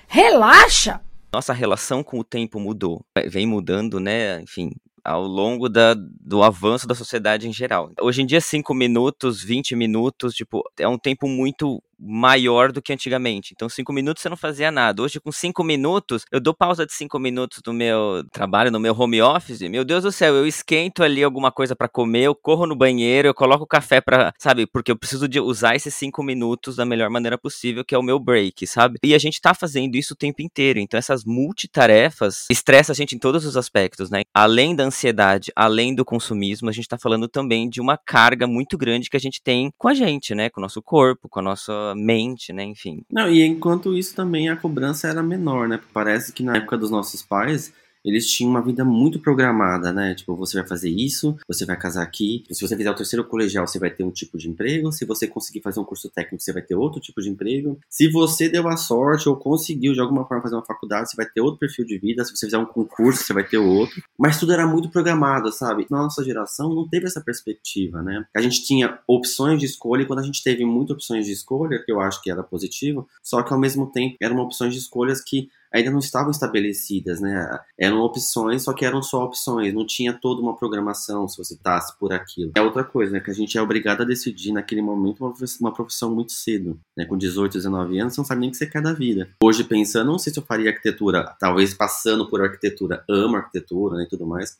Relaxa! 0.06 1.00
Nossa 1.32 1.52
relação 1.52 2.02
com 2.02 2.18
o 2.18 2.24
tempo 2.24 2.60
mudou. 2.60 3.04
Vem 3.28 3.46
mudando, 3.46 3.98
né? 3.98 4.40
Enfim, 4.42 4.72
ao 5.04 5.22
longo 5.22 5.68
da, 5.68 5.94
do 5.94 6.42
avanço 6.42 6.86
da 6.86 6.94
sociedade 6.94 7.48
em 7.48 7.52
geral. 7.52 7.90
Hoje 8.00 8.22
em 8.22 8.26
dia, 8.26 8.40
5 8.40 8.74
minutos, 8.74 9.42
20 9.42 9.74
minutos, 9.74 10.34
tipo, 10.34 10.62
é 10.78 10.86
um 10.86 10.98
tempo 10.98 11.26
muito 11.26 11.82
maior 12.02 12.72
do 12.72 12.82
que 12.82 12.92
antigamente. 12.92 13.52
Então, 13.54 13.68
cinco 13.68 13.92
minutos 13.92 14.22
você 14.22 14.28
não 14.28 14.36
fazia 14.36 14.70
nada. 14.70 15.02
Hoje, 15.02 15.20
com 15.20 15.30
cinco 15.30 15.62
minutos, 15.62 16.24
eu 16.32 16.40
dou 16.40 16.52
pausa 16.52 16.84
de 16.84 16.92
cinco 16.92 17.18
minutos 17.18 17.60
no 17.64 17.72
meu 17.72 18.24
trabalho, 18.32 18.70
no 18.70 18.80
meu 18.80 18.98
home 18.98 19.22
office. 19.22 19.60
Meu 19.62 19.84
Deus 19.84 20.02
do 20.02 20.10
céu, 20.10 20.34
eu 20.34 20.46
esquento 20.46 21.02
ali 21.02 21.22
alguma 21.22 21.52
coisa 21.52 21.76
para 21.76 21.88
comer, 21.88 22.24
eu 22.24 22.34
corro 22.34 22.66
no 22.66 22.74
banheiro, 22.74 23.28
eu 23.28 23.34
coloco 23.34 23.64
o 23.64 23.66
café 23.66 24.00
para, 24.00 24.32
sabe, 24.38 24.66
porque 24.66 24.90
eu 24.90 24.96
preciso 24.96 25.28
de 25.28 25.38
usar 25.40 25.76
esses 25.76 25.94
cinco 25.94 26.22
minutos 26.22 26.76
da 26.76 26.84
melhor 26.84 27.08
maneira 27.08 27.38
possível, 27.38 27.84
que 27.84 27.94
é 27.94 27.98
o 27.98 28.02
meu 28.02 28.18
break, 28.18 28.66
sabe? 28.66 28.98
E 29.02 29.14
a 29.14 29.18
gente 29.18 29.40
tá 29.40 29.54
fazendo 29.54 29.96
isso 29.96 30.14
o 30.14 30.16
tempo 30.16 30.42
inteiro. 30.42 30.80
Então, 30.80 30.98
essas 30.98 31.24
multitarefas 31.24 32.46
estressa 32.50 32.92
a 32.92 32.94
gente 32.94 33.14
em 33.14 33.18
todos 33.18 33.44
os 33.44 33.56
aspectos, 33.56 34.10
né? 34.10 34.22
Além 34.34 34.74
da 34.74 34.84
ansiedade, 34.84 35.52
além 35.54 35.94
do 35.94 36.04
consumismo, 36.04 36.68
a 36.68 36.72
gente 36.72 36.88
tá 36.88 36.98
falando 36.98 37.28
também 37.28 37.68
de 37.68 37.80
uma 37.80 37.96
carga 37.96 38.46
muito 38.46 38.76
grande 38.76 39.08
que 39.08 39.16
a 39.16 39.20
gente 39.20 39.40
tem 39.42 39.70
com 39.78 39.88
a 39.88 39.94
gente, 39.94 40.34
né? 40.34 40.50
Com 40.50 40.60
o 40.60 40.62
nosso 40.62 40.82
corpo, 40.82 41.28
com 41.28 41.40
a 41.40 41.42
nossa 41.42 41.91
mente, 41.94 42.52
né? 42.52 42.64
Enfim. 42.64 43.04
Não, 43.10 43.28
e 43.28 43.42
enquanto 43.42 43.96
isso 43.96 44.14
também 44.14 44.48
a 44.48 44.56
cobrança 44.56 45.08
era 45.08 45.22
menor, 45.22 45.68
né? 45.68 45.80
Parece 45.92 46.32
que 46.32 46.42
na 46.42 46.56
época 46.56 46.78
dos 46.78 46.90
nossos 46.90 47.22
pais 47.22 47.72
eles 48.04 48.26
tinham 48.26 48.50
uma 48.50 48.62
vida 48.62 48.84
muito 48.84 49.18
programada, 49.18 49.92
né? 49.92 50.14
Tipo, 50.14 50.34
você 50.36 50.58
vai 50.58 50.66
fazer 50.66 50.90
isso, 50.90 51.36
você 51.46 51.64
vai 51.64 51.76
casar 51.76 52.02
aqui. 52.02 52.44
Se 52.50 52.66
você 52.66 52.76
fizer 52.76 52.90
o 52.90 52.94
terceiro 52.94 53.24
colegial, 53.24 53.66
você 53.66 53.78
vai 53.78 53.90
ter 53.90 54.04
um 54.04 54.10
tipo 54.10 54.36
de 54.36 54.48
emprego. 54.48 54.92
Se 54.92 55.04
você 55.04 55.26
conseguir 55.26 55.60
fazer 55.60 55.80
um 55.80 55.84
curso 55.84 56.08
técnico, 56.10 56.42
você 56.42 56.52
vai 56.52 56.62
ter 56.62 56.74
outro 56.74 57.00
tipo 57.00 57.20
de 57.20 57.28
emprego. 57.28 57.78
Se 57.88 58.10
você 58.10 58.48
deu 58.48 58.68
a 58.68 58.76
sorte 58.76 59.28
ou 59.28 59.36
conseguiu 59.36 59.92
de 59.92 60.00
alguma 60.00 60.26
forma 60.26 60.42
fazer 60.42 60.56
uma 60.56 60.64
faculdade, 60.64 61.10
você 61.10 61.16
vai 61.16 61.26
ter 61.26 61.40
outro 61.40 61.58
perfil 61.58 61.84
de 61.84 61.98
vida. 61.98 62.24
Se 62.24 62.36
você 62.36 62.46
fizer 62.46 62.58
um 62.58 62.66
concurso, 62.66 63.24
você 63.24 63.32
vai 63.32 63.44
ter 63.44 63.58
outro. 63.58 64.02
Mas 64.18 64.38
tudo 64.38 64.52
era 64.52 64.66
muito 64.66 64.88
programado, 64.90 65.52
sabe? 65.52 65.86
Nossa 65.90 66.24
geração 66.24 66.74
não 66.74 66.88
teve 66.88 67.06
essa 67.06 67.20
perspectiva, 67.20 68.02
né? 68.02 68.24
A 68.34 68.40
gente 68.40 68.64
tinha 68.64 68.98
opções 69.06 69.60
de 69.60 69.66
escolha 69.66 70.02
e 70.02 70.06
quando 70.06 70.20
a 70.20 70.24
gente 70.24 70.42
teve 70.42 70.64
muitas 70.64 70.96
opções 70.96 71.26
de 71.26 71.32
escolha, 71.32 71.82
que 71.84 71.92
eu 71.92 72.00
acho 72.00 72.22
que 72.22 72.30
era 72.30 72.42
positivo, 72.42 73.08
só 73.22 73.42
que 73.42 73.52
ao 73.52 73.58
mesmo 73.58 73.90
tempo 73.90 74.16
eram 74.20 74.38
opções 74.38 74.72
de 74.72 74.80
escolhas 74.80 75.20
que 75.22 75.48
ainda 75.72 75.90
não 75.90 75.98
estavam 75.98 76.30
estabelecidas, 76.30 77.20
né? 77.20 77.58
Eram 77.78 77.98
opções, 78.00 78.62
só 78.62 78.72
que 78.72 78.84
eram 78.84 79.02
só 79.02 79.24
opções, 79.24 79.72
não 79.72 79.86
tinha 79.86 80.12
toda 80.12 80.42
uma 80.42 80.56
programação 80.56 81.26
se 81.26 81.38
você 81.38 81.56
tasse 81.56 81.98
por 81.98 82.12
aquilo. 82.12 82.52
É 82.54 82.60
outra 82.60 82.84
coisa, 82.84 83.12
né? 83.12 83.20
Que 83.20 83.30
a 83.30 83.34
gente 83.34 83.56
é 83.56 83.62
obrigado 83.62 84.02
a 84.02 84.04
decidir 84.04 84.52
naquele 84.52 84.82
momento 84.82 85.32
uma 85.60 85.72
profissão 85.72 86.14
muito 86.14 86.32
cedo, 86.32 86.78
né? 86.96 87.04
Com 87.04 87.16
18, 87.16 87.54
19 87.54 87.98
anos, 87.98 88.14
você 88.14 88.20
não 88.20 88.26
sabe 88.26 88.40
nem 88.40 88.48
o 88.50 88.52
que 88.52 88.58
você 88.58 88.66
quer 88.66 88.82
da 88.82 88.92
vida. 88.92 89.28
Hoje, 89.42 89.64
pensando, 89.64 90.10
não 90.10 90.18
sei 90.18 90.32
se 90.32 90.38
eu 90.38 90.44
faria 90.44 90.70
arquitetura, 90.70 91.34
talvez 91.38 91.74
passando 91.74 92.28
por 92.28 92.42
arquitetura, 92.42 93.04
amo 93.08 93.36
arquitetura 93.36 93.96
né, 93.96 94.04
e 94.04 94.08
tudo 94.08 94.26
mais, 94.26 94.58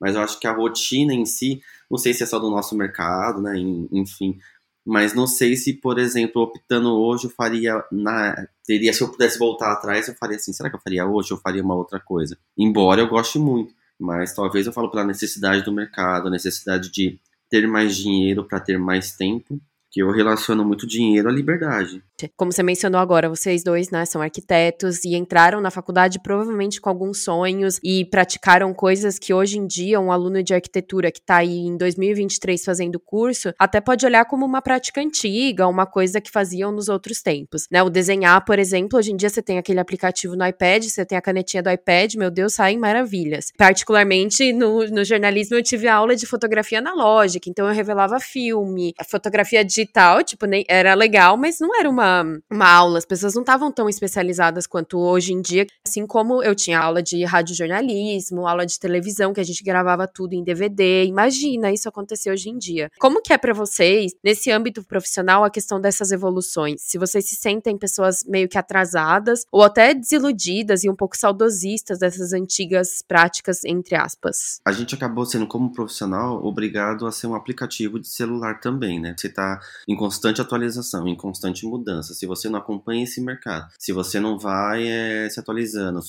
mas 0.00 0.14
eu 0.14 0.20
acho 0.20 0.38
que 0.38 0.46
a 0.46 0.52
rotina 0.52 1.12
em 1.12 1.24
si, 1.24 1.60
não 1.90 1.98
sei 1.98 2.12
se 2.12 2.22
é 2.22 2.26
só 2.26 2.38
do 2.38 2.50
nosso 2.50 2.76
mercado, 2.76 3.40
né? 3.40 3.54
Enfim, 3.92 4.38
mas 4.86 5.12
não 5.12 5.26
sei 5.26 5.56
se, 5.56 5.72
por 5.72 5.98
exemplo, 5.98 6.42
optando 6.42 6.96
hoje, 6.96 7.24
eu 7.24 7.30
faria 7.30 7.84
na 7.90 8.46
teria 8.64 8.92
se 8.92 9.02
eu 9.02 9.08
pudesse 9.08 9.36
voltar 9.38 9.72
atrás, 9.72 10.06
eu 10.06 10.14
faria 10.14 10.36
assim, 10.36 10.52
será 10.52 10.70
que 10.70 10.76
eu 10.76 10.80
faria 10.80 11.04
hoje 11.04 11.32
ou 11.32 11.40
faria 11.40 11.62
uma 11.62 11.74
outra 11.74 11.98
coisa? 11.98 12.38
Embora 12.56 13.00
eu 13.00 13.08
goste 13.08 13.38
muito, 13.38 13.74
mas 13.98 14.32
talvez 14.32 14.66
eu 14.66 14.72
falo 14.72 14.90
pela 14.90 15.04
necessidade 15.04 15.64
do 15.64 15.72
mercado, 15.72 16.28
a 16.28 16.30
necessidade 16.30 16.90
de 16.92 17.18
ter 17.50 17.66
mais 17.66 17.96
dinheiro 17.96 18.44
para 18.44 18.60
ter 18.60 18.78
mais 18.78 19.12
tempo 19.12 19.60
que 19.96 20.02
eu 20.02 20.10
relaciono 20.10 20.62
muito 20.62 20.86
dinheiro 20.86 21.26
à 21.26 21.32
liberdade. 21.32 22.02
Como 22.36 22.52
você 22.52 22.62
mencionou 22.62 23.00
agora, 23.00 23.30
vocês 23.30 23.64
dois, 23.64 23.90
né, 23.90 24.04
são 24.04 24.20
arquitetos 24.20 25.06
e 25.06 25.14
entraram 25.14 25.58
na 25.58 25.70
faculdade 25.70 26.20
provavelmente 26.22 26.82
com 26.82 26.90
alguns 26.90 27.24
sonhos 27.24 27.80
e 27.82 28.04
praticaram 28.04 28.74
coisas 28.74 29.18
que 29.18 29.32
hoje 29.32 29.58
em 29.58 29.66
dia 29.66 29.98
um 29.98 30.12
aluno 30.12 30.42
de 30.42 30.52
arquitetura 30.52 31.10
que 31.10 31.18
está 31.18 31.36
aí 31.36 31.60
em 31.60 31.78
2023 31.78 32.62
fazendo 32.62 33.00
curso, 33.00 33.54
até 33.58 33.80
pode 33.80 34.04
olhar 34.04 34.26
como 34.26 34.44
uma 34.44 34.60
prática 34.60 35.00
antiga, 35.00 35.66
uma 35.66 35.86
coisa 35.86 36.20
que 36.20 36.30
faziam 36.30 36.70
nos 36.70 36.90
outros 36.90 37.22
tempos, 37.22 37.66
né? 37.70 37.82
O 37.82 37.88
desenhar, 37.88 38.44
por 38.44 38.58
exemplo, 38.58 38.98
hoje 38.98 39.12
em 39.12 39.16
dia 39.16 39.30
você 39.30 39.40
tem 39.40 39.56
aquele 39.56 39.80
aplicativo 39.80 40.36
no 40.36 40.46
iPad, 40.46 40.84
você 40.84 41.06
tem 41.06 41.16
a 41.16 41.22
canetinha 41.22 41.62
do 41.62 41.70
iPad, 41.70 42.16
meu 42.16 42.30
Deus, 42.30 42.52
saem 42.52 42.76
maravilhas. 42.76 43.50
Particularmente 43.56 44.52
no, 44.52 44.86
no 44.88 45.04
jornalismo 45.04 45.56
eu 45.56 45.62
tive 45.62 45.88
aula 45.88 46.14
de 46.14 46.26
fotografia 46.26 46.80
analógica, 46.80 47.48
então 47.48 47.66
eu 47.66 47.72
revelava 47.72 48.20
filme, 48.20 48.92
a 48.98 49.04
fotografia 49.04 49.64
de 49.64 49.85
digital, 49.86 50.22
tipo, 50.22 50.46
nem, 50.46 50.64
era 50.68 50.94
legal, 50.94 51.36
mas 51.36 51.58
não 51.60 51.74
era 51.78 51.88
uma, 51.88 52.24
uma 52.50 52.68
aula. 52.68 52.98
As 52.98 53.06
pessoas 53.06 53.34
não 53.34 53.42
estavam 53.42 53.70
tão 53.70 53.88
especializadas 53.88 54.66
quanto 54.66 54.98
hoje 54.98 55.32
em 55.32 55.40
dia. 55.40 55.66
Assim 55.86 56.06
como 56.06 56.42
eu 56.42 56.54
tinha 56.54 56.78
aula 56.78 57.02
de 57.02 57.24
radiojornalismo, 57.24 58.46
aula 58.46 58.66
de 58.66 58.78
televisão, 58.78 59.32
que 59.32 59.40
a 59.40 59.44
gente 59.44 59.62
gravava 59.62 60.06
tudo 60.06 60.34
em 60.34 60.42
DVD. 60.42 61.04
Imagina 61.04 61.72
isso 61.72 61.88
acontecer 61.88 62.30
hoje 62.30 62.50
em 62.50 62.58
dia. 62.58 62.90
Como 62.98 63.22
que 63.22 63.32
é 63.32 63.38
para 63.38 63.54
vocês, 63.54 64.12
nesse 64.22 64.50
âmbito 64.50 64.82
profissional, 64.82 65.44
a 65.44 65.50
questão 65.50 65.80
dessas 65.80 66.10
evoluções? 66.10 66.82
Se 66.82 66.98
vocês 66.98 67.28
se 67.28 67.36
sentem 67.36 67.78
pessoas 67.78 68.24
meio 68.26 68.48
que 68.48 68.58
atrasadas 68.58 69.44
ou 69.52 69.62
até 69.62 69.94
desiludidas 69.94 70.84
e 70.84 70.90
um 70.90 70.96
pouco 70.96 71.16
saudosistas 71.16 71.98
dessas 71.98 72.32
antigas 72.32 73.02
práticas, 73.06 73.64
entre 73.64 73.94
aspas. 73.94 74.60
A 74.64 74.72
gente 74.72 74.94
acabou 74.94 75.24
sendo, 75.24 75.46
como 75.46 75.72
profissional, 75.72 76.44
obrigado 76.44 77.06
a 77.06 77.12
ser 77.12 77.26
um 77.26 77.34
aplicativo 77.34 78.00
de 78.00 78.08
celular 78.08 78.60
também, 78.60 79.00
né? 79.00 79.14
Você 79.16 79.28
tá 79.28 79.60
em 79.88 79.96
constante 79.96 80.40
atualização, 80.40 81.06
em 81.06 81.16
constante 81.16 81.66
mudança. 81.66 82.14
Se 82.14 82.26
você 82.26 82.48
não 82.48 82.58
acompanha 82.58 83.04
esse 83.04 83.20
mercado, 83.20 83.70
se 83.78 83.92
você 83.92 84.20
não 84.20 84.38
vai 84.38 84.86
é, 84.86 85.28
se 85.28 85.40
atualizando, 85.40 86.00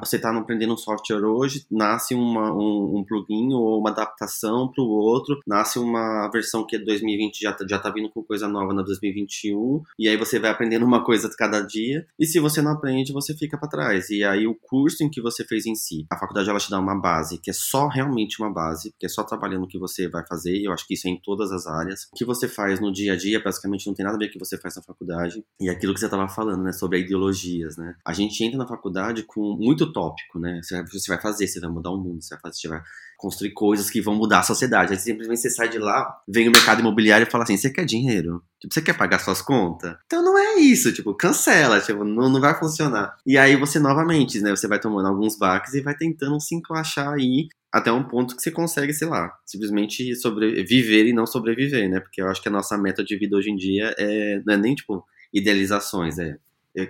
você 0.00 0.16
está 0.16 0.30
aprendendo 0.36 0.74
um 0.74 0.76
software 0.76 1.24
hoje, 1.24 1.66
nasce 1.70 2.14
uma, 2.14 2.52
um, 2.52 2.98
um 2.98 3.04
plugin 3.04 3.52
ou 3.52 3.78
uma 3.78 3.90
adaptação 3.90 4.68
para 4.68 4.82
o 4.82 4.88
outro, 4.88 5.40
nasce 5.46 5.78
uma 5.78 6.28
versão 6.28 6.66
que 6.66 6.76
é 6.76 6.78
2020 6.78 7.40
já, 7.40 7.52
tá, 7.52 7.64
já 7.68 7.78
tá 7.78 7.90
vindo 7.90 8.10
com 8.10 8.22
coisa 8.22 8.48
nova 8.48 8.72
na 8.72 8.82
2021, 8.82 9.82
e 9.98 10.08
aí 10.08 10.16
você 10.16 10.38
vai 10.38 10.50
aprendendo 10.50 10.84
uma 10.84 11.04
coisa 11.04 11.30
cada 11.36 11.60
dia, 11.60 12.06
e 12.18 12.26
se 12.26 12.38
você 12.38 12.62
não 12.62 12.72
aprende, 12.72 13.12
você 13.12 13.34
fica 13.34 13.58
para 13.58 13.68
trás. 13.68 14.10
E 14.10 14.24
aí 14.24 14.46
o 14.46 14.54
curso 14.54 15.02
em 15.02 15.10
que 15.10 15.20
você 15.20 15.44
fez 15.44 15.66
em 15.66 15.74
si, 15.74 16.06
a 16.10 16.18
faculdade 16.18 16.48
ela 16.48 16.58
te 16.58 16.70
dá 16.70 16.78
uma 16.78 16.98
base, 16.98 17.38
que 17.38 17.50
é 17.50 17.52
só 17.52 17.88
realmente 17.88 18.40
uma 18.40 18.52
base, 18.52 18.94
que 18.98 19.06
é 19.06 19.08
só 19.08 19.22
trabalhando 19.22 19.64
o 19.64 19.68
que 19.68 19.78
você 19.78 20.08
vai 20.08 20.24
fazer, 20.26 20.56
e 20.56 20.64
eu 20.64 20.72
acho 20.72 20.86
que 20.86 20.94
isso 20.94 21.08
é 21.08 21.10
em 21.10 21.20
todas 21.20 21.50
as 21.52 21.66
áreas. 21.66 22.08
O 22.12 22.16
que 22.16 22.24
você 22.24 22.48
faz 22.48 22.80
no 22.80 22.92
dia 22.92 23.03
dia 23.04 23.12
a 23.12 23.16
dia 23.16 23.42
basicamente 23.42 23.86
não 23.86 23.94
tem 23.94 24.04
nada 24.04 24.16
a 24.16 24.18
ver 24.18 24.26
com 24.26 24.30
o 24.30 24.32
que 24.32 24.38
você 24.38 24.58
faz 24.58 24.76
na 24.76 24.82
faculdade. 24.82 25.44
E 25.60 25.68
aquilo 25.68 25.94
que 25.94 26.00
você 26.00 26.06
estava 26.06 26.28
falando, 26.28 26.62
né, 26.62 26.72
sobre 26.72 27.00
ideologias, 27.00 27.76
né? 27.76 27.94
A 28.04 28.12
gente 28.12 28.42
entra 28.42 28.58
na 28.58 28.66
faculdade 28.66 29.22
com 29.22 29.56
muito 29.56 29.92
tópico, 29.92 30.38
né? 30.38 30.60
Você 30.62 31.08
vai 31.08 31.20
fazer, 31.20 31.46
você 31.46 31.60
vai 31.60 31.70
mudar 31.70 31.90
o 31.90 31.98
mundo, 31.98 32.22
você 32.22 32.34
vai 32.34 32.40
fazer, 32.40 32.60
você 32.60 32.68
vai 32.68 32.82
construir 33.16 33.52
coisas 33.52 33.90
que 33.90 34.00
vão 34.00 34.14
mudar 34.14 34.40
a 34.40 34.42
sociedade. 34.42 34.92
Aí 34.92 34.98
simplesmente 34.98 35.40
você 35.40 35.50
sai 35.50 35.68
de 35.68 35.78
lá, 35.78 36.20
vem 36.28 36.48
o 36.48 36.52
mercado 36.52 36.80
imobiliário 36.80 37.26
e 37.26 37.30
fala 37.30 37.44
assim: 37.44 37.56
você 37.56 37.70
quer 37.70 37.84
dinheiro? 37.84 38.42
Tipo, 38.60 38.74
você 38.74 38.82
quer 38.82 38.96
pagar 38.96 39.18
suas 39.18 39.42
contas? 39.42 39.96
Então 40.06 40.22
não 40.22 40.38
é 40.38 40.54
isso, 40.54 40.92
tipo, 40.92 41.14
cancela, 41.14 41.80
tipo, 41.80 42.04
não, 42.04 42.28
não 42.28 42.40
vai 42.40 42.58
funcionar. 42.58 43.16
E 43.26 43.36
aí 43.36 43.56
você 43.56 43.78
novamente, 43.78 44.40
né? 44.40 44.50
Você 44.50 44.66
vai 44.66 44.80
tomando 44.80 45.08
alguns 45.08 45.36
baques 45.36 45.74
e 45.74 45.80
vai 45.80 45.94
tentando 45.94 46.40
se 46.40 46.54
encaixar 46.54 47.12
aí 47.14 47.48
até 47.74 47.92
um 47.92 48.04
ponto 48.04 48.36
que 48.36 48.42
você 48.42 48.50
consegue, 48.52 48.92
sei 48.94 49.08
lá, 49.08 49.32
simplesmente 49.46 50.14
sobreviver 50.16 51.06
e 51.06 51.12
não 51.12 51.26
sobreviver, 51.26 51.88
né? 51.90 52.00
Porque 52.00 52.22
eu 52.22 52.28
acho 52.28 52.42
que 52.42 52.48
a 52.48 52.52
nossa 52.52 52.78
meta 52.78 53.04
de 53.04 53.16
vida 53.18 53.36
hoje 53.36 53.50
em 53.50 53.56
dia 53.56 53.94
é, 53.98 54.40
não 54.46 54.54
é 54.54 54.56
nem, 54.58 54.74
tipo, 54.74 55.04
idealizações, 55.32 56.18
é 56.18 56.30
é 56.30 56.38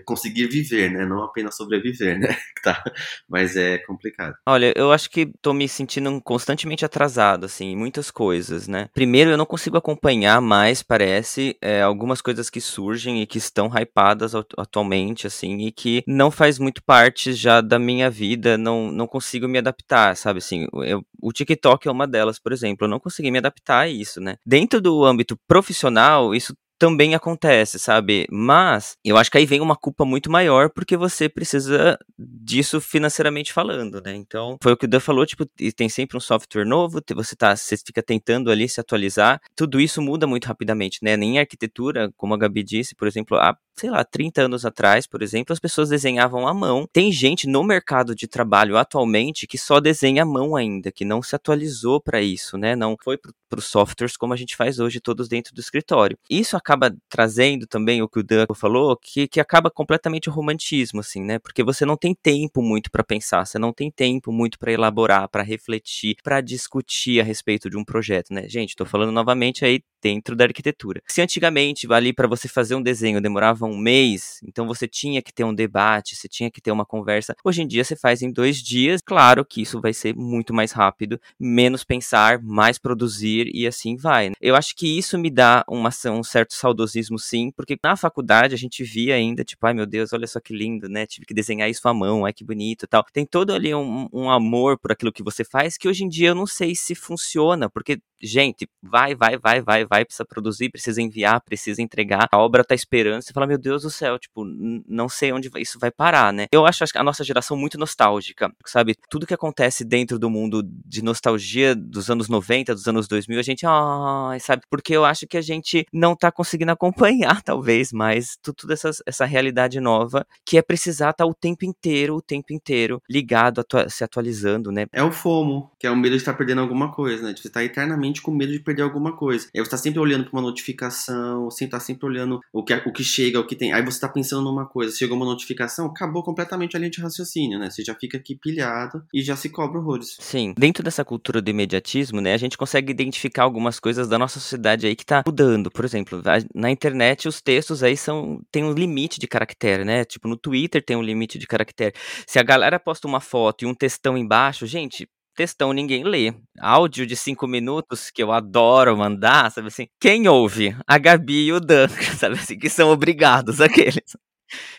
conseguir 0.05 0.47
viver, 0.47 0.91
né? 0.91 1.05
Não 1.05 1.23
apenas 1.23 1.57
sobreviver, 1.57 2.19
né? 2.19 2.37
tá. 2.63 2.83
Mas 3.29 3.57
é 3.57 3.79
complicado. 3.79 4.35
Olha, 4.47 4.73
eu 4.77 4.93
acho 4.93 5.11
que 5.11 5.31
tô 5.43 5.53
me 5.53 5.69
sentindo 5.69 6.21
constantemente 6.23 6.85
atrasado, 6.85 7.45
assim, 7.47 7.67
em 7.73 7.77
muitas 7.77 8.11
coisas, 8.11 8.67
né? 8.69 8.89
Primeiro, 8.95 9.31
eu 9.31 9.37
não 9.37 9.47
consigo 9.47 9.77
acompanhar 9.77 10.41
mais, 10.41 10.83
parece, 10.83 11.57
é, 11.61 11.83
algumas 11.83 12.21
coisas 12.21 12.49
que 12.49 12.61
surgem 12.61 13.23
e 13.23 13.27
que 13.27 13.39
estão 13.39 13.69
hypadas 13.69 14.35
atualmente, 14.35 15.27
assim, 15.27 15.59
e 15.67 15.73
que 15.73 16.03
não 16.07 16.31
faz 16.31 16.59
muito 16.59 16.83
parte 16.83 17.33
já 17.33 17.61
da 17.61 17.79
minha 17.79 18.11
vida, 18.11 18.57
não, 18.57 18.91
não 18.91 19.07
consigo 19.07 19.49
me 19.49 19.59
adaptar, 19.59 20.17
sabe? 20.17 20.39
Assim, 20.39 20.67
eu, 20.85 21.05
o 21.21 21.33
TikTok 21.33 21.87
é 21.87 21.91
uma 21.91 22.07
delas, 22.07 22.39
por 22.39 22.53
exemplo, 22.53 22.87
eu 22.87 22.91
não 22.91 23.01
consegui 23.01 23.31
me 23.31 23.39
adaptar 23.39 23.81
a 23.81 23.89
isso, 23.89 24.21
né? 24.21 24.37
Dentro 24.47 24.81
do 24.81 25.05
âmbito 25.05 25.39
profissional, 25.47 26.35
isso 26.35 26.55
também 26.79 27.15
acontece, 27.15 27.79
sabe? 27.79 28.27
Mas 28.31 28.97
eu 29.05 29.17
acho 29.17 29.31
que 29.31 29.39
aí 29.39 29.47
vem 29.47 29.61
uma 29.61 29.77
culpa 29.77 30.05
muito 30.05 30.31
maior 30.31 30.71
porque 30.71 30.97
você 30.97 31.29
precisa 31.29 31.99
disso 32.19 32.81
financeiramente 32.81 33.53
falando, 33.53 34.01
né? 34.01 34.15
Então, 34.15 34.59
foi 34.63 34.73
o 34.73 34.77
que 34.77 34.85
o 34.85 34.89
Dan 34.89 35.01
falou, 35.01 35.25
tipo, 35.27 35.47
tem 35.77 35.89
sempre 35.89 36.17
um 36.17 36.21
software 36.21 36.65
novo, 36.65 37.01
você 37.15 37.37
tá, 37.37 37.55
você 37.57 37.77
fica 37.77 38.03
tentando 38.03 38.51
ali 38.51 38.69
se 38.69 38.81
atualizar. 38.81 39.41
Tudo 39.57 39.81
isso 39.81 40.03
muda 40.03 40.27
muito 40.27 40.47
rapidamente, 40.47 40.99
né? 41.03 41.17
Nem 41.17 41.39
arquitetura, 41.39 42.13
como 42.17 42.35
a 42.35 42.39
Gabi 42.39 42.63
disse, 42.63 42.95
por 42.95 43.07
exemplo, 43.07 43.37
há, 43.37 43.57
sei 43.77 43.91
lá, 43.91 44.05
30 44.05 44.43
anos 44.43 44.65
atrás, 44.67 45.07
por 45.07 45.23
exemplo, 45.23 45.53
as 45.53 45.61
pessoas 45.61 45.89
desenhavam 45.89 46.47
à 46.47 46.55
mão. 46.55 46.87
Tem 46.93 47.11
gente 47.13 47.47
no 47.49 47.63
mercado 47.63 48.15
de 48.15 48.27
trabalho 48.27 48.77
atualmente 48.77 49.47
que 49.47 49.59
só 49.59 49.81
desenha 49.81 50.23
à 50.23 50.27
mão 50.27 50.57
ainda, 50.57 50.91
que 50.93 51.05
não 51.05 51.23
se 51.23 51.35
atualizou 51.35 52.01
para 52.01 52.21
isso, 52.21 52.57
né? 52.59 52.75
Não 52.75 52.97
foi 53.03 53.17
para 53.17 53.59
os 53.59 53.67
softwares 53.67 54.17
como 54.17 54.33
a 54.33 54.37
gente 54.37 54.57
faz 54.57 54.79
hoje, 54.79 55.01
todos 55.01 55.29
dentro 55.29 55.55
do 55.55 55.61
escritório. 55.61 56.19
Isso 56.29 56.57
acaba 56.65 56.97
trazendo 57.09 57.67
também 57.67 58.01
o 58.03 58.09
que 58.09 58.19
o 58.21 58.23
Dan 58.23 58.47
falou, 58.55 58.97
que, 58.97 59.29
que 59.29 59.39
acaba 59.39 59.71
completamente 59.71 60.31
o 60.31 60.33
romantismo, 60.33 61.01
assim, 61.01 61.23
né? 61.23 61.39
Porque 61.39 61.63
você 61.63 61.85
não 61.85 61.97
tem 61.97 62.15
tempo 62.15 62.63
muito 62.63 62.91
para 62.91 63.05
pensar, 63.05 63.45
você 63.47 63.59
não 63.59 63.73
tem 63.73 63.91
tempo 63.91 64.33
muito 64.33 64.59
para 64.59 64.73
elaborar, 64.73 65.29
para 65.29 65.43
refletir, 65.43 66.17
para 66.23 66.41
discutir 66.41 67.21
a 67.21 67.25
respeito 67.25 67.69
de 67.69 67.77
um 67.77 67.85
projeto, 67.85 68.33
né? 68.33 68.49
Gente, 68.49 68.75
tô 68.75 68.87
falando 68.87 69.13
novamente 69.13 69.65
aí 69.65 69.83
dentro 70.05 70.37
da 70.37 70.45
arquitetura. 70.45 71.01
Se 71.07 71.23
antigamente 71.23 71.91
ali 71.91 72.13
para 72.13 72.29
você 72.29 72.47
fazer 72.47 72.75
um 72.75 72.83
desenho 72.83 73.23
demorava 73.23 73.65
um 73.65 73.75
mês, 73.75 74.39
então 74.47 74.67
você 74.67 74.87
tinha 74.87 75.23
que 75.23 75.33
ter 75.33 75.45
um 75.45 75.55
debate, 75.55 76.15
você 76.15 76.29
tinha 76.29 76.51
que 76.51 76.61
ter 76.61 76.71
uma 76.71 76.85
conversa. 76.85 77.35
Hoje 77.43 77.63
em 77.63 77.67
dia 77.67 77.83
você 77.83 77.97
faz 77.97 78.21
em 78.21 78.31
dois 78.31 78.59
dias. 78.59 79.01
Claro 79.03 79.47
que 79.47 79.63
isso 79.63 79.81
vai 79.81 79.95
ser 79.95 80.15
muito 80.15 80.53
mais 80.53 80.73
rápido, 80.73 81.19
menos 81.41 81.85
pensar, 81.85 82.39
mais 82.43 82.77
produzir 82.79 83.51
e 83.55 83.67
assim 83.67 83.97
vai. 83.97 84.29
Né? 84.29 84.35
Eu 84.43 84.55
acho 84.55 84.77
que 84.77 84.99
isso 84.99 85.19
me 85.19 85.31
dá 85.31 85.65
uma, 85.67 85.89
um 86.11 86.23
certo 86.23 86.53
saudosismo, 86.53 87.19
sim, 87.19 87.51
porque 87.57 87.79
na 87.83 87.97
faculdade 87.97 88.55
a 88.55 88.59
gente 88.59 88.85
via 88.85 89.15
ainda, 89.15 89.43
tipo, 89.43 89.67
ai 89.67 89.73
meu 89.73 89.87
Deus, 89.87 90.13
olha 90.13 90.27
só 90.27 90.39
que 90.39 90.55
lindo, 90.55 90.87
né? 90.87 91.07
Tive 91.07 91.25
que 91.25 91.33
desenhar 91.33 91.71
isso 91.71 91.89
à 91.89 91.95
mão, 91.95 92.27
ai 92.27 92.33
que 92.35 92.45
bonito 92.45 92.87
tal. 92.87 93.07
Tem 93.11 93.25
todo 93.25 93.55
ali 93.55 93.75
um, 93.75 94.07
um 94.13 94.29
amor 94.29 94.79
por 94.79 94.93
aquilo 94.93 95.13
que 95.13 95.23
você 95.23 95.45
faz 95.45 95.79
que 95.79 95.89
hoje 95.89 96.05
em 96.05 96.09
dia 96.11 96.29
eu 96.29 96.35
não 96.35 96.47
sei 96.47 96.75
se 96.75 96.95
funciona, 96.95 97.71
porque 97.71 97.99
gente, 98.25 98.69
vai, 98.83 99.15
vai, 99.15 99.37
vai, 99.39 99.61
vai, 99.61 99.85
vai, 99.85 100.05
precisa 100.05 100.25
produzir, 100.25 100.71
precisa 100.71 101.01
enviar, 101.01 101.41
precisa 101.41 101.83
entregar, 101.83 102.29
a 102.31 102.39
obra 102.39 102.65
tá 102.65 102.75
esperando, 102.75 103.23
você 103.23 103.33
fala, 103.33 103.47
meu 103.47 103.59
Deus 103.59 103.83
do 103.83 103.91
céu, 103.91 104.19
tipo, 104.19 104.45
não 104.45 105.09
sei 105.09 105.33
onde 105.33 105.51
isso 105.57 105.79
vai 105.79 105.91
parar, 105.91 106.33
né? 106.33 106.47
Eu 106.53 106.67
acho 106.67 106.85
a 106.95 107.03
nossa 107.03 107.25
geração 107.25 107.57
muito 107.57 107.79
nostálgica, 107.79 108.53
sabe? 108.65 108.95
Tudo 109.09 109.27
que 109.27 109.35
acontece 109.35 109.85
dentro 109.85 110.19
do 110.19 110.29
mundo 110.29 110.63
de 110.63 111.03
nostalgia 111.03 111.75
dos 111.75 112.11
anos 112.11 112.29
90, 112.29 112.75
dos 112.75 112.87
anos 112.87 113.09
2000, 113.09 113.39
a 113.39 113.43
gente, 113.43 113.67
ai, 113.67 114.41
sabe? 114.41 114.63
Porque 114.71 114.95
eu 114.95 115.05
acho 115.05 115.27
que 115.27 115.37
a 115.37 115.43
gente 115.43 115.87
não 115.93 116.15
tá 116.15 116.31
conseguindo 116.31 116.73
acompanhar, 116.73 117.41
talvez, 117.43 117.93
mais 117.93 118.37
tudo 118.43 118.73
essa, 118.73 118.91
essa 119.07 119.25
realidade 119.25 119.81
nova, 119.81 120.27
que 120.45 120.59
é 120.59 120.63
precisar 120.63 121.11
estar 121.11 121.25
tá 121.25 121.27
o 121.27 121.35
tempo 121.35 121.65
inteiro, 121.65 122.17
o 122.17 122.23
tempo 122.23 122.53
inteiro 122.53 123.03
ligado, 123.09 123.61
atua 123.61 123.89
se 123.89 124.05
atualizando, 124.05 124.71
né? 124.71 124.87
É 124.93 125.03
o 125.03 125.13
FOMO, 125.13 125.71
que 125.79 125.87
é 125.87 125.91
o 125.91 125.97
medo 125.97 126.13
de 126.13 126.19
estar 126.19 126.35
perdendo 126.35 126.61
alguma 126.61 126.93
coisa, 126.93 127.23
né? 127.23 127.33
De 127.33 127.41
estar 127.41 127.51
tá 127.51 127.65
eternamente 127.65 128.14
com 128.21 128.31
medo 128.31 128.53
de 128.53 128.61
perder 128.61 128.83
alguma 128.83 129.17
coisa. 129.17 129.49
Aí 129.55 129.63
você 129.63 129.71
tá 129.71 129.77
sempre 129.77 130.01
olhando 130.01 130.25
para 130.25 130.33
uma 130.33 130.43
notificação, 130.43 131.45
você 131.45 131.67
tá 131.67 131.81
sempre 131.81 132.07
olhando 132.07 132.41
o 132.53 132.63
que, 132.63 132.75
o 132.75 132.93
que 132.93 133.05
chega, 133.05 133.41
o 133.41 133.47
que 133.47 133.57
tem. 133.57 133.73
Aí 133.73 133.85
você 133.85 134.01
tá 134.01 134.09
pensando 134.09 134.43
numa 134.43 134.67
coisa, 134.67 134.97
chegou 134.97 135.17
uma 135.17 135.27
notificação, 135.27 135.87
acabou 135.87 136.23
completamente 136.23 136.77
a 136.77 136.79
linha 136.79 136.91
de 136.91 137.01
raciocínio, 137.01 137.59
né? 137.59 137.71
Você 137.71 137.83
já 137.83 137.95
fica 137.95 138.17
aqui 138.17 138.35
pilhado 138.35 139.03
e 139.13 139.23
já 139.23 139.37
se 139.37 139.49
cobra 139.49 139.79
horrores. 139.79 140.17
Sim. 140.21 140.55
Dentro 140.57 140.83
dessa 140.83 141.05
cultura 141.05 141.41
do 141.41 141.51
imediatismo, 141.51 142.21
né, 142.21 142.35
a 142.35 142.39
gente 142.39 142.57
consegue 142.59 142.91
identificar 142.91 143.43
algumas 143.43 143.79
coisas 143.79 144.09
da 144.09 144.19
nossa 144.19 144.41
sociedade 144.41 144.87
aí 144.87 144.97
que 144.97 145.05
tá 145.05 145.23
mudando. 145.27 145.71
Por 145.71 145.85
exemplo, 145.85 146.23
na 146.55 146.71
internet 146.71 147.29
os 147.29 147.41
textos 147.41 147.83
aí 147.83 147.97
são 147.97 148.41
tem 148.51 148.65
um 148.65 148.73
limite 148.73 149.19
de 149.19 149.27
caractere, 149.27 149.85
né? 149.85 150.05
Tipo, 150.05 150.29
no 150.29 150.37
Twitter 150.37 150.85
tem 150.85 150.97
um 150.97 151.03
limite 151.03 151.39
de 151.39 151.47
caractere. 151.47 151.95
Se 152.27 152.39
a 152.39 152.43
galera 152.43 152.79
posta 152.79 153.07
uma 153.07 153.21
foto 153.21 153.65
e 153.65 153.67
um 153.67 153.75
textão 153.75 154.17
embaixo, 154.17 154.67
gente, 154.67 155.09
textão 155.35 155.73
ninguém 155.73 156.05
lê. 156.05 156.33
Áudio 156.61 157.07
de 157.07 157.17
cinco 157.17 157.47
minutos, 157.47 158.11
que 158.11 158.23
eu 158.23 158.33
adoro 158.33 158.97
mandar, 158.97 159.51
sabe 159.51 159.69
assim? 159.69 159.87
Quem 160.01 160.29
ouve? 160.29 160.77
A 160.87 160.99
Gabi 160.99 161.47
e 161.47 161.53
o 161.53 161.61
Dan, 161.61 161.89
sabe 162.19 162.35
assim? 162.37 162.59
Que 162.59 162.69
são 162.69 162.91
obrigados 162.91 163.61
aqueles. 163.63 164.17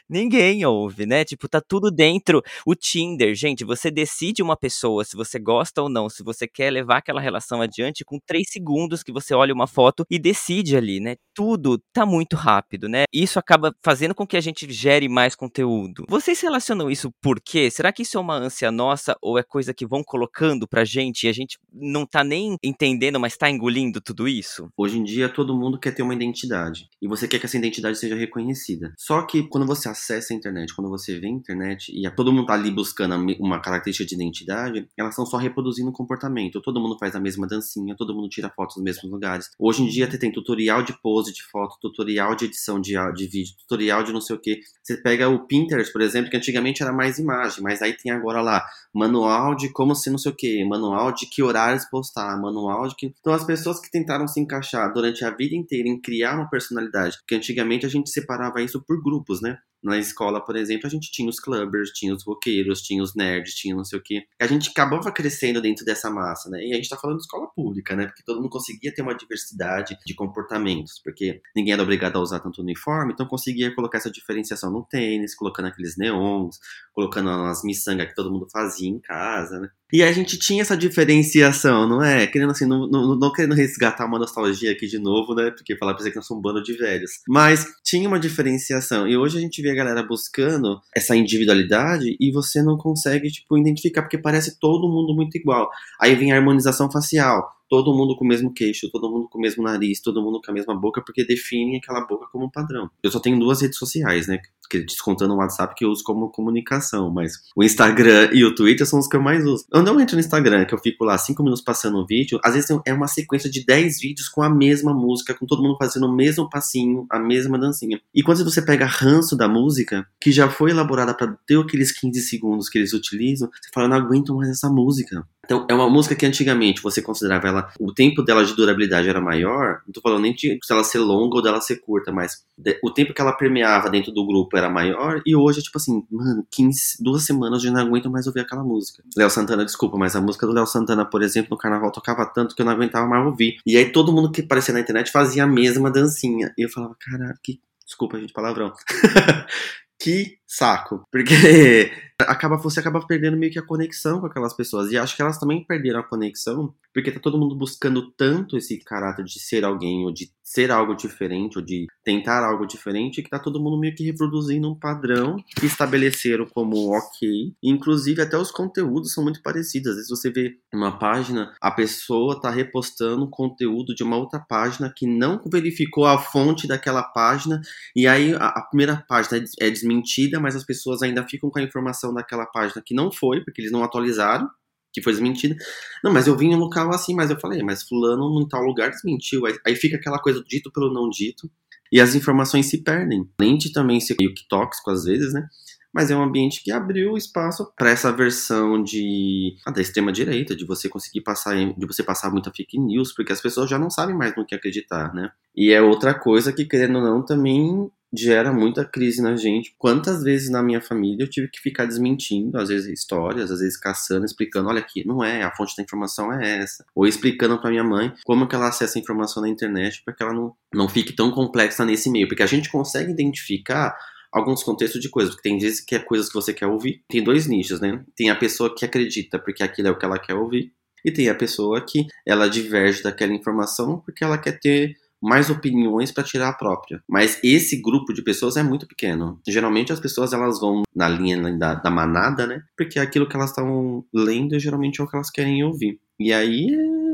Ninguém 0.09 0.65
ouve, 0.65 1.05
né? 1.05 1.25
Tipo, 1.25 1.47
tá 1.47 1.61
tudo 1.61 1.89
dentro. 1.89 2.41
O 2.65 2.75
Tinder, 2.75 3.33
gente, 3.35 3.63
você 3.63 3.89
decide 3.89 4.41
uma 4.41 4.55
pessoa 4.55 5.03
se 5.03 5.15
você 5.15 5.39
gosta 5.39 5.81
ou 5.81 5.89
não, 5.89 6.09
se 6.09 6.23
você 6.23 6.47
quer 6.47 6.71
levar 6.71 6.97
aquela 6.97 7.21
relação 7.21 7.61
adiante 7.61 8.05
com 8.05 8.19
três 8.25 8.49
segundos 8.49 9.03
que 9.03 9.11
você 9.11 9.33
olha 9.33 9.53
uma 9.53 9.67
foto 9.67 10.05
e 10.09 10.19
decide 10.19 10.77
ali, 10.77 10.99
né? 10.99 11.15
Tudo 11.33 11.81
tá 11.91 12.05
muito 12.05 12.35
rápido, 12.35 12.87
né? 12.87 13.05
Isso 13.13 13.39
acaba 13.39 13.73
fazendo 13.83 14.15
com 14.15 14.25
que 14.25 14.37
a 14.37 14.41
gente 14.41 14.71
gere 14.71 15.09
mais 15.09 15.35
conteúdo. 15.35 16.05
Vocês 16.07 16.39
relacionam 16.39 16.89
isso 16.89 17.11
por 17.21 17.41
quê? 17.41 17.69
Será 17.69 17.91
que 17.91 18.03
isso 18.03 18.17
é 18.17 18.21
uma 18.21 18.35
ânsia 18.35 18.71
nossa 18.71 19.15
ou 19.21 19.37
é 19.37 19.43
coisa 19.43 19.73
que 19.73 19.85
vão 19.85 20.03
colocando 20.03 20.67
pra 20.67 20.85
gente 20.85 21.25
e 21.25 21.29
a 21.29 21.33
gente 21.33 21.57
não 21.73 22.05
tá 22.05 22.23
nem 22.23 22.55
entendendo, 22.63 23.19
mas 23.19 23.37
tá 23.37 23.49
engolindo 23.49 23.99
tudo 23.99 24.27
isso? 24.27 24.69
Hoje 24.77 24.97
em 24.97 25.03
dia 25.03 25.27
todo 25.27 25.57
mundo 25.57 25.79
quer 25.79 25.91
ter 25.91 26.03
uma 26.03 26.13
identidade 26.13 26.87
e 27.01 27.07
você 27.07 27.27
quer 27.27 27.39
que 27.39 27.45
essa 27.45 27.57
identidade 27.57 27.97
seja 27.97 28.15
reconhecida. 28.15 28.93
Só 28.97 29.21
que 29.23 29.43
quando 29.55 29.65
você 29.67 29.87
acessa 29.87 30.33
a 30.33 30.35
internet, 30.35 30.75
quando 30.75 30.89
você 30.89 31.17
vê 31.17 31.27
a 31.27 31.29
internet 31.29 31.89
e 31.89 32.11
todo 32.13 32.29
mundo 32.29 32.45
tá 32.45 32.55
ali 32.55 32.69
buscando 32.69 33.15
uma 33.39 33.61
característica 33.61 34.05
de 34.05 34.13
identidade, 34.13 34.85
elas 34.97 35.13
estão 35.13 35.25
só 35.25 35.37
reproduzindo 35.37 35.89
o 35.89 35.93
comportamento. 35.93 36.59
Todo 36.59 36.77
mundo 36.77 36.97
faz 36.99 37.15
a 37.15 37.21
mesma 37.21 37.47
dancinha, 37.47 37.95
todo 37.95 38.13
mundo 38.13 38.27
tira 38.27 38.51
fotos 38.53 38.75
nos 38.75 38.83
mesmos 38.83 39.09
lugares. 39.09 39.49
Hoje 39.57 39.83
em 39.83 39.87
dia 39.87 40.09
tem 40.09 40.29
tutorial 40.29 40.83
de 40.83 40.91
pose 41.01 41.31
de 41.31 41.41
foto, 41.41 41.77
tutorial 41.79 42.35
de 42.35 42.43
edição 42.43 42.81
de, 42.81 42.95
de 43.13 43.27
vídeo, 43.27 43.55
tutorial 43.59 44.03
de 44.03 44.11
não 44.11 44.19
sei 44.19 44.35
o 44.35 44.39
que. 44.39 44.59
Você 44.83 44.97
pega 44.97 45.29
o 45.29 45.47
Pinterest, 45.47 45.89
por 45.93 46.01
exemplo, 46.01 46.29
que 46.29 46.35
antigamente 46.35 46.83
era 46.83 46.91
mais 46.91 47.17
imagem, 47.17 47.63
mas 47.63 47.81
aí 47.81 47.93
tem 47.93 48.11
agora 48.11 48.41
lá 48.41 48.61
manual 48.93 49.55
de 49.55 49.69
como 49.69 49.95
ser 49.95 50.09
não 50.09 50.17
sei 50.17 50.33
o 50.33 50.35
que, 50.35 50.65
manual 50.65 51.13
de 51.13 51.27
que 51.27 51.41
horários 51.41 51.85
postar, 51.85 52.37
manual 52.41 52.89
de 52.89 52.95
que. 52.95 53.13
Então 53.21 53.33
as 53.33 53.45
pessoas 53.45 53.79
que 53.79 53.89
tentaram 53.89 54.27
se 54.27 54.37
encaixar 54.39 54.91
durante 54.93 55.23
a 55.23 55.31
vida 55.31 55.55
inteira 55.55 55.87
em 55.87 55.99
criar 55.99 56.35
uma 56.35 56.49
personalidade, 56.49 57.17
porque 57.19 57.35
antigamente 57.35 57.85
a 57.85 57.89
gente 57.89 58.09
separava 58.09 58.61
isso 58.61 58.81
por 58.81 59.01
grupos, 59.01 59.41
né? 59.41 59.44
Na 59.85 59.97
escola, 59.97 60.43
por 60.43 60.55
exemplo, 60.55 60.87
a 60.87 60.89
gente 60.89 61.11
tinha 61.11 61.29
os 61.29 61.39
clubbers, 61.39 61.91
tinha 61.91 62.13
os 62.13 62.23
roqueiros, 62.25 62.81
tinha 62.81 63.03
os 63.03 63.15
nerds, 63.15 63.53
tinha 63.53 63.75
não 63.75 63.85
sei 63.85 63.99
o 63.99 64.01
quê. 64.01 64.25
A 64.41 64.47
gente 64.47 64.69
acabava 64.69 65.11
crescendo 65.11 65.61
dentro 65.61 65.85
dessa 65.85 66.09
massa, 66.09 66.49
né? 66.49 66.59
E 66.65 66.73
a 66.73 66.75
gente 66.75 66.89
tá 66.89 66.97
falando 66.97 67.17
de 67.17 67.23
escola 67.23 67.47
pública, 67.55 67.95
né? 67.95 68.07
Porque 68.07 68.23
todo 68.23 68.37
mundo 68.37 68.49
conseguia 68.49 68.93
ter 68.93 69.03
uma 69.03 69.15
diversidade 69.15 69.97
de 70.05 70.13
comportamentos, 70.15 70.99
porque 71.03 71.41
ninguém 71.55 71.73
era 71.73 71.83
obrigado 71.83 72.17
a 72.17 72.21
usar 72.21 72.39
tanto 72.39 72.61
uniforme, 72.61 73.13
então 73.13 73.27
conseguia 73.27 73.73
colocar 73.75 73.99
essa 73.99 74.09
diferenciação 74.09 74.71
no 74.71 74.83
tênis, 74.83 75.35
colocando 75.35 75.67
aqueles 75.67 75.97
neons, 75.97 76.59
colocando 76.91 77.29
as 77.29 77.63
miçangas 77.63 78.07
que 78.07 78.15
todo 78.15 78.31
mundo 78.31 78.47
fazia 78.51 78.89
em 78.89 78.99
casa, 78.99 79.59
né? 79.59 79.69
E 79.93 80.01
a 80.01 80.11
gente 80.11 80.37
tinha 80.37 80.61
essa 80.61 80.75
diferenciação, 80.75 81.87
não 81.87 82.03
é? 82.03 82.25
Querendo 82.25 82.51
assim, 82.51 82.65
não, 82.65 82.87
não, 82.87 83.15
não, 83.15 83.31
querendo 83.31 83.53
resgatar 83.53 84.05
uma 84.05 84.17
nostalgia 84.17 84.71
aqui 84.71 84.87
de 84.87 84.97
novo, 84.97 85.35
né? 85.35 85.51
Porque 85.51 85.77
falar 85.77 85.93
pra 85.93 86.03
você 86.03 86.09
que 86.09 86.15
nós 86.15 86.25
somos 86.25 86.39
um 86.39 86.41
bando 86.41 86.63
de 86.63 86.73
velhos. 86.73 87.11
Mas 87.27 87.65
tinha 87.83 88.07
uma 88.07 88.19
diferenciação. 88.19 89.07
E 89.07 89.15
hoje 89.15 89.37
a 89.37 89.41
gente 89.41 89.61
vê 89.61 89.74
a 89.75 89.83
galera 89.83 90.03
buscando 90.03 90.79
essa 90.95 91.15
individualidade 91.15 92.15
e 92.19 92.31
você 92.31 92.63
não 92.63 92.77
consegue, 92.77 93.29
tipo, 93.29 93.57
identificar, 93.57 94.01
porque 94.01 94.17
parece 94.17 94.59
todo 94.59 94.89
mundo 94.89 95.13
muito 95.13 95.37
igual. 95.37 95.69
Aí 96.01 96.15
vem 96.15 96.31
a 96.31 96.37
harmonização 96.37 96.91
facial 96.91 97.55
todo 97.69 97.93
mundo 97.93 98.15
com 98.15 98.25
o 98.25 98.27
mesmo 98.27 98.53
queixo, 98.53 98.89
todo 98.91 99.09
mundo 99.09 99.27
com 99.29 99.37
o 99.37 99.41
mesmo 99.41 99.63
nariz, 99.63 100.01
todo 100.01 100.21
mundo 100.21 100.41
com 100.43 100.51
a 100.51 100.53
mesma 100.53 100.75
boca, 100.75 101.01
porque 101.03 101.25
definem 101.25 101.77
aquela 101.77 102.05
boca 102.05 102.27
como 102.31 102.45
um 102.45 102.49
padrão. 102.49 102.89
Eu 103.01 103.11
só 103.11 103.19
tenho 103.19 103.39
duas 103.39 103.61
redes 103.61 103.77
sociais, 103.77 104.27
né? 104.27 104.39
Descontando 104.71 105.33
o 105.33 105.37
WhatsApp 105.37 105.75
que 105.75 105.85
eu 105.85 105.89
uso 105.89 106.03
como 106.03 106.31
comunicação, 106.31 107.11
mas 107.11 107.33
o 107.55 107.63
Instagram 107.63 108.29
e 108.33 108.43
o 108.43 108.53
Twitter 108.55 108.85
são 108.85 108.99
os 108.99 109.07
que 109.07 109.15
eu 109.15 109.21
mais 109.21 109.45
uso. 109.45 109.65
Eu 109.71 109.83
não 109.83 109.99
entro 109.99 110.15
no 110.15 110.19
Instagram, 110.19 110.65
que 110.65 110.73
eu 110.73 110.79
fico 110.79 111.05
lá 111.05 111.17
cinco 111.17 111.43
minutos 111.43 111.63
passando 111.63 112.01
um 112.01 112.05
vídeo, 112.05 112.39
às 112.43 112.55
vezes 112.55 112.69
é 112.85 112.93
uma 112.93 113.07
sequência 113.07 113.49
de 113.49 113.63
10 113.63 113.99
vídeos 113.99 114.27
com 114.27 114.41
a 114.41 114.49
mesma 114.49 114.93
música, 114.93 115.33
com 115.33 115.45
todo 115.45 115.61
mundo 115.61 115.77
fazendo 115.77 116.07
o 116.07 116.15
mesmo 116.15 116.49
passinho, 116.49 117.05
a 117.09 117.19
mesma 117.19 117.57
dancinha. 117.59 118.01
E 118.13 118.23
quando 118.23 118.43
você 118.43 118.61
pega 118.61 118.85
ranço 118.85 119.35
da 119.35 119.47
música, 119.47 120.05
que 120.19 120.31
já 120.31 120.49
foi 120.49 120.71
elaborada 120.71 121.13
para 121.13 121.37
ter 121.45 121.59
aqueles 121.59 121.91
15 121.91 122.19
segundos 122.21 122.69
que 122.69 122.77
eles 122.77 122.93
utilizam, 122.93 123.49
você 123.49 123.69
fala, 123.73 123.85
eu 123.85 123.89
não 123.89 123.97
aguento 123.97 124.35
mais 124.35 124.49
essa 124.49 124.69
música. 124.69 125.25
Então, 125.45 125.65
é 125.69 125.73
uma 125.73 125.89
música 125.89 126.15
que 126.15 126.25
antigamente 126.25 126.81
você 126.81 127.01
considerava 127.01 127.47
ela, 127.47 127.71
o 127.79 127.93
tempo 127.93 128.21
dela 128.21 128.43
de 128.43 128.55
durabilidade 128.55 129.07
era 129.07 129.21
maior, 129.21 129.81
não 129.85 129.93
tô 129.93 130.01
falando 130.01 130.21
nem 130.21 130.33
de 130.33 130.59
ela 130.69 130.83
ser 130.83 130.99
longa 130.99 131.35
ou 131.37 131.41
dela 131.41 131.61
ser 131.61 131.77
curta, 131.77 132.11
mas 132.11 132.43
o 132.83 132.91
tempo 132.91 133.13
que 133.13 133.21
ela 133.21 133.31
permeava 133.31 133.89
dentro 133.89 134.11
do 134.11 134.25
grupo 134.25 134.57
era 134.57 134.69
maior, 134.69 135.21
e 135.25 135.35
hoje 135.35 135.59
é 135.59 135.61
tipo 135.61 135.77
assim, 135.77 136.03
mano, 136.11 136.45
15, 136.51 136.97
duas 136.99 137.23
semanas 137.23 137.63
eu 137.63 137.69
já 137.69 137.75
não 137.75 137.81
aguento 137.81 138.09
mais 138.09 138.27
ouvir 138.27 138.41
aquela 138.41 138.63
música. 138.63 139.03
Léo 139.15 139.29
Santana, 139.29 139.63
desculpa, 139.63 139.97
mas 139.97 140.15
a 140.15 140.21
música 140.21 140.45
do 140.45 140.53
Léo 140.53 140.65
Santana, 140.65 141.05
por 141.05 141.21
exemplo, 141.21 141.51
no 141.51 141.57
carnaval 141.57 141.91
tocava 141.91 142.25
tanto 142.25 142.55
que 142.55 142.61
eu 142.61 142.65
não 142.65 142.73
aguentava 142.73 143.07
mais 143.07 143.25
ouvir. 143.25 143.57
E 143.65 143.77
aí 143.77 143.91
todo 143.91 144.11
mundo 144.11 144.31
que 144.31 144.41
aparecia 144.41 144.73
na 144.73 144.79
internet 144.79 145.11
fazia 145.11 145.43
a 145.43 145.47
mesma 145.47 145.91
dancinha. 145.91 146.53
E 146.57 146.63
eu 146.63 146.69
falava, 146.69 146.95
caralho, 146.99 147.37
que. 147.43 147.59
Desculpa, 147.85 148.19
gente, 148.19 148.33
palavrão. 148.33 148.73
que 149.99 150.37
saco. 150.47 151.03
Porque 151.11 151.91
acaba, 152.21 152.55
você 152.57 152.79
acaba 152.79 153.05
perdendo 153.05 153.37
meio 153.37 153.51
que 153.51 153.59
a 153.59 153.65
conexão 153.65 154.19
com 154.19 154.27
aquelas 154.27 154.53
pessoas. 154.53 154.91
E 154.91 154.97
acho 154.97 155.15
que 155.15 155.21
elas 155.21 155.37
também 155.37 155.63
perderam 155.63 155.99
a 155.99 156.03
conexão, 156.03 156.73
porque 156.93 157.11
tá 157.11 157.19
todo 157.19 157.37
mundo 157.37 157.55
buscando 157.55 158.11
tanto 158.11 158.57
esse 158.57 158.77
caráter 158.79 159.25
de 159.25 159.39
ser 159.39 159.65
alguém, 159.65 160.05
ou 160.05 160.13
de 160.13 160.31
ser 160.41 160.71
algo 160.71 160.95
diferente, 160.95 161.57
ou 161.57 161.65
de 161.65 161.87
tentar 162.03 162.45
algo 162.45 162.65
diferente, 162.65 163.21
que 163.21 163.29
tá 163.29 163.39
todo 163.39 163.59
mundo 163.59 163.79
meio 163.79 163.95
que 163.95 164.05
reproduzindo 164.05 164.69
um 164.69 164.75
padrão 164.75 165.35
que 165.57 165.65
estabeleceram 165.65 166.45
como 166.45 166.95
ok. 166.95 167.53
Inclusive, 167.61 168.21
até 168.21 168.37
os 168.37 168.51
conteúdos 168.51 169.13
são 169.13 169.23
muito 169.23 169.41
parecidos. 169.41 169.89
Às 169.89 169.95
vezes 169.95 170.09
você 170.09 170.29
vê 170.29 170.57
uma 170.73 170.97
página, 170.97 171.53
a 171.59 171.71
pessoa 171.71 172.39
tá 172.39 172.49
repostando 172.49 173.29
conteúdo 173.29 173.93
de 173.93 174.03
uma 174.03 174.17
outra 174.17 174.39
página 174.39 174.93
que 174.95 175.05
não 175.05 175.41
verificou 175.51 176.05
a 176.05 176.17
fonte 176.17 176.67
daquela 176.67 177.03
página, 177.03 177.59
e 177.95 178.07
aí 178.07 178.33
a, 178.35 178.47
a 178.47 178.61
primeira 178.61 179.03
página 179.07 179.43
é 179.59 179.69
desmentida, 179.69 180.39
mas 180.39 180.55
as 180.55 180.63
pessoas 180.63 181.01
ainda 181.01 181.27
ficam 181.27 181.49
com 181.49 181.59
a 181.59 181.63
informação 181.63 182.04
daquela 182.13 182.45
página 182.45 182.81
que 182.85 182.93
não 182.93 183.11
foi, 183.11 183.43
porque 183.43 183.61
eles 183.61 183.71
não 183.71 183.83
atualizaram, 183.83 184.49
que 184.93 185.01
foi 185.01 185.13
desmentida. 185.13 185.55
Não, 186.03 186.11
mas 186.11 186.27
eu 186.27 186.37
vim 186.37 186.53
um 186.53 186.59
local 186.59 186.89
assim, 186.89 187.13
mas 187.13 187.29
eu 187.29 187.39
falei, 187.39 187.61
mas 187.63 187.83
fulano 187.83 188.41
em 188.41 188.47
tal 188.47 188.63
lugar 188.63 188.89
desmentiu. 188.89 189.45
Aí, 189.45 189.57
aí 189.65 189.75
fica 189.75 189.97
aquela 189.97 190.19
coisa 190.19 190.43
dito 190.47 190.71
pelo 190.71 190.93
não 190.93 191.09
dito, 191.09 191.49
e 191.91 192.01
as 192.01 192.15
informações 192.15 192.67
se 192.67 192.83
perdem. 192.83 193.29
Além 193.39 193.57
de 193.57 193.71
também 193.71 193.99
ser 193.99 194.15
meio 194.19 194.33
que 194.33 194.47
tóxico 194.47 194.91
às 194.91 195.03
vezes, 195.03 195.33
né? 195.33 195.47
mas 195.95 196.11
é 196.11 196.15
um 196.15 196.21
ambiente 196.21 196.61
que 196.61 196.73
abriu 196.73 197.15
espaço 197.15 197.71
para 197.77 197.89
essa 197.89 198.11
versão 198.11 198.83
de 198.83 199.55
ah, 199.65 199.71
da 199.71 199.79
extrema 199.79 200.11
direita, 200.11 200.53
de 200.53 200.65
você 200.65 200.89
conseguir 200.89 201.21
passar, 201.21 201.55
de 201.55 201.87
você 201.87 202.03
passar 202.03 202.29
muita 202.29 202.51
fake 202.51 202.77
news, 202.77 203.13
porque 203.13 203.31
as 203.31 203.39
pessoas 203.39 203.69
já 203.69 203.79
não 203.79 203.89
sabem 203.89 204.13
mais 204.13 204.35
no 204.35 204.45
que 204.45 204.53
acreditar, 204.53 205.13
né? 205.13 205.31
E 205.55 205.71
é 205.71 205.81
outra 205.81 206.13
coisa 206.13 206.51
que, 206.51 206.65
querendo 206.65 206.97
ou 206.97 207.01
não, 207.01 207.23
também 207.23 207.89
gera 208.17 208.51
muita 208.53 208.85
crise 208.85 209.21
na 209.21 209.35
gente. 209.35 209.73
Quantas 209.77 210.23
vezes 210.23 210.49
na 210.49 210.61
minha 210.61 210.81
família 210.81 211.23
eu 211.23 211.29
tive 211.29 211.49
que 211.49 211.59
ficar 211.59 211.85
desmentindo, 211.85 212.57
às 212.57 212.69
vezes 212.69 212.87
histórias, 212.87 213.51
às 213.51 213.59
vezes 213.59 213.77
caçando, 213.77 214.25
explicando, 214.25 214.69
olha 214.69 214.79
aqui, 214.79 215.05
não 215.05 215.23
é, 215.23 215.43
a 215.43 215.55
fonte 215.55 215.75
da 215.75 215.83
informação 215.83 216.31
é 216.33 216.59
essa. 216.59 216.85
Ou 216.95 217.05
explicando 217.07 217.59
para 217.59 217.69
minha 217.69 217.83
mãe 217.83 218.13
como 218.23 218.47
que 218.47 218.55
ela 218.55 218.67
acessa 218.67 218.97
a 218.97 219.01
informação 219.01 219.41
na 219.41 219.49
internet 219.49 220.01
para 220.03 220.13
que 220.13 220.23
ela 220.23 220.33
não, 220.33 220.53
não 220.73 220.87
fique 220.87 221.13
tão 221.13 221.31
complexa 221.31 221.85
nesse 221.85 222.09
meio, 222.09 222.27
porque 222.27 222.43
a 222.43 222.47
gente 222.47 222.69
consegue 222.69 223.11
identificar 223.11 223.95
alguns 224.31 224.63
contextos 224.63 225.01
de 225.01 225.09
coisas, 225.09 225.33
porque 225.33 225.47
tem 225.47 225.57
vezes 225.57 225.79
que 225.79 225.95
é 225.95 225.99
coisas 225.99 226.27
que 226.27 226.33
você 226.33 226.53
quer 226.53 226.67
ouvir. 226.67 227.01
Tem 227.07 227.23
dois 227.23 227.47
nichos, 227.47 227.79
né? 227.79 228.03
Tem 228.15 228.29
a 228.29 228.35
pessoa 228.35 228.73
que 228.75 228.83
acredita 228.83 229.39
porque 229.39 229.63
aquilo 229.63 229.87
é 229.87 229.91
o 229.91 229.97
que 229.97 230.05
ela 230.05 230.19
quer 230.19 230.33
ouvir, 230.33 230.73
e 231.05 231.11
tem 231.11 231.29
a 231.29 231.35
pessoa 231.35 231.79
que 231.79 232.07
ela 232.25 232.49
diverge 232.49 233.03
daquela 233.03 233.31
informação 233.31 233.99
porque 233.99 234.23
ela 234.23 234.39
quer 234.39 234.59
ter 234.59 234.95
mais 235.25 235.49
opiniões 235.49 236.11
para 236.11 236.23
tirar 236.23 236.49
a 236.49 236.53
própria. 236.53 237.01
Mas 237.09 237.39
esse 237.43 237.81
grupo 237.81 238.13
de 238.13 238.23
pessoas 238.23 238.55
é 238.55 238.63
muito 238.63 238.87
pequeno. 238.87 239.39
Geralmente 239.47 239.91
as 239.91 239.99
pessoas 239.99 240.33
elas 240.33 240.59
vão 240.59 240.83
na 240.95 241.09
linha 241.09 241.57
da, 241.57 241.75
da 241.75 241.89
manada, 241.89 242.45
né? 242.45 242.61
Porque 242.77 242.99
aquilo 242.99 243.27
que 243.27 243.35
elas 243.35 243.49
estão 243.49 244.05
lendo 244.13 244.57
geralmente 244.59 245.01
é 245.01 245.03
o 245.03 245.07
que 245.07 245.15
elas 245.15 245.31
querem 245.31 245.63
ouvir. 245.63 245.99
E 246.19 246.31
aí 246.31 246.67
é 246.73 247.04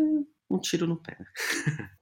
um 0.56 0.60
tiro 0.60 0.88
no 0.88 0.96
pé. 0.96 1.18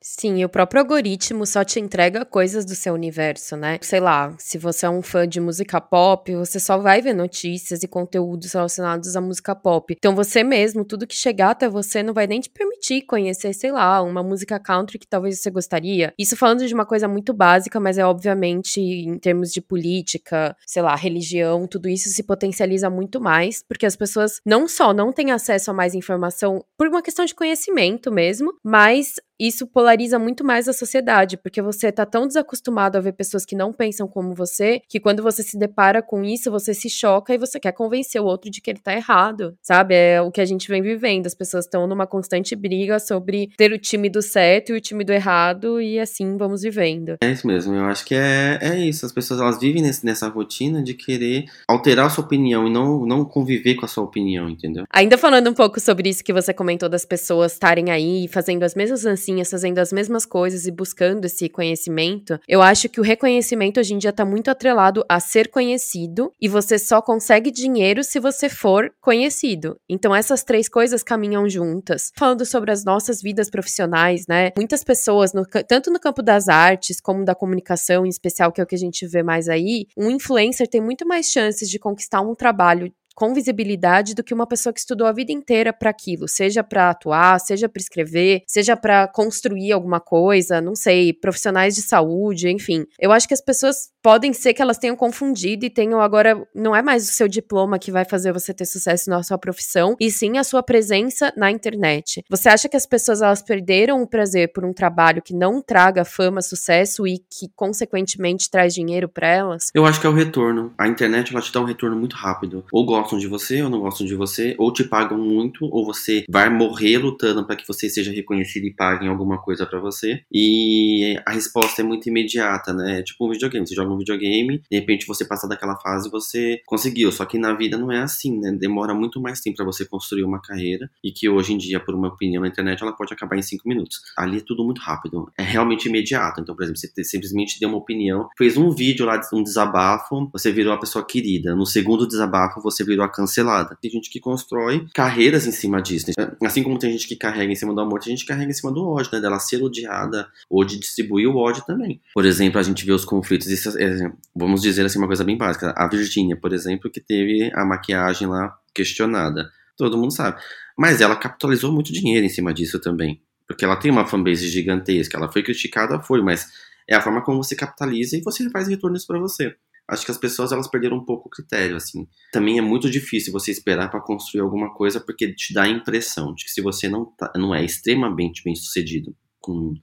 Sim, 0.01 0.39
e 0.39 0.45
o 0.45 0.49
próprio 0.49 0.81
algoritmo 0.81 1.45
só 1.45 1.63
te 1.63 1.79
entrega 1.79 2.23
coisas 2.23 2.65
do 2.65 2.73
seu 2.73 2.93
universo, 2.93 3.57
né? 3.57 3.77
Sei 3.81 3.99
lá, 3.99 4.33
se 4.37 4.57
você 4.57 4.85
é 4.85 4.89
um 4.89 5.01
fã 5.01 5.27
de 5.27 5.39
música 5.39 5.81
pop, 5.81 6.33
você 6.35 6.59
só 6.59 6.77
vai 6.77 7.01
ver 7.01 7.13
notícias 7.13 7.83
e 7.83 7.87
conteúdos 7.87 8.53
relacionados 8.53 9.15
à 9.15 9.21
música 9.21 9.53
pop. 9.53 9.93
Então 9.97 10.15
você 10.15 10.43
mesmo, 10.43 10.85
tudo 10.85 11.05
que 11.05 11.15
chegar 11.15 11.51
até 11.51 11.67
você 11.67 12.01
não 12.01 12.13
vai 12.13 12.27
nem 12.27 12.39
te 12.39 12.49
permitir 12.49 13.01
conhecer, 13.01 13.53
sei 13.53 13.71
lá, 13.71 14.01
uma 14.01 14.23
música 14.23 14.59
country 14.59 14.97
que 14.97 15.07
talvez 15.07 15.41
você 15.41 15.51
gostaria. 15.51 16.13
Isso 16.17 16.37
falando 16.37 16.65
de 16.65 16.73
uma 16.73 16.85
coisa 16.85 17.07
muito 17.07 17.33
básica, 17.33 17.79
mas 17.79 17.97
é 17.97 18.05
obviamente 18.05 18.79
em 18.79 19.17
termos 19.17 19.51
de 19.51 19.61
política, 19.61 20.55
sei 20.65 20.81
lá, 20.81 20.95
religião, 20.95 21.67
tudo 21.67 21.89
isso 21.89 22.09
se 22.09 22.23
potencializa 22.23 22.89
muito 22.89 23.19
mais, 23.19 23.63
porque 23.67 23.85
as 23.85 23.95
pessoas 23.95 24.39
não 24.45 24.67
só 24.67 24.93
não 24.93 25.11
têm 25.11 25.31
acesso 25.31 25.71
a 25.71 25.73
mais 25.73 25.93
informação 25.93 26.63
por 26.77 26.87
uma 26.87 27.01
questão 27.01 27.25
de 27.25 27.35
conhecimento 27.35 28.11
mesmo, 28.11 28.38
mas 28.63 29.15
isso 29.39 29.65
polariza 29.65 30.19
muito 30.19 30.43
mais 30.43 30.67
a 30.67 30.73
sociedade, 30.73 31.37
porque 31.37 31.61
você 31.61 31.91
tá 31.91 32.05
tão 32.05 32.27
desacostumado 32.27 32.97
a 32.97 33.01
ver 33.01 33.13
pessoas 33.13 33.45
que 33.45 33.55
não 33.55 33.71
pensam 33.71 34.07
como 34.07 34.35
você, 34.35 34.81
que 34.89 34.99
quando 34.99 35.23
você 35.23 35.41
se 35.41 35.57
depara 35.57 36.01
com 36.01 36.23
isso, 36.23 36.51
você 36.51 36.73
se 36.73 36.89
choca 36.89 37.33
e 37.33 37.37
você 37.37 37.59
quer 37.59 37.71
convencer 37.71 38.21
o 38.21 38.25
outro 38.25 38.51
de 38.51 38.59
que 38.59 38.69
ele 38.69 38.79
tá 38.79 38.93
errado, 38.93 39.55
sabe? 39.61 39.95
É 39.95 40.21
o 40.21 40.29
que 40.29 40.41
a 40.41 40.45
gente 40.45 40.67
vem 40.67 40.81
vivendo. 40.81 41.25
As 41.25 41.33
pessoas 41.33 41.65
estão 41.65 41.87
numa 41.87 42.05
constante 42.05 42.55
briga 42.55 42.99
sobre 42.99 43.49
ter 43.55 43.71
o 43.71 43.79
time 43.79 44.09
do 44.09 44.21
certo 44.21 44.73
e 44.73 44.77
o 44.77 44.81
time 44.81 45.05
do 45.05 45.13
errado, 45.13 45.79
e 45.79 45.99
assim 45.99 46.35
vamos 46.35 46.61
vivendo. 46.61 47.15
É 47.21 47.31
isso 47.31 47.47
mesmo, 47.47 47.73
eu 47.75 47.85
acho 47.85 48.05
que 48.05 48.15
é, 48.15 48.59
é 48.61 48.77
isso. 48.77 49.05
As 49.05 49.13
pessoas 49.13 49.39
elas 49.39 49.57
vivem 49.57 49.81
nesse, 49.81 50.05
nessa 50.05 50.27
rotina 50.27 50.83
de 50.83 50.93
querer 50.93 51.45
alterar 51.65 52.07
a 52.07 52.09
sua 52.09 52.25
opinião 52.25 52.67
e 52.67 52.69
não, 52.69 53.05
não 53.05 53.23
conviver 53.23 53.75
com 53.75 53.85
a 53.85 53.87
sua 53.87 54.03
opinião, 54.03 54.49
entendeu? 54.49 54.83
Ainda 54.91 55.17
falando 55.17 55.49
um 55.49 55.53
pouco 55.53 55.79
sobre 55.79 56.09
isso 56.09 56.23
que 56.23 56.33
você 56.33 56.53
comentou 56.53 56.89
das 56.89 57.05
pessoas 57.05 57.53
estarem 57.53 57.89
aí 57.89 58.27
fazendo 58.27 58.63
as 58.63 58.75
mesmas 58.75 59.05
ansiedades 59.05 59.28
fazendo 59.49 59.79
as 59.79 59.91
mesmas 59.91 60.25
coisas 60.25 60.65
e 60.65 60.71
buscando 60.71 61.25
esse 61.25 61.47
conhecimento, 61.49 62.39
eu 62.47 62.61
acho 62.61 62.89
que 62.89 62.99
o 62.99 63.03
reconhecimento 63.03 63.79
hoje 63.79 63.93
em 63.93 63.97
dia 63.97 64.13
tá 64.13 64.25
muito 64.25 64.49
atrelado 64.49 65.03
a 65.07 65.19
ser 65.19 65.49
conhecido 65.49 66.31
e 66.41 66.47
você 66.47 66.77
só 66.77 67.01
consegue 67.01 67.51
dinheiro 67.51 68.03
se 68.03 68.19
você 68.19 68.49
for 68.49 68.91
conhecido. 69.01 69.77
Então 69.87 70.15
essas 70.15 70.43
três 70.43 70.67
coisas 70.67 71.03
caminham 71.03 71.47
juntas. 71.49 72.11
Falando 72.17 72.45
sobre 72.45 72.71
as 72.71 72.83
nossas 72.83 73.21
vidas 73.21 73.49
profissionais, 73.49 74.25
né? 74.27 74.51
Muitas 74.57 74.83
pessoas, 74.83 75.33
no, 75.33 75.45
tanto 75.45 75.91
no 75.91 75.99
campo 75.99 76.21
das 76.21 76.47
artes 76.47 76.99
como 76.99 77.23
da 77.23 77.35
comunicação, 77.35 78.05
em 78.05 78.09
especial, 78.09 78.51
que 78.51 78.61
é 78.61 78.63
o 78.63 78.67
que 78.67 78.75
a 78.75 78.79
gente 78.79 79.07
vê 79.07 79.23
mais 79.23 79.47
aí, 79.47 79.85
um 79.97 80.09
influencer 80.09 80.67
tem 80.67 80.81
muito 80.81 81.07
mais 81.07 81.27
chances 81.27 81.69
de 81.69 81.79
conquistar 81.79 82.21
um 82.21 82.35
trabalho 82.35 82.91
com 83.19 83.33
visibilidade 83.33 84.15
do 84.15 84.23
que 84.23 84.33
uma 84.33 84.47
pessoa 84.47 84.71
que 84.71 84.79
estudou 84.79 85.05
a 85.05 85.11
vida 85.11 85.33
inteira 85.33 85.73
para 85.73 85.89
aquilo, 85.89 86.25
seja 86.25 86.63
para 86.63 86.89
atuar, 86.89 87.37
seja 87.41 87.67
para 87.67 87.81
escrever, 87.81 88.43
seja 88.47 88.77
para 88.77 89.09
construir 89.09 89.73
alguma 89.73 89.99
coisa, 89.99 90.61
não 90.61 90.73
sei, 90.73 91.11
profissionais 91.11 91.75
de 91.75 91.81
saúde, 91.81 92.47
enfim. 92.49 92.85
Eu 92.97 93.11
acho 93.11 93.27
que 93.27 93.33
as 93.33 93.41
pessoas 93.41 93.89
podem 94.01 94.31
ser 94.31 94.53
que 94.53 94.61
elas 94.61 94.77
tenham 94.77 94.95
confundido 94.95 95.65
e 95.65 95.69
tenham 95.69 95.99
agora 95.99 96.47
não 96.55 96.73
é 96.73 96.81
mais 96.81 97.09
o 97.09 97.11
seu 97.11 97.27
diploma 97.27 97.77
que 97.77 97.91
vai 97.91 98.05
fazer 98.05 98.31
você 98.31 98.53
ter 98.53 98.65
sucesso 98.65 99.09
na 99.09 99.21
sua 99.21 99.37
profissão, 99.37 99.97
e 99.99 100.09
sim 100.09 100.37
a 100.37 100.43
sua 100.45 100.63
presença 100.63 101.33
na 101.35 101.51
internet. 101.51 102.23
Você 102.29 102.47
acha 102.47 102.69
que 102.69 102.77
as 102.77 102.85
pessoas 102.85 103.21
elas 103.21 103.41
perderam 103.41 104.01
o 104.01 104.07
prazer 104.07 104.53
por 104.53 104.63
um 104.63 104.71
trabalho 104.71 105.21
que 105.21 105.33
não 105.33 105.61
traga 105.61 106.05
fama, 106.05 106.41
sucesso 106.41 107.05
e 107.05 107.17
que 107.19 107.49
consequentemente 107.53 108.49
traz 108.49 108.73
dinheiro 108.73 109.09
para 109.09 109.27
elas? 109.27 109.71
Eu 109.73 109.85
acho 109.85 109.99
que 109.99 110.07
é 110.07 110.09
o 110.09 110.13
retorno. 110.13 110.73
A 110.77 110.87
internet 110.87 111.33
ela 111.33 111.41
te 111.41 111.51
dá 111.51 111.59
um 111.59 111.65
retorno 111.65 111.97
muito 111.97 112.15
rápido. 112.15 112.63
Ou 112.71 112.85
gostam 113.09 113.17
de 113.17 113.27
você 113.27 113.63
ou 113.63 113.69
não 113.69 113.79
gostam 113.79 114.05
de 114.05 114.13
você, 114.13 114.55
ou 114.57 114.71
te 114.71 114.83
pagam 114.83 115.17
muito, 115.17 115.65
ou 115.65 115.85
você 115.85 116.23
vai 116.29 116.49
morrer 116.49 116.97
lutando 116.97 117.45
para 117.45 117.55
que 117.55 117.67
você 117.67 117.89
seja 117.89 118.11
reconhecido 118.11 118.65
e 118.65 118.73
paguem 118.73 119.07
alguma 119.07 119.41
coisa 119.41 119.65
para 119.65 119.79
você. 119.79 120.21
E 120.31 121.19
a 121.25 121.31
resposta 121.31 121.81
é 121.81 121.83
muito 121.83 122.07
imediata, 122.07 122.73
né? 122.73 122.99
É 122.99 123.03
tipo 123.03 123.25
um 123.25 123.31
videogame. 123.31 123.67
Você 123.67 123.73
joga 123.73 123.91
um 123.91 123.97
videogame, 123.97 124.61
de 124.69 124.77
repente 124.77 125.07
você 125.07 125.25
passa 125.25 125.47
daquela 125.47 125.75
fase 125.77 126.09
você 126.09 126.61
conseguiu. 126.65 127.11
Só 127.11 127.25
que 127.25 127.37
na 127.37 127.53
vida 127.53 127.77
não 127.77 127.91
é 127.91 127.99
assim, 127.99 128.39
né? 128.39 128.51
Demora 128.51 128.93
muito 128.93 129.19
mais 129.19 129.39
tempo 129.39 129.57
para 129.57 129.65
você 129.65 129.85
construir 129.85 130.23
uma 130.23 130.41
carreira 130.41 130.89
e 131.03 131.11
que 131.11 131.27
hoje 131.27 131.53
em 131.53 131.57
dia, 131.57 131.79
por 131.79 131.95
uma 131.95 132.09
opinião 132.09 132.41
na 132.41 132.47
internet, 132.47 132.81
ela 132.81 132.93
pode 132.93 133.13
acabar 133.13 133.37
em 133.37 133.41
cinco 133.41 133.67
minutos. 133.67 134.01
Ali 134.17 134.37
é 134.37 134.41
tudo 134.41 134.63
muito 134.63 134.81
rápido. 134.81 135.31
É 135.37 135.43
realmente 135.43 135.87
imediato. 135.87 136.41
Então, 136.41 136.55
por 136.55 136.63
exemplo, 136.63 136.79
você 136.79 137.03
simplesmente 137.03 137.59
deu 137.59 137.69
uma 137.69 137.77
opinião, 137.77 138.27
fez 138.37 138.57
um 138.57 138.69
vídeo 138.71 139.05
lá, 139.05 139.19
um 139.33 139.43
desabafo, 139.43 140.29
você 140.31 140.51
virou 140.51 140.73
a 140.73 140.77
pessoa 140.77 141.05
querida. 141.05 141.55
No 141.55 141.65
segundo 141.65 142.07
desabafo, 142.07 142.61
você 142.61 142.83
virou 142.83 142.98
a 143.03 143.09
cancelada. 143.09 143.77
Tem 143.81 143.89
gente 143.89 144.09
que 144.09 144.19
constrói 144.19 144.85
carreiras 144.93 145.45
em 145.45 145.51
cima 145.51 145.81
disso. 145.81 146.07
Né? 146.17 146.31
Assim 146.43 146.63
como 146.63 146.77
tem 146.77 146.91
gente 146.91 147.07
que 147.07 147.15
carrega 147.15 147.51
em 147.51 147.55
cima 147.55 147.73
do 147.73 147.81
amor, 147.81 147.99
tem 147.99 148.11
gente 148.11 148.25
que 148.25 148.31
carrega 148.31 148.49
em 148.49 148.53
cima 148.53 148.71
do 148.71 148.87
ódio, 148.87 149.11
né? 149.13 149.19
Dela 149.19 149.39
ser 149.39 149.61
odiada 149.63 150.27
ou 150.49 150.63
de 150.63 150.79
distribuir 150.79 151.27
o 151.27 151.37
ódio 151.37 151.63
também. 151.65 152.01
Por 152.13 152.25
exemplo, 152.25 152.59
a 152.59 152.63
gente 152.63 152.85
vê 152.85 152.91
os 152.91 153.05
conflitos. 153.05 153.47
É, 153.75 154.11
vamos 154.35 154.61
dizer 154.61 154.85
assim, 154.85 154.99
uma 154.99 155.07
coisa 155.07 155.23
bem 155.23 155.37
básica. 155.37 155.73
A 155.75 155.87
Virgínia, 155.87 156.35
por 156.35 156.53
exemplo, 156.53 156.89
que 156.89 156.99
teve 156.99 157.51
a 157.53 157.65
maquiagem 157.65 158.27
lá 158.27 158.55
questionada. 158.73 159.49
Todo 159.77 159.97
mundo 159.97 160.11
sabe. 160.11 160.41
Mas 160.77 161.01
ela 161.01 161.15
capitalizou 161.15 161.71
muito 161.71 161.91
dinheiro 161.91 162.25
em 162.25 162.29
cima 162.29 162.53
disso 162.53 162.79
também. 162.79 163.21
Porque 163.47 163.65
ela 163.65 163.75
tem 163.75 163.91
uma 163.91 164.05
fanbase 164.05 164.47
gigantesca. 164.47 165.17
Ela 165.17 165.31
foi 165.31 165.41
criticada, 165.41 165.99
foi, 165.99 166.21
mas 166.21 166.47
é 166.87 166.95
a 166.95 167.01
forma 167.01 167.21
como 167.21 167.43
você 167.43 167.55
capitaliza 167.55 168.17
e 168.17 168.21
você 168.21 168.49
faz 168.49 168.67
retornos 168.67 169.05
para 169.05 169.19
você 169.19 169.55
acho 169.89 170.05
que 170.05 170.11
as 170.11 170.17
pessoas 170.17 170.51
elas 170.51 170.67
perderam 170.67 170.97
um 170.97 171.05
pouco 171.05 171.27
o 171.27 171.31
critério, 171.31 171.75
assim. 171.75 172.07
Também 172.31 172.57
é 172.57 172.61
muito 172.61 172.89
difícil 172.89 173.33
você 173.33 173.51
esperar 173.51 173.89
para 173.89 174.01
construir 174.01 174.41
alguma 174.41 174.73
coisa 174.73 174.99
porque 174.99 175.33
te 175.33 175.53
dá 175.53 175.63
a 175.63 175.69
impressão 175.69 176.33
de 176.33 176.45
que 176.45 176.51
se 176.51 176.61
você 176.61 176.87
não, 176.87 177.05
tá, 177.05 177.31
não 177.35 177.53
é 177.53 177.63
extremamente 177.63 178.43
bem 178.43 178.55
sucedido 178.55 179.15
com 179.39 179.73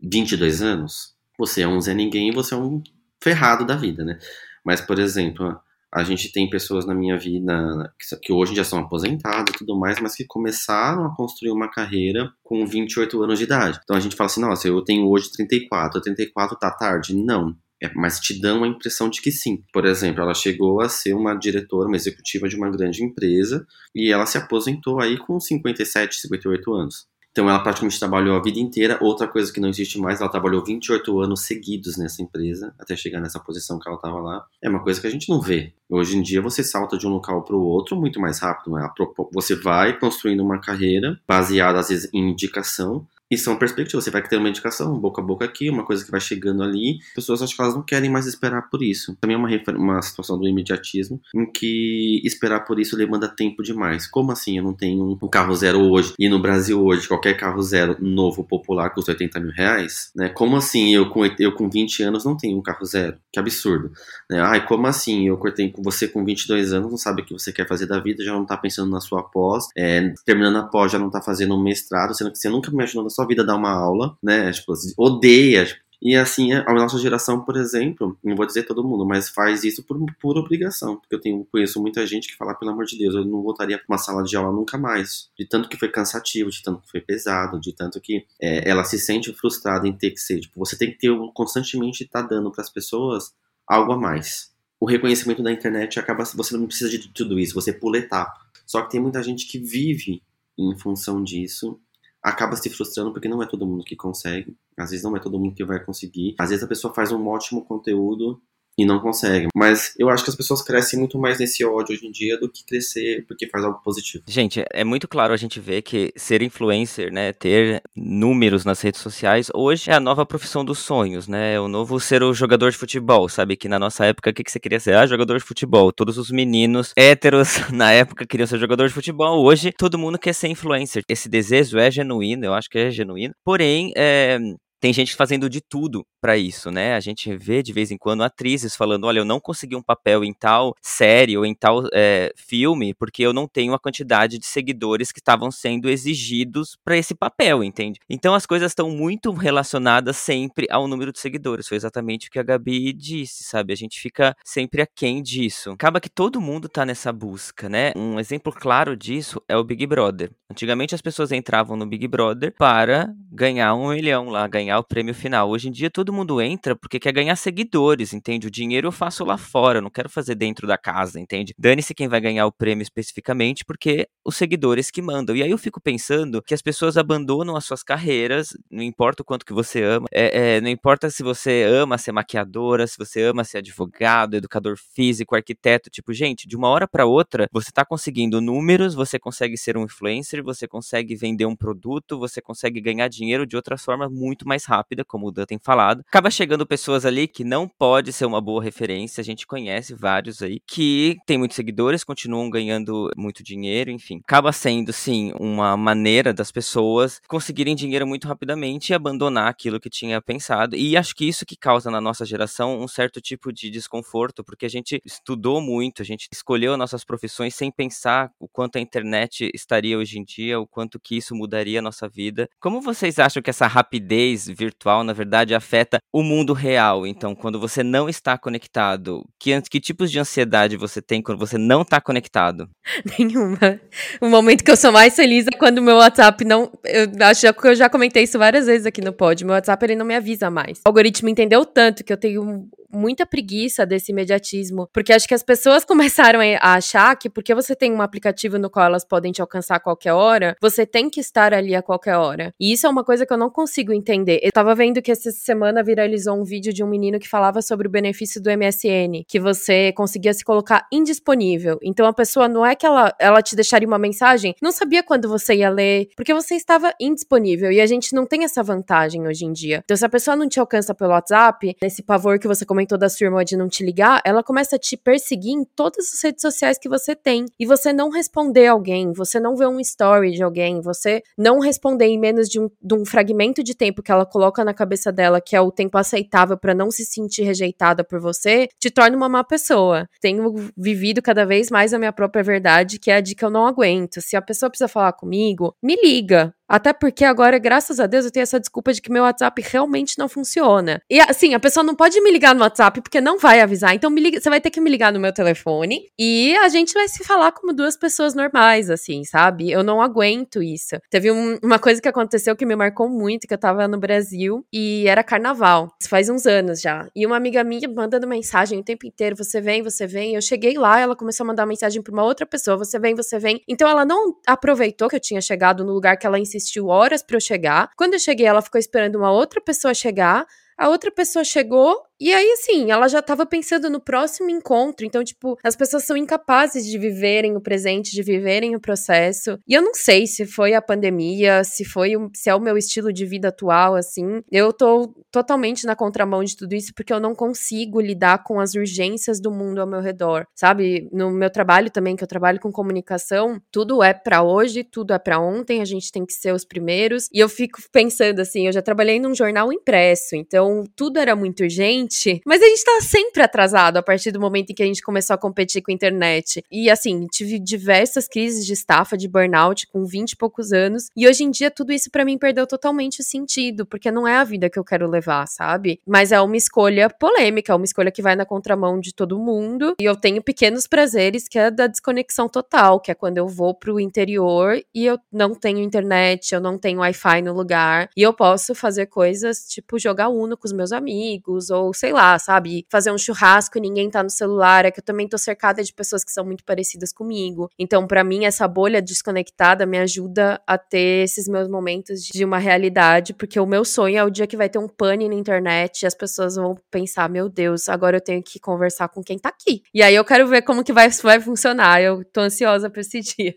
22 0.00 0.62
anos, 0.62 1.14
você 1.38 1.62
é 1.62 1.68
um 1.68 1.80
Zé 1.80 1.92
Ninguém 1.92 2.28
e 2.28 2.34
você 2.34 2.54
é 2.54 2.56
um 2.56 2.82
ferrado 3.22 3.66
da 3.66 3.76
vida, 3.76 4.04
né? 4.04 4.18
Mas, 4.64 4.80
por 4.80 4.98
exemplo, 4.98 5.58
a 5.92 6.04
gente 6.04 6.32
tem 6.32 6.48
pessoas 6.48 6.86
na 6.86 6.94
minha 6.94 7.18
vida 7.18 7.92
que 8.22 8.32
hoje 8.32 8.54
já 8.54 8.64
são 8.64 8.78
aposentadas 8.78 9.54
e 9.54 9.58
tudo 9.58 9.78
mais, 9.78 10.00
mas 10.00 10.14
que 10.14 10.24
começaram 10.24 11.04
a 11.04 11.14
construir 11.14 11.50
uma 11.50 11.70
carreira 11.70 12.30
com 12.44 12.66
28 12.66 13.22
anos 13.22 13.38
de 13.38 13.44
idade. 13.44 13.80
Então 13.82 13.96
a 13.96 14.00
gente 14.00 14.14
fala 14.14 14.26
assim, 14.26 14.40
nossa, 14.40 14.68
eu 14.68 14.82
tenho 14.82 15.08
hoje 15.08 15.30
34, 15.32 16.00
34 16.00 16.58
tá 16.58 16.70
tarde? 16.70 17.14
Não 17.14 17.56
é, 17.82 17.90
mas 17.94 18.18
te 18.20 18.40
dão 18.40 18.64
a 18.64 18.68
impressão 18.68 19.08
de 19.08 19.20
que 19.20 19.30
sim. 19.30 19.62
Por 19.72 19.84
exemplo, 19.84 20.22
ela 20.22 20.34
chegou 20.34 20.80
a 20.80 20.88
ser 20.88 21.14
uma 21.14 21.34
diretora, 21.34 21.88
uma 21.88 21.96
executiva 21.96 22.48
de 22.48 22.56
uma 22.56 22.70
grande 22.70 23.02
empresa 23.02 23.66
e 23.94 24.12
ela 24.12 24.26
se 24.26 24.38
aposentou 24.38 25.00
aí 25.00 25.18
com 25.18 25.38
57, 25.38 26.16
58 26.16 26.74
anos. 26.74 27.06
Então 27.36 27.50
ela 27.50 27.58
praticamente 27.58 27.98
trabalhou 27.98 28.34
a 28.34 28.42
vida 28.42 28.58
inteira. 28.58 28.98
Outra 29.02 29.28
coisa 29.28 29.52
que 29.52 29.60
não 29.60 29.68
existe 29.68 29.98
mais, 29.98 30.22
ela 30.22 30.30
trabalhou 30.30 30.64
28 30.64 31.20
anos 31.20 31.42
seguidos 31.42 31.98
nessa 31.98 32.22
empresa, 32.22 32.74
até 32.78 32.96
chegar 32.96 33.20
nessa 33.20 33.38
posição 33.38 33.78
que 33.78 33.86
ela 33.86 33.98
estava 33.98 34.18
lá. 34.18 34.46
É 34.64 34.70
uma 34.70 34.82
coisa 34.82 34.98
que 34.98 35.06
a 35.06 35.10
gente 35.10 35.28
não 35.28 35.38
vê. 35.38 35.74
Hoje 35.86 36.16
em 36.16 36.22
dia 36.22 36.40
você 36.40 36.64
salta 36.64 36.96
de 36.96 37.06
um 37.06 37.10
local 37.10 37.44
para 37.44 37.54
o 37.54 37.60
outro 37.60 37.94
muito 37.94 38.18
mais 38.18 38.38
rápido. 38.38 38.72
Né? 38.74 38.88
Você 39.34 39.54
vai 39.54 39.98
construindo 39.98 40.40
uma 40.40 40.58
carreira 40.58 41.20
baseada 41.28 41.78
às 41.78 41.90
vezes 41.90 42.08
em 42.14 42.30
indicação, 42.30 43.06
E 43.30 43.36
são 43.36 43.56
perspectivas, 43.56 44.04
você 44.04 44.10
vai 44.10 44.22
ter 44.22 44.36
uma 44.36 44.48
indicação, 44.48 44.98
boca 44.98 45.20
a 45.20 45.24
boca 45.24 45.44
aqui, 45.44 45.68
uma 45.68 45.84
coisa 45.84 46.04
que 46.04 46.10
vai 46.10 46.20
chegando 46.20 46.62
ali. 46.62 46.98
As 47.08 47.14
pessoas 47.14 47.42
acho 47.42 47.56
que 47.56 47.62
elas 47.62 47.74
não 47.74 47.82
querem 47.82 48.08
mais 48.08 48.26
esperar 48.26 48.70
por 48.70 48.82
isso. 48.82 49.16
Também 49.20 49.34
é 49.34 49.38
uma, 49.38 49.48
uma 49.76 50.02
situação 50.02 50.38
do 50.38 50.46
imediatismo, 50.46 51.20
em 51.34 51.50
que 51.50 52.20
esperar 52.24 52.60
por 52.60 52.78
isso 52.78 52.96
demanda 52.96 53.28
tempo 53.28 53.62
demais. 53.62 54.06
Como 54.06 54.30
assim 54.30 54.58
eu 54.58 54.64
não 54.64 54.72
tenho 54.72 55.18
um 55.20 55.28
carro 55.28 55.54
zero 55.54 55.80
hoje? 55.80 56.14
E 56.18 56.28
no 56.28 56.40
Brasil 56.40 56.80
hoje, 56.84 57.08
qualquer 57.08 57.34
carro 57.34 57.60
zero 57.62 57.96
novo, 58.00 58.44
popular, 58.44 58.90
custa 58.90 59.10
80 59.10 59.40
mil 59.40 59.52
reais? 59.52 60.12
Né? 60.14 60.28
Como 60.28 60.56
assim 60.56 60.94
eu 60.94 61.08
com, 61.08 61.24
eu 61.38 61.52
com 61.52 61.68
20 61.68 62.04
anos 62.04 62.24
não 62.24 62.36
tenho 62.36 62.56
um 62.56 62.62
carro 62.62 62.84
zero? 62.84 63.16
Que 63.32 63.40
absurdo. 63.40 63.90
Né? 64.30 64.40
Ai, 64.40 64.64
como 64.64 64.86
assim 64.86 65.26
eu 65.26 65.36
tenho, 65.52 65.72
você 65.78 66.06
com 66.06 66.24
22 66.24 66.72
anos 66.72 66.90
não 66.90 66.96
sabe 66.96 67.22
o 67.22 67.24
que 67.24 67.32
você 67.32 67.52
quer 67.52 67.66
fazer 67.66 67.86
da 67.86 67.98
vida, 67.98 68.22
já 68.22 68.32
não 68.32 68.46
tá 68.46 68.56
pensando 68.56 68.90
na 68.90 69.00
sua 69.00 69.22
pós, 69.24 69.66
é, 69.76 70.14
terminando 70.24 70.58
a 70.58 70.62
pós 70.62 70.92
já 70.92 70.98
não 70.98 71.10
tá 71.10 71.20
fazendo 71.20 71.56
um 71.56 71.62
mestrado, 71.62 72.16
sendo 72.16 72.30
que 72.30 72.38
você 72.38 72.48
nunca 72.48 72.70
me 72.70 72.84
ajudou 72.84 73.04
sua 73.16 73.26
vida 73.26 73.44
dar 73.44 73.56
uma 73.56 73.72
aula, 73.72 74.16
né? 74.22 74.52
Tipo, 74.52 74.72
odeia. 74.96 75.66
Tipo, 75.66 75.86
e 76.00 76.14
assim, 76.14 76.52
a 76.52 76.72
nossa 76.74 76.98
geração, 76.98 77.42
por 77.42 77.56
exemplo, 77.56 78.18
não 78.22 78.36
vou 78.36 78.46
dizer 78.46 78.64
todo 78.64 78.86
mundo, 78.86 79.06
mas 79.06 79.30
faz 79.30 79.64
isso 79.64 79.82
por 79.82 79.96
por 80.20 80.36
obrigação. 80.36 80.96
Porque 80.96 81.14
eu 81.14 81.20
tenho, 81.20 81.44
conheço 81.50 81.80
muita 81.80 82.06
gente 82.06 82.28
que 82.28 82.36
fala, 82.36 82.54
pelo 82.54 82.70
amor 82.70 82.84
de 82.84 82.98
Deus, 82.98 83.14
eu 83.14 83.24
não 83.24 83.42
voltaria 83.42 83.78
para 83.78 83.86
uma 83.88 83.98
sala 83.98 84.22
de 84.22 84.36
aula 84.36 84.52
nunca 84.52 84.76
mais. 84.76 85.30
De 85.36 85.46
tanto 85.46 85.68
que 85.68 85.76
foi 85.76 85.88
cansativo, 85.88 86.50
de 86.50 86.62
tanto 86.62 86.82
que 86.82 86.90
foi 86.90 87.00
pesado, 87.00 87.58
de 87.58 87.72
tanto 87.72 88.00
que 88.00 88.26
é, 88.40 88.68
ela 88.68 88.84
se 88.84 88.98
sente 88.98 89.32
frustrada 89.32 89.88
em 89.88 89.92
ter 89.92 90.10
que 90.10 90.20
ser. 90.20 90.40
Tipo, 90.40 90.58
você 90.58 90.76
tem 90.76 90.90
que 90.90 90.98
ter 90.98 91.10
constantemente 91.34 92.04
estar 92.04 92.22
tá 92.22 92.28
dando 92.28 92.52
para 92.52 92.62
as 92.62 92.70
pessoas 92.70 93.34
algo 93.66 93.92
a 93.92 93.96
mais. 93.96 94.54
O 94.78 94.86
reconhecimento 94.86 95.42
da 95.42 95.50
internet 95.50 95.98
acaba, 95.98 96.24
você 96.24 96.56
não 96.56 96.66
precisa 96.66 96.90
de 96.90 97.08
tudo 97.08 97.40
isso, 97.40 97.54
você 97.54 97.72
pula 97.72 97.96
etapa. 97.96 98.38
Só 98.66 98.82
que 98.82 98.90
tem 98.90 99.00
muita 99.00 99.22
gente 99.22 99.46
que 99.46 99.58
vive 99.58 100.22
em 100.58 100.76
função 100.78 101.24
disso 101.24 101.80
acaba 102.26 102.56
se 102.56 102.68
frustrando 102.68 103.12
porque 103.12 103.28
não 103.28 103.40
é 103.40 103.46
todo 103.46 103.64
mundo 103.64 103.84
que 103.84 103.94
consegue. 103.94 104.56
Às 104.76 104.90
vezes 104.90 105.04
não 105.04 105.16
é 105.16 105.20
todo 105.20 105.38
mundo 105.38 105.54
que 105.54 105.64
vai 105.64 105.82
conseguir. 105.82 106.34
Às 106.38 106.50
vezes 106.50 106.64
a 106.64 106.68
pessoa 106.68 106.92
faz 106.92 107.12
um 107.12 107.24
ótimo 107.28 107.64
conteúdo 107.64 108.42
e 108.78 108.84
não 108.84 109.00
consegue. 109.00 109.48
Mas 109.54 109.94
eu 109.98 110.08
acho 110.08 110.24
que 110.24 110.30
as 110.30 110.36
pessoas 110.36 110.62
crescem 110.62 110.98
muito 110.98 111.18
mais 111.18 111.38
nesse 111.38 111.64
ódio 111.64 111.94
hoje 111.94 112.06
em 112.06 112.10
dia 112.10 112.38
do 112.38 112.48
que 112.48 112.64
crescer 112.64 113.24
porque 113.26 113.48
faz 113.48 113.64
algo 113.64 113.80
positivo. 113.82 114.24
Gente, 114.28 114.64
é 114.72 114.84
muito 114.84 115.08
claro 115.08 115.32
a 115.32 115.36
gente 115.36 115.58
ver 115.60 115.82
que 115.82 116.12
ser 116.16 116.42
influencer, 116.42 117.12
né, 117.12 117.32
ter 117.32 117.82
números 117.94 118.64
nas 118.64 118.80
redes 118.80 119.00
sociais, 119.00 119.48
hoje 119.54 119.90
é 119.90 119.94
a 119.94 120.00
nova 120.00 120.26
profissão 120.26 120.64
dos 120.64 120.78
sonhos, 120.78 121.26
né? 121.26 121.54
É 121.54 121.60
o 121.60 121.68
novo 121.68 121.98
ser 121.98 122.22
o 122.22 122.34
jogador 122.34 122.70
de 122.70 122.76
futebol, 122.76 123.28
sabe? 123.28 123.56
Que 123.56 123.68
na 123.68 123.78
nossa 123.78 124.04
época, 124.04 124.30
o 124.30 124.34
que, 124.34 124.44
que 124.44 124.50
você 124.50 124.60
queria 124.60 124.80
ser? 124.80 124.94
Ah, 124.94 125.06
jogador 125.06 125.38
de 125.38 125.44
futebol. 125.44 125.92
Todos 125.92 126.18
os 126.18 126.30
meninos 126.30 126.92
héteros 126.96 127.58
na 127.72 127.92
época 127.92 128.26
queriam 128.26 128.46
ser 128.46 128.58
jogador 128.58 128.88
de 128.88 128.94
futebol. 128.94 129.44
Hoje, 129.44 129.72
todo 129.72 129.98
mundo 129.98 130.18
quer 130.18 130.34
ser 130.34 130.48
influencer. 130.48 131.02
Esse 131.08 131.28
desejo 131.28 131.78
é 131.78 131.90
genuíno, 131.90 132.44
eu 132.44 132.54
acho 132.54 132.68
que 132.68 132.78
é 132.78 132.90
genuíno. 132.90 133.34
Porém, 133.44 133.92
é, 133.96 134.38
tem 134.80 134.92
gente 134.92 135.14
fazendo 135.14 135.48
de 135.48 135.60
tudo 135.60 136.06
para 136.20 136.36
isso, 136.36 136.70
né? 136.70 136.94
A 136.94 137.00
gente 137.00 137.34
vê 137.36 137.62
de 137.62 137.72
vez 137.72 137.90
em 137.90 137.96
quando 137.96 138.22
atrizes 138.22 138.76
falando: 138.76 139.04
olha, 139.04 139.20
eu 139.20 139.24
não 139.24 139.40
consegui 139.40 139.76
um 139.76 139.82
papel 139.82 140.24
em 140.24 140.32
tal 140.32 140.74
série 140.82 141.36
ou 141.36 141.46
em 141.46 141.54
tal 141.54 141.84
é, 141.92 142.32
filme 142.36 142.94
porque 142.94 143.22
eu 143.22 143.32
não 143.32 143.46
tenho 143.46 143.74
a 143.74 143.78
quantidade 143.78 144.38
de 144.38 144.46
seguidores 144.46 145.12
que 145.12 145.20
estavam 145.20 145.50
sendo 145.50 145.88
exigidos 145.88 146.76
para 146.84 146.96
esse 146.96 147.14
papel, 147.14 147.62
entende? 147.64 148.00
Então 148.08 148.34
as 148.34 148.44
coisas 148.44 148.72
estão 148.72 148.90
muito 148.90 149.32
relacionadas 149.32 150.16
sempre 150.16 150.66
ao 150.70 150.86
número 150.88 151.12
de 151.12 151.20
seguidores. 151.20 151.68
Foi 151.68 151.76
exatamente 151.76 152.28
o 152.28 152.30
que 152.30 152.38
a 152.38 152.42
Gabi 152.42 152.92
disse, 152.92 153.44
sabe? 153.44 153.72
A 153.72 153.76
gente 153.76 154.00
fica 154.00 154.36
sempre 154.44 154.82
aquém 154.82 155.22
disso. 155.22 155.70
Acaba 155.70 156.00
que 156.00 156.10
todo 156.10 156.40
mundo 156.40 156.68
tá 156.68 156.84
nessa 156.84 157.12
busca, 157.12 157.68
né? 157.68 157.92
Um 157.96 158.18
exemplo 158.18 158.52
claro 158.52 158.96
disso 158.96 159.40
é 159.48 159.56
o 159.56 159.64
Big 159.64 159.86
Brother. 159.86 160.30
Antigamente 160.50 160.94
as 160.94 161.02
pessoas 161.02 161.32
entravam 161.32 161.76
no 161.76 161.86
Big 161.86 162.06
Brother 162.06 162.52
para 162.56 163.12
ganhar 163.30 163.74
um 163.74 163.88
milhão 163.88 164.28
lá, 164.28 164.46
ganhar 164.46 164.65
ganhar 164.66 164.78
o 164.78 164.84
prêmio 164.84 165.14
final. 165.14 165.48
Hoje 165.48 165.68
em 165.68 165.70
dia 165.70 165.90
todo 165.90 166.12
mundo 166.12 166.40
entra 166.40 166.74
porque 166.74 166.98
quer 166.98 167.12
ganhar 167.12 167.36
seguidores, 167.36 168.12
entende? 168.12 168.46
O 168.46 168.50
dinheiro 168.50 168.88
eu 168.88 168.92
faço 168.92 169.24
lá 169.24 169.38
fora, 169.38 169.80
não 169.80 169.90
quero 169.90 170.08
fazer 170.08 170.34
dentro 170.34 170.66
da 170.66 170.76
casa, 170.76 171.20
entende? 171.20 171.54
Dane-se 171.56 171.94
quem 171.94 172.08
vai 172.08 172.20
ganhar 172.20 172.46
o 172.46 172.52
prêmio 172.52 172.82
especificamente, 172.82 173.64
porque 173.64 174.08
os 174.26 174.36
seguidores 174.36 174.90
que 174.90 175.00
mandam. 175.00 175.36
E 175.36 175.42
aí 175.42 175.50
eu 175.50 175.58
fico 175.58 175.80
pensando 175.80 176.42
que 176.42 176.52
as 176.52 176.60
pessoas 176.60 176.96
abandonam 176.96 177.56
as 177.56 177.64
suas 177.64 177.82
carreiras, 177.82 178.56
não 178.70 178.82
importa 178.82 179.22
o 179.22 179.24
quanto 179.24 179.46
que 179.46 179.52
você 179.52 179.82
ama, 179.82 180.06
é, 180.12 180.56
é, 180.56 180.60
não 180.60 180.68
importa 180.68 181.08
se 181.08 181.22
você 181.22 181.62
ama 181.62 181.96
ser 181.96 182.12
maquiadora, 182.12 182.86
se 182.86 182.98
você 182.98 183.22
ama 183.22 183.44
ser 183.44 183.58
advogado, 183.58 184.34
educador 184.34 184.76
físico, 184.76 185.36
arquiteto, 185.36 185.88
tipo, 185.88 186.12
gente, 186.12 186.48
de 186.48 186.56
uma 186.56 186.68
hora 186.68 186.88
para 186.88 187.06
outra, 187.06 187.48
você 187.52 187.70
tá 187.70 187.84
conseguindo 187.84 188.40
números, 188.40 188.94
você 188.94 189.18
consegue 189.18 189.56
ser 189.56 189.76
um 189.76 189.84
influencer, 189.84 190.42
você 190.42 190.66
consegue 190.66 191.14
vender 191.14 191.46
um 191.46 191.54
produto, 191.54 192.18
você 192.18 192.40
consegue 192.42 192.80
ganhar 192.80 193.08
dinheiro 193.08 193.46
de 193.46 193.54
outras 193.54 193.84
formas 193.84 194.10
muito 194.10 194.46
mais 194.46 194.56
mais 194.56 194.64
rápida, 194.64 195.04
como 195.04 195.28
o 195.28 195.30
Dan 195.30 195.44
tem 195.44 195.58
falado. 195.58 196.02
Acaba 196.08 196.30
chegando 196.30 196.66
pessoas 196.66 197.04
ali 197.04 197.28
que 197.28 197.44
não 197.44 197.68
pode 197.68 198.12
ser 198.12 198.24
uma 198.24 198.40
boa 198.40 198.62
referência. 198.62 199.20
A 199.20 199.24
gente 199.24 199.46
conhece 199.46 199.94
vários 199.94 200.40
aí 200.42 200.60
que 200.66 201.16
tem 201.26 201.36
muitos 201.36 201.56
seguidores, 201.56 202.02
continuam 202.02 202.48
ganhando 202.48 203.10
muito 203.16 203.42
dinheiro, 203.42 203.90
enfim. 203.90 204.15
Acaba 204.24 204.52
sendo, 204.52 204.92
sim, 204.92 205.32
uma 205.38 205.76
maneira 205.76 206.32
das 206.32 206.50
pessoas 206.50 207.20
conseguirem 207.28 207.74
dinheiro 207.74 208.06
muito 208.06 208.28
rapidamente 208.28 208.90
e 208.90 208.94
abandonar 208.94 209.48
aquilo 209.48 209.80
que 209.80 209.90
tinha 209.90 210.20
pensado. 210.20 210.76
E 210.76 210.96
acho 210.96 211.14
que 211.14 211.28
isso 211.28 211.46
que 211.46 211.56
causa 211.56 211.90
na 211.90 212.00
nossa 212.00 212.24
geração 212.24 212.78
um 212.80 212.88
certo 212.88 213.20
tipo 213.20 213.52
de 213.52 213.70
desconforto, 213.70 214.44
porque 214.44 214.66
a 214.66 214.70
gente 214.70 215.00
estudou 215.04 215.60
muito, 215.60 216.02
a 216.02 216.04
gente 216.04 216.28
escolheu 216.32 216.76
nossas 216.76 217.04
profissões 217.04 217.54
sem 217.54 217.70
pensar 217.70 218.30
o 218.38 218.48
quanto 218.48 218.76
a 218.76 218.80
internet 218.80 219.50
estaria 219.54 219.98
hoje 219.98 220.18
em 220.18 220.24
dia, 220.24 220.60
o 220.60 220.66
quanto 220.66 221.00
que 221.00 221.16
isso 221.16 221.34
mudaria 221.34 221.78
a 221.78 221.82
nossa 221.82 222.08
vida. 222.08 222.48
Como 222.60 222.80
vocês 222.80 223.18
acham 223.18 223.42
que 223.42 223.50
essa 223.50 223.66
rapidez 223.66 224.46
virtual, 224.46 225.04
na 225.04 225.12
verdade, 225.12 225.54
afeta 225.54 225.98
o 226.12 226.22
mundo 226.22 226.52
real. 226.52 227.06
Então, 227.06 227.34
quando 227.34 227.60
você 227.60 227.82
não 227.82 228.08
está 228.08 228.38
conectado, 228.38 229.24
que, 229.38 229.60
que 229.62 229.80
tipos 229.80 230.10
de 230.10 230.18
ansiedade 230.18 230.76
você 230.76 231.00
tem 231.02 231.22
quando 231.22 231.38
você 231.38 231.58
não 231.58 231.82
está 231.82 232.00
conectado? 232.00 232.68
Nenhuma. 233.18 233.80
O 234.20 234.28
momento 234.28 234.64
que 234.64 234.70
eu 234.70 234.76
sou 234.76 234.92
mais 234.92 235.14
feliz 235.14 235.46
é 235.46 235.56
quando 235.56 235.82
meu 235.82 235.96
WhatsApp 235.96 236.44
não. 236.44 236.70
Eu 236.84 237.08
acho 237.20 237.52
que 237.52 237.68
eu 237.68 237.74
já 237.74 237.88
comentei 237.88 238.24
isso 238.24 238.38
várias 238.38 238.66
vezes 238.66 238.86
aqui 238.86 239.00
no 239.00 239.12
pod. 239.12 239.44
Meu 239.44 239.54
WhatsApp 239.54 239.84
ele 239.84 239.96
não 239.96 240.06
me 240.06 240.14
avisa 240.14 240.50
mais. 240.50 240.78
O 240.78 240.88
algoritmo 240.88 241.28
entendeu 241.28 241.64
tanto 241.64 242.04
que 242.04 242.12
eu 242.12 242.16
tenho 242.16 242.68
muita 242.96 243.26
preguiça 243.26 243.84
desse 243.84 244.12
imediatismo, 244.12 244.88
porque 244.92 245.12
acho 245.12 245.28
que 245.28 245.34
as 245.34 245.42
pessoas 245.42 245.84
começaram 245.86 246.40
a 246.60 246.74
achar 246.74 247.14
que 247.16 247.28
porque 247.28 247.54
você 247.54 247.74
tem 247.76 247.92
um 247.92 248.02
aplicativo 248.02 248.58
no 248.58 248.70
qual 248.70 248.86
elas 248.86 249.04
podem 249.04 249.32
te 249.32 249.40
alcançar 249.40 249.76
a 249.76 249.80
qualquer 249.80 250.12
hora, 250.12 250.56
você 250.60 250.86
tem 250.86 251.08
que 251.10 251.20
estar 251.20 251.52
ali 251.52 251.74
a 251.74 251.82
qualquer 251.82 252.16
hora. 252.16 252.52
E 252.58 252.72
isso 252.72 252.86
é 252.86 252.90
uma 252.90 253.04
coisa 253.04 253.26
que 253.26 253.32
eu 253.32 253.38
não 253.38 253.50
consigo 253.50 253.92
entender. 253.92 254.40
Eu 254.42 254.52
tava 254.52 254.74
vendo 254.74 255.02
que 255.02 255.10
essa 255.10 255.30
semana 255.30 255.82
viralizou 255.82 256.38
um 256.38 256.44
vídeo 256.44 256.72
de 256.72 256.82
um 256.82 256.88
menino 256.88 257.18
que 257.18 257.28
falava 257.28 257.62
sobre 257.62 257.86
o 257.86 257.90
benefício 257.90 258.42
do 258.42 258.50
MSN, 258.50 259.24
que 259.28 259.38
você 259.38 259.92
conseguia 259.92 260.32
se 260.32 260.44
colocar 260.44 260.86
indisponível. 260.92 261.78
Então 261.82 262.06
a 262.06 262.12
pessoa 262.12 262.48
não 262.48 262.64
é 262.64 262.74
que 262.74 262.86
ela, 262.86 263.14
ela 263.18 263.42
te 263.42 263.54
deixaria 263.54 263.86
uma 263.86 263.98
mensagem, 263.98 264.54
não 264.62 264.72
sabia 264.72 265.02
quando 265.02 265.28
você 265.28 265.56
ia 265.56 265.70
ler, 265.70 266.08
porque 266.16 266.32
você 266.32 266.54
estava 266.54 266.92
indisponível. 267.00 267.70
E 267.70 267.80
a 267.80 267.86
gente 267.86 268.14
não 268.14 268.26
tem 268.26 268.44
essa 268.44 268.62
vantagem 268.62 269.26
hoje 269.26 269.44
em 269.44 269.52
dia. 269.52 269.82
Então 269.84 269.96
se 269.96 270.04
a 270.04 270.08
pessoa 270.08 270.36
não 270.36 270.48
te 270.48 270.58
alcança 270.58 270.94
pelo 270.94 271.10
WhatsApp, 271.10 271.76
esse 271.82 272.02
pavor 272.02 272.38
que 272.38 272.48
você 272.48 272.64
comentou 272.64 272.85
da 272.86 273.08
sua 273.08 273.24
irmã 273.24 273.42
de 273.42 273.56
não 273.56 273.68
te 273.68 273.82
ligar, 273.82 274.20
ela 274.24 274.42
começa 274.42 274.76
a 274.76 274.78
te 274.78 274.96
perseguir 274.96 275.52
em 275.52 275.64
todas 275.64 276.12
as 276.12 276.22
redes 276.22 276.42
sociais 276.42 276.78
que 276.78 276.88
você 276.88 277.16
tem. 277.16 277.46
E 277.58 277.64
você 277.64 277.92
não 277.92 278.10
responder 278.10 278.66
alguém, 278.66 279.12
você 279.12 279.40
não 279.40 279.56
vê 279.56 279.66
um 279.66 279.80
story 279.80 280.32
de 280.32 280.42
alguém, 280.42 280.80
você 280.80 281.22
não 281.38 281.58
responder 281.58 282.06
em 282.06 282.18
menos 282.18 282.48
de 282.48 282.60
um, 282.60 282.70
de 282.82 282.94
um 282.94 283.04
fragmento 283.04 283.62
de 283.62 283.74
tempo 283.74 284.02
que 284.02 284.12
ela 284.12 284.26
coloca 284.26 284.62
na 284.64 284.74
cabeça 284.74 285.10
dela, 285.10 285.40
que 285.40 285.56
é 285.56 285.60
o 285.60 285.72
tempo 285.72 285.96
aceitável 285.96 286.58
para 286.58 286.74
não 286.74 286.90
se 286.90 287.04
sentir 287.04 287.44
rejeitada 287.44 288.04
por 288.04 288.20
você, 288.20 288.68
te 288.78 288.90
torna 288.90 289.16
uma 289.16 289.28
má 289.28 289.42
pessoa. 289.42 290.08
Tenho 290.20 290.70
vivido 290.76 291.22
cada 291.22 291.46
vez 291.46 291.70
mais 291.70 291.94
a 291.94 291.98
minha 291.98 292.12
própria 292.12 292.42
verdade, 292.42 292.98
que 292.98 293.10
é 293.10 293.16
a 293.16 293.20
de 293.20 293.34
que 293.34 293.44
eu 293.44 293.50
não 293.50 293.66
aguento. 293.66 294.20
Se 294.20 294.36
a 294.36 294.42
pessoa 294.42 294.68
precisa 294.68 294.88
falar 294.88 295.12
comigo, 295.12 295.74
me 295.82 295.96
liga. 295.96 296.54
Até 296.68 296.92
porque 296.92 297.24
agora, 297.24 297.58
graças 297.58 298.00
a 298.00 298.06
Deus, 298.06 298.24
eu 298.24 298.30
tenho 298.30 298.42
essa 298.42 298.58
desculpa 298.58 298.92
de 298.92 299.00
que 299.00 299.10
meu 299.10 299.22
WhatsApp 299.22 299.62
realmente 299.70 300.18
não 300.18 300.28
funciona. 300.28 301.00
E 301.08 301.20
assim, 301.20 301.54
a 301.54 301.60
pessoa 301.60 301.84
não 301.84 301.94
pode 301.94 302.20
me 302.20 302.30
ligar 302.30 302.54
no 302.54 302.62
WhatsApp 302.62 303.00
porque 303.00 303.20
não 303.20 303.38
vai 303.38 303.60
avisar. 303.60 303.94
Então 303.94 304.10
liga, 304.14 304.40
você 304.40 304.50
vai 304.50 304.60
ter 304.60 304.70
que 304.70 304.80
me 304.80 304.90
ligar 304.90 305.12
no 305.12 305.20
meu 305.20 305.32
telefone 305.32 306.00
e 306.18 306.56
a 306.58 306.68
gente 306.68 306.92
vai 306.92 307.08
se 307.08 307.24
falar 307.24 307.52
como 307.52 307.72
duas 307.72 307.96
pessoas 307.96 308.34
normais, 308.34 308.90
assim, 308.90 309.24
sabe? 309.24 309.70
Eu 309.70 309.82
não 309.82 310.02
aguento 310.02 310.62
isso. 310.62 310.96
Teve 311.10 311.30
um, 311.30 311.58
uma 311.62 311.78
coisa 311.78 312.02
que 312.02 312.08
aconteceu 312.08 312.56
que 312.56 312.66
me 312.66 312.74
marcou 312.74 313.08
muito, 313.08 313.46
que 313.46 313.54
eu 313.54 313.58
tava 313.58 313.86
no 313.86 313.98
Brasil 313.98 314.64
e 314.72 315.06
era 315.06 315.22
carnaval. 315.22 315.88
Isso 316.00 316.08
faz 316.08 316.28
uns 316.28 316.46
anos 316.46 316.80
já. 316.80 317.06
E 317.14 317.24
uma 317.24 317.36
amiga 317.36 317.62
minha 317.62 317.88
mandando 317.88 318.26
mensagem 318.26 318.80
o 318.80 318.84
tempo 318.84 319.06
inteiro: 319.06 319.36
você 319.36 319.60
vem, 319.60 319.82
você 319.82 320.06
vem. 320.06 320.34
Eu 320.34 320.42
cheguei 320.42 320.76
lá, 320.76 320.98
ela 320.98 321.14
começou 321.14 321.44
a 321.44 321.46
mandar 321.46 321.66
mensagem 321.66 322.02
pra 322.02 322.12
uma 322.12 322.24
outra 322.24 322.44
pessoa: 322.44 322.76
você 322.76 322.98
vem, 322.98 323.14
você 323.14 323.38
vem. 323.38 323.62
Então 323.68 323.88
ela 323.88 324.04
não 324.04 324.34
aproveitou 324.46 325.08
que 325.08 325.16
eu 325.16 325.20
tinha 325.20 325.40
chegado 325.40 325.84
no 325.84 325.92
lugar 325.92 326.16
que 326.16 326.26
ela 326.26 326.38
insistiu 326.38 326.55
insistiu 326.56 326.88
horas 326.88 327.22
para 327.22 327.36
eu 327.36 327.40
chegar. 327.40 327.90
Quando 327.96 328.14
eu 328.14 328.18
cheguei, 328.18 328.46
ela 328.46 328.62
ficou 328.62 328.78
esperando 328.78 329.16
uma 329.16 329.30
outra 329.30 329.60
pessoa 329.60 329.94
chegar. 329.94 330.46
A 330.78 330.88
outra 330.88 331.10
pessoa 331.10 331.44
chegou 331.44 332.06
e 332.18 332.32
aí, 332.32 332.50
assim, 332.52 332.90
ela 332.90 333.08
já 333.08 333.20
tava 333.20 333.44
pensando 333.44 333.90
no 333.90 334.00
próximo 334.00 334.48
encontro. 334.48 335.04
Então, 335.04 335.22
tipo, 335.22 335.58
as 335.62 335.76
pessoas 335.76 336.04
são 336.04 336.16
incapazes 336.16 336.86
de 336.86 336.96
viverem 336.96 337.56
o 337.56 337.60
presente, 337.60 338.12
de 338.12 338.22
viverem 338.22 338.74
o 338.74 338.80
processo. 338.80 339.58
E 339.68 339.74
eu 339.74 339.82
não 339.82 339.92
sei 339.92 340.26
se 340.26 340.46
foi 340.46 340.72
a 340.72 340.80
pandemia, 340.80 341.62
se 341.62 341.84
foi 341.84 342.12
se 342.34 342.48
é 342.48 342.54
o 342.54 342.60
meu 342.60 342.78
estilo 342.78 343.12
de 343.12 343.26
vida 343.26 343.48
atual, 343.48 343.94
assim. 343.94 344.40
Eu 344.50 344.72
tô 344.72 345.14
totalmente 345.30 345.84
na 345.84 345.94
contramão 345.94 346.42
de 346.42 346.56
tudo 346.56 346.74
isso, 346.74 346.92
porque 346.96 347.12
eu 347.12 347.20
não 347.20 347.34
consigo 347.34 348.00
lidar 348.00 348.42
com 348.44 348.58
as 348.60 348.74
urgências 348.74 349.38
do 349.38 349.50
mundo 349.50 349.80
ao 349.80 349.86
meu 349.86 350.00
redor. 350.00 350.46
Sabe? 350.54 351.10
No 351.12 351.30
meu 351.30 351.50
trabalho 351.50 351.90
também, 351.90 352.16
que 352.16 352.24
eu 352.24 352.28
trabalho 352.28 352.58
com 352.58 352.72
comunicação, 352.72 353.60
tudo 353.70 354.02
é 354.02 354.14
para 354.14 354.42
hoje, 354.42 354.82
tudo 354.82 355.12
é 355.12 355.18
para 355.18 355.38
ontem, 355.38 355.82
a 355.82 355.84
gente 355.84 356.10
tem 356.10 356.24
que 356.24 356.32
ser 356.32 356.54
os 356.54 356.64
primeiros. 356.64 357.28
E 357.30 357.38
eu 357.38 357.48
fico 357.48 357.78
pensando 357.92 358.40
assim, 358.40 358.66
eu 358.66 358.72
já 358.72 358.80
trabalhei 358.80 359.20
num 359.20 359.34
jornal 359.34 359.70
impresso, 359.70 360.34
então 360.34 360.65
tudo 360.94 361.18
era 361.18 361.34
muito 361.36 361.62
urgente 361.62 361.76
gente. 361.86 362.40
Mas 362.44 362.62
a 362.62 362.66
gente 362.66 362.84
tá 362.84 363.00
sempre 363.00 363.42
atrasado 363.42 363.96
a 363.96 364.02
partir 364.02 364.30
do 364.30 364.40
momento 364.40 364.70
em 364.70 364.74
que 364.74 364.82
a 364.82 364.86
gente 364.86 365.02
começou 365.02 365.34
a 365.34 365.38
competir 365.38 365.82
com 365.82 365.90
a 365.90 365.94
internet. 365.94 366.64
E 366.70 366.90
assim, 366.90 367.26
tive 367.30 367.58
diversas 367.58 368.26
crises 368.26 368.66
de 368.66 368.72
estafa, 368.72 369.16
de 369.16 369.28
burnout 369.28 369.86
com 369.88 370.04
20 370.04 370.32
e 370.32 370.36
poucos 370.36 370.72
anos. 370.72 371.08
E 371.16 371.28
hoje 371.28 371.44
em 371.44 371.50
dia 371.50 371.70
tudo 371.70 371.92
isso 371.92 372.10
para 372.10 372.24
mim 372.24 372.38
perdeu 372.38 372.66
totalmente 372.66 373.20
o 373.20 373.24
sentido, 373.24 373.86
porque 373.86 374.10
não 374.10 374.26
é 374.26 374.36
a 374.36 374.44
vida 374.44 374.70
que 374.70 374.78
eu 374.78 374.84
quero 374.84 375.08
levar, 375.08 375.46
sabe? 375.46 376.00
Mas 376.06 376.32
é 376.32 376.40
uma 376.40 376.56
escolha 376.56 377.08
polêmica, 377.08 377.72
é 377.72 377.76
uma 377.76 377.84
escolha 377.84 378.10
que 378.10 378.22
vai 378.22 378.34
na 378.34 378.44
contramão 378.44 378.98
de 379.00 379.14
todo 379.14 379.38
mundo. 379.38 379.94
E 380.00 380.04
eu 380.04 380.16
tenho 380.16 380.42
pequenos 380.42 380.86
prazeres, 380.86 381.48
que 381.48 381.58
é 381.58 381.70
da 381.70 381.86
desconexão 381.86 382.48
total, 382.48 383.00
que 383.00 383.10
é 383.10 383.14
quando 383.14 383.38
eu 383.38 383.46
vou 383.46 383.74
pro 383.74 384.00
interior 384.00 384.80
e 384.94 385.04
eu 385.04 385.18
não 385.32 385.54
tenho 385.54 385.80
internet, 385.80 386.54
eu 386.54 386.60
não 386.60 386.78
tenho 386.78 387.00
Wi-Fi 387.00 387.42
no 387.42 387.52
lugar. 387.52 388.08
E 388.16 388.22
eu 388.22 388.32
posso 388.32 388.74
fazer 388.74 389.06
coisas 389.06 389.66
tipo 389.66 389.98
jogar 389.98 390.28
Uno 390.28 390.55
com 390.56 390.66
os 390.66 390.72
meus 390.72 390.92
amigos, 390.92 391.70
ou 391.70 391.92
sei 391.92 392.12
lá, 392.12 392.38
sabe, 392.38 392.86
fazer 392.90 393.10
um 393.10 393.18
churrasco 393.18 393.78
e 393.78 393.80
ninguém 393.80 394.10
tá 394.10 394.22
no 394.22 394.30
celular, 394.30 394.84
é 394.84 394.90
que 394.90 395.00
eu 395.00 395.04
também 395.04 395.28
tô 395.28 395.38
cercada 395.38 395.82
de 395.82 395.92
pessoas 395.92 396.24
que 396.24 396.32
são 396.32 396.44
muito 396.44 396.64
parecidas 396.64 397.12
comigo. 397.12 397.70
Então, 397.78 398.06
para 398.06 398.24
mim, 398.24 398.44
essa 398.44 398.66
bolha 398.66 399.00
desconectada 399.02 399.86
me 399.86 399.98
ajuda 399.98 400.60
a 400.66 400.78
ter 400.78 401.24
esses 401.24 401.48
meus 401.48 401.68
momentos 401.68 402.22
de 402.22 402.44
uma 402.44 402.58
realidade, 402.58 403.34
porque 403.34 403.58
o 403.58 403.66
meu 403.66 403.84
sonho 403.84 404.18
é 404.18 404.24
o 404.24 404.30
dia 404.30 404.46
que 404.46 404.56
vai 404.56 404.68
ter 404.68 404.78
um 404.78 404.88
pane 404.88 405.28
na 405.28 405.34
internet 405.34 406.02
e 406.02 406.06
as 406.06 406.14
pessoas 406.14 406.56
vão 406.56 406.76
pensar, 406.90 407.28
meu 407.28 407.48
Deus, 407.48 407.88
agora 407.88 408.16
eu 408.16 408.20
tenho 408.20 408.42
que 408.42 408.58
conversar 408.58 409.08
com 409.08 409.22
quem 409.22 409.38
tá 409.38 409.48
aqui. 409.48 409.82
E 409.92 410.02
aí 410.02 410.14
eu 410.14 410.24
quero 410.24 410.46
ver 410.46 410.62
como 410.62 410.84
que 410.84 410.92
vai, 410.92 411.08
vai 411.22 411.40
funcionar. 411.40 412.00
Eu 412.00 412.24
tô 412.24 412.40
ansiosa 412.40 412.90
pra 412.90 413.00
esse 413.00 413.20
dia. 413.36 413.54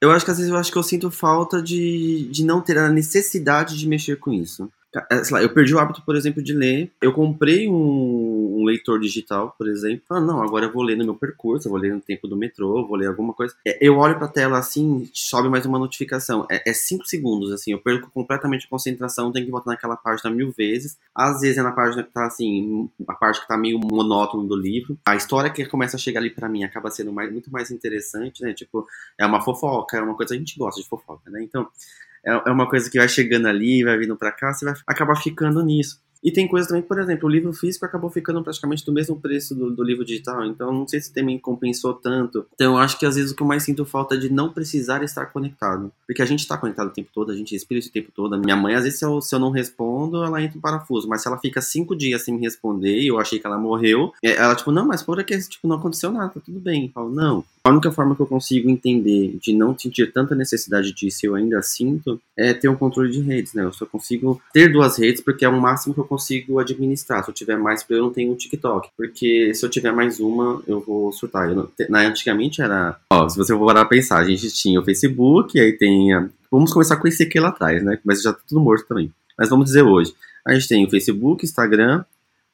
eu 0.00 0.10
acho 0.10 0.24
que 0.24 0.30
às 0.30 0.38
vezes 0.38 0.52
eu 0.52 0.58
acho 0.58 0.70
que 0.70 0.78
eu 0.78 0.82
sinto 0.82 1.10
falta 1.10 1.62
de, 1.62 2.28
de 2.30 2.44
não 2.44 2.60
ter 2.60 2.78
a 2.78 2.88
necessidade 2.88 3.78
de 3.78 3.88
mexer 3.88 4.16
com 4.16 4.32
isso. 4.32 4.70
É, 5.10 5.22
sei 5.22 5.34
lá, 5.34 5.42
eu 5.42 5.52
perdi 5.52 5.74
o 5.74 5.78
hábito, 5.78 6.02
por 6.02 6.16
exemplo, 6.16 6.42
de 6.42 6.54
ler. 6.54 6.90
Eu 7.00 7.12
comprei 7.12 7.68
um, 7.68 8.56
um 8.58 8.64
leitor 8.64 8.98
digital, 8.98 9.54
por 9.56 9.68
exemplo. 9.68 10.04
Ah, 10.10 10.20
não, 10.20 10.42
agora 10.42 10.66
eu 10.66 10.72
vou 10.72 10.82
ler 10.82 10.96
no 10.96 11.04
meu 11.04 11.14
percurso, 11.14 11.68
eu 11.68 11.70
vou 11.70 11.80
ler 11.80 11.92
no 11.92 12.00
tempo 12.00 12.26
do 12.26 12.36
metrô, 12.36 12.86
vou 12.86 12.96
ler 12.96 13.06
alguma 13.06 13.34
coisa. 13.34 13.54
É, 13.66 13.78
eu 13.86 13.96
olho 13.98 14.18
pra 14.18 14.28
tela 14.28 14.58
assim, 14.58 15.08
sobe 15.12 15.48
mais 15.48 15.66
uma 15.66 15.78
notificação. 15.78 16.46
É 16.50 16.72
5 16.72 17.06
segundos, 17.06 17.52
assim, 17.52 17.72
eu 17.72 17.78
perco 17.78 18.10
completamente 18.10 18.66
a 18.66 18.70
concentração, 18.70 19.30
tenho 19.30 19.44
que 19.44 19.52
voltar 19.52 19.70
naquela 19.70 19.96
página 19.96 20.30
mil 20.30 20.52
vezes. 20.52 20.98
Às 21.14 21.40
vezes 21.40 21.58
é 21.58 21.62
na 21.62 21.72
página 21.72 22.02
que 22.02 22.10
tá 22.10 22.26
assim, 22.26 22.88
a 23.06 23.14
parte 23.14 23.40
que 23.42 23.48
tá 23.48 23.56
meio 23.58 23.78
monótono 23.78 24.46
do 24.46 24.56
livro. 24.56 24.98
A 25.06 25.16
história 25.16 25.50
que 25.50 25.66
começa 25.66 25.96
a 25.96 26.00
chegar 26.00 26.20
ali 26.20 26.30
para 26.30 26.48
mim 26.48 26.64
acaba 26.64 26.90
sendo 26.90 27.12
mais, 27.12 27.30
muito 27.30 27.50
mais 27.50 27.70
interessante, 27.70 28.42
né? 28.42 28.54
Tipo, 28.54 28.86
é 29.18 29.26
uma 29.26 29.42
fofoca, 29.42 29.98
é 29.98 30.02
uma 30.02 30.14
coisa 30.14 30.30
que 30.30 30.36
a 30.36 30.38
gente 30.38 30.58
gosta 30.58 30.80
de 30.80 30.88
fofoca, 30.88 31.30
né? 31.30 31.42
Então, 31.42 31.68
é, 32.24 32.30
é 32.30 32.50
uma 32.50 32.68
coisa 32.68 32.90
que 32.90 32.98
vai 32.98 33.08
chegando 33.08 33.46
ali, 33.46 33.84
vai 33.84 33.96
vindo 33.98 34.16
para 34.16 34.32
cá, 34.32 34.52
você 34.52 34.64
vai 34.64 34.74
acabar 34.86 35.16
ficando 35.16 35.64
nisso. 35.64 36.00
E 36.22 36.32
tem 36.32 36.48
coisas 36.48 36.68
também, 36.68 36.82
por 36.82 36.98
exemplo, 36.98 37.28
o 37.28 37.32
livro 37.32 37.52
físico 37.52 37.84
acabou 37.84 38.10
ficando 38.10 38.42
praticamente 38.42 38.84
do 38.84 38.92
mesmo 38.92 39.20
preço 39.20 39.54
do, 39.54 39.70
do, 39.70 39.82
livro 39.82 40.04
digital, 40.04 40.44
então 40.44 40.72
não 40.72 40.86
sei 40.86 41.00
se 41.00 41.12
também 41.12 41.38
compensou 41.38 41.94
tanto. 41.94 42.46
Então 42.54 42.74
eu 42.74 42.78
acho 42.78 42.98
que 42.98 43.06
às 43.06 43.16
vezes 43.16 43.30
o 43.30 43.36
que 43.36 43.42
eu 43.42 43.46
mais 43.46 43.62
sinto 43.62 43.84
falta 43.84 44.14
é 44.14 44.18
de 44.18 44.32
não 44.32 44.52
precisar 44.52 45.02
estar 45.02 45.26
conectado. 45.26 45.92
Porque 46.06 46.22
a 46.22 46.26
gente 46.26 46.40
está 46.40 46.56
conectado 46.56 46.88
o 46.88 46.92
tempo 46.92 47.10
todo, 47.12 47.30
a 47.30 47.36
gente 47.36 47.52
respira 47.54 47.78
esse 47.78 47.90
tempo 47.90 48.10
todo. 48.14 48.38
Minha 48.38 48.56
mãe, 48.56 48.74
às 48.74 48.84
vezes, 48.84 48.98
se 48.98 49.04
eu, 49.04 49.20
se 49.20 49.34
eu 49.34 49.38
não 49.38 49.50
respondo, 49.50 50.24
ela 50.24 50.42
entra 50.42 50.58
em 50.58 50.60
parafuso. 50.60 51.08
Mas 51.08 51.22
se 51.22 51.28
ela 51.28 51.38
fica 51.38 51.60
cinco 51.60 51.94
dias 51.94 52.22
sem 52.22 52.34
me 52.34 52.40
responder 52.40 53.00
e 53.00 53.08
eu 53.08 53.18
achei 53.18 53.38
que 53.38 53.46
ela 53.46 53.58
morreu, 53.58 54.12
é, 54.22 54.32
ela, 54.32 54.54
tipo, 54.54 54.72
não, 54.72 54.86
mas 54.86 55.02
por 55.02 55.22
que 55.24 55.38
tipo, 55.38 55.68
não 55.68 55.76
aconteceu 55.76 56.12
nada, 56.12 56.30
tá 56.30 56.40
tudo 56.44 56.60
bem. 56.60 56.86
Eu 56.86 56.92
falo, 56.92 57.10
não. 57.10 57.44
A 57.68 57.70
única 57.70 57.92
forma 57.92 58.16
que 58.16 58.22
eu 58.22 58.26
consigo 58.26 58.70
entender 58.70 59.36
de 59.42 59.52
não 59.52 59.78
sentir 59.78 60.10
tanta 60.10 60.34
necessidade 60.34 60.92
disso 60.92 61.26
eu 61.26 61.34
ainda 61.34 61.60
sinto 61.60 62.18
é 62.36 62.54
ter 62.54 62.68
um 62.68 62.76
controle 62.76 63.10
de 63.10 63.20
redes, 63.20 63.52
né? 63.52 63.62
Eu 63.62 63.72
só 63.72 63.84
consigo 63.84 64.40
ter 64.54 64.72
duas 64.72 64.96
redes 64.98 65.20
porque 65.20 65.44
é 65.44 65.48
o 65.48 65.60
máximo 65.60 65.92
que 65.92 66.00
eu 66.00 66.04
consigo 66.08 66.58
administrar. 66.58 67.22
Se 67.22 67.30
eu 67.30 67.34
tiver 67.34 67.56
mais, 67.56 67.84
eu 67.88 68.02
não 68.02 68.10
tenho 68.12 68.32
o 68.32 68.36
TikTok. 68.36 68.88
Porque 68.96 69.54
se 69.54 69.64
eu 69.64 69.70
tiver 69.70 69.92
mais 69.92 70.18
uma, 70.18 70.62
eu 70.66 70.80
vou 70.80 71.12
surtar. 71.12 71.48
Eu 71.48 71.54
não, 71.54 71.68
na, 71.88 72.00
antigamente 72.00 72.60
era. 72.62 72.98
Ó, 73.12 73.28
se 73.28 73.36
você 73.36 73.54
for 73.54 73.66
parar 73.66 73.84
pensar, 73.84 74.18
a 74.18 74.24
gente 74.24 74.50
tinha 74.50 74.80
o 74.80 74.84
Facebook, 74.84 75.58
aí 75.60 75.72
tem. 75.72 76.12
A, 76.12 76.28
vamos 76.50 76.72
começar 76.72 76.96
com 76.96 77.06
esse 77.06 77.22
aqui 77.22 77.38
lá 77.38 77.48
atrás, 77.48 77.82
né? 77.84 77.98
Mas 78.04 78.22
já 78.22 78.32
tá 78.32 78.40
tudo 78.48 78.60
morto 78.60 78.86
também. 78.88 79.12
Mas 79.38 79.48
vamos 79.48 79.66
dizer 79.66 79.82
hoje. 79.82 80.14
A 80.46 80.54
gente 80.54 80.66
tem 80.66 80.84
o 80.84 80.90
Facebook, 80.90 81.44
Instagram, 81.44 82.04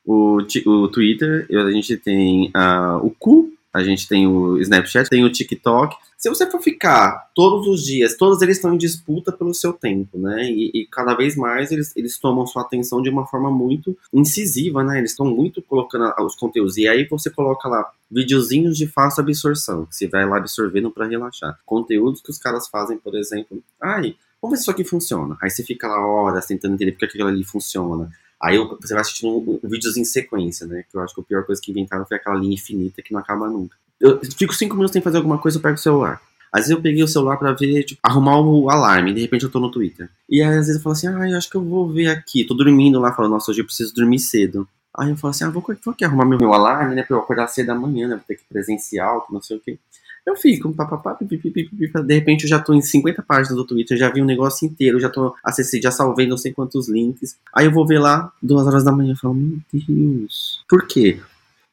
o, 0.04 0.38
o 0.66 0.88
Twitter, 0.88 1.46
a 1.50 1.70
gente 1.70 1.96
tem 1.96 2.48
uh, 2.48 2.98
o 3.02 3.10
Cu, 3.10 3.52
a 3.74 3.82
gente 3.82 4.06
tem 4.06 4.24
o 4.24 4.56
Snapchat, 4.58 5.10
tem 5.10 5.24
o 5.24 5.32
TikTok. 5.32 5.96
Se 6.16 6.28
você 6.28 6.48
for 6.48 6.62
ficar 6.62 7.28
todos 7.34 7.66
os 7.66 7.84
dias, 7.84 8.16
todos 8.16 8.40
eles 8.40 8.56
estão 8.56 8.72
em 8.72 8.78
disputa 8.78 9.32
pelo 9.32 9.52
seu 9.52 9.72
tempo, 9.72 10.16
né? 10.16 10.44
E, 10.44 10.70
e 10.72 10.86
cada 10.86 11.12
vez 11.12 11.34
mais 11.34 11.72
eles, 11.72 11.94
eles 11.96 12.16
tomam 12.16 12.46
sua 12.46 12.62
atenção 12.62 13.02
de 13.02 13.10
uma 13.10 13.26
forma 13.26 13.50
muito 13.50 13.98
incisiva, 14.12 14.84
né? 14.84 14.98
Eles 14.98 15.10
estão 15.10 15.26
muito 15.26 15.60
colocando 15.60 16.14
os 16.24 16.36
conteúdos. 16.36 16.76
E 16.76 16.86
aí 16.86 17.04
você 17.10 17.28
coloca 17.28 17.68
lá 17.68 17.90
videozinhos 18.08 18.76
de 18.76 18.86
fácil 18.86 19.22
absorção, 19.22 19.86
que 19.86 19.96
você 19.96 20.06
vai 20.06 20.24
lá 20.24 20.36
absorvendo 20.36 20.92
para 20.92 21.08
relaxar. 21.08 21.58
Conteúdos 21.66 22.22
que 22.22 22.30
os 22.30 22.38
caras 22.38 22.68
fazem, 22.68 22.96
por 22.96 23.16
exemplo, 23.16 23.60
ai, 23.82 24.14
vamos 24.40 24.52
ver 24.52 24.56
se 24.58 24.62
isso 24.62 24.70
aqui 24.70 24.84
funciona. 24.84 25.36
Aí 25.42 25.50
você 25.50 25.64
fica 25.64 25.88
lá 25.88 26.06
horas 26.06 26.46
tentando 26.46 26.74
entender 26.74 26.92
porque 26.92 27.06
aquilo 27.06 27.26
ali 27.26 27.42
funciona. 27.42 28.08
Aí 28.44 28.58
você 28.58 28.92
vai 28.92 29.00
assistindo 29.00 29.58
vídeos 29.64 29.96
em 29.96 30.04
sequência, 30.04 30.66
né? 30.66 30.84
Que 30.90 30.98
eu 30.98 31.00
acho 31.00 31.14
que 31.14 31.20
a 31.22 31.24
pior 31.24 31.46
coisa 31.46 31.62
que 31.62 31.70
inventaram 31.70 32.04
foi 32.04 32.18
aquela 32.18 32.36
linha 32.36 32.52
infinita 32.52 33.00
que 33.00 33.10
não 33.10 33.18
acaba 33.18 33.48
nunca. 33.48 33.74
Eu 33.98 34.20
fico 34.36 34.54
cinco 34.54 34.74
minutos 34.74 34.92
sem 34.92 35.00
fazer 35.00 35.16
alguma 35.16 35.38
coisa, 35.38 35.56
eu 35.56 35.62
pego 35.62 35.76
o 35.76 35.78
celular. 35.78 36.20
Às 36.52 36.64
vezes 36.64 36.70
eu 36.72 36.82
peguei 36.82 37.02
o 37.02 37.08
celular 37.08 37.38
para 37.38 37.52
ver, 37.52 37.84
tipo, 37.84 38.00
arrumar 38.02 38.38
o 38.38 38.68
alarme, 38.68 39.14
de 39.14 39.22
repente 39.22 39.44
eu 39.44 39.50
tô 39.50 39.58
no 39.58 39.70
Twitter. 39.70 40.10
E 40.28 40.42
aí, 40.42 40.48
às 40.48 40.66
vezes 40.66 40.76
eu 40.76 40.82
falo 40.82 40.92
assim, 40.92 41.08
ah, 41.08 41.30
eu 41.30 41.38
acho 41.38 41.48
que 41.48 41.56
eu 41.56 41.64
vou 41.64 41.88
ver 41.88 42.08
aqui. 42.08 42.44
Tô 42.44 42.52
dormindo 42.52 43.00
lá, 43.00 43.14
falando, 43.14 43.32
nossa, 43.32 43.50
hoje 43.50 43.62
eu 43.62 43.64
preciso 43.64 43.94
dormir 43.94 44.18
cedo. 44.18 44.68
Aí 44.94 45.08
eu 45.08 45.16
falo 45.16 45.30
assim, 45.30 45.44
ah, 45.44 45.50
vou, 45.50 45.64
vou 45.82 45.92
aqui 45.92 46.04
arrumar 46.04 46.26
meu, 46.26 46.38
meu 46.38 46.52
alarme, 46.52 46.94
né, 46.94 47.02
pra 47.02 47.16
eu 47.16 47.20
acordar 47.20 47.48
cedo 47.48 47.68
da 47.68 47.74
manhã, 47.74 48.06
né, 48.06 48.16
vou 48.16 48.24
ter 48.28 48.36
que 48.36 48.44
presencial, 48.44 49.22
que 49.22 49.32
não 49.32 49.40
sei 49.40 49.56
o 49.56 49.60
quê. 49.60 49.78
Eu 50.26 50.36
fico, 50.36 50.72
papapá, 50.72 51.16
de 51.20 52.14
repente 52.14 52.44
eu 52.44 52.48
já 52.48 52.58
tô 52.58 52.72
em 52.72 52.80
50 52.80 53.22
páginas 53.22 53.56
do 53.56 53.64
Twitter, 53.64 53.98
já 53.98 54.10
vi 54.10 54.22
um 54.22 54.24
negócio 54.24 54.66
inteiro, 54.66 54.98
já 54.98 55.10
tô 55.10 55.34
acessei, 55.44 55.82
já 55.82 55.90
salvei 55.90 56.26
não 56.26 56.38
sei 56.38 56.50
quantos 56.52 56.88
links. 56.88 57.36
Aí 57.54 57.66
eu 57.66 57.72
vou 57.72 57.86
ver 57.86 57.98
lá, 57.98 58.32
duas 58.42 58.66
horas 58.66 58.84
da 58.84 58.90
manhã, 58.90 59.12
e 59.12 59.16
falo, 59.16 59.34
meu 59.34 59.58
Deus, 59.70 60.64
por 60.66 60.86
quê? 60.86 61.20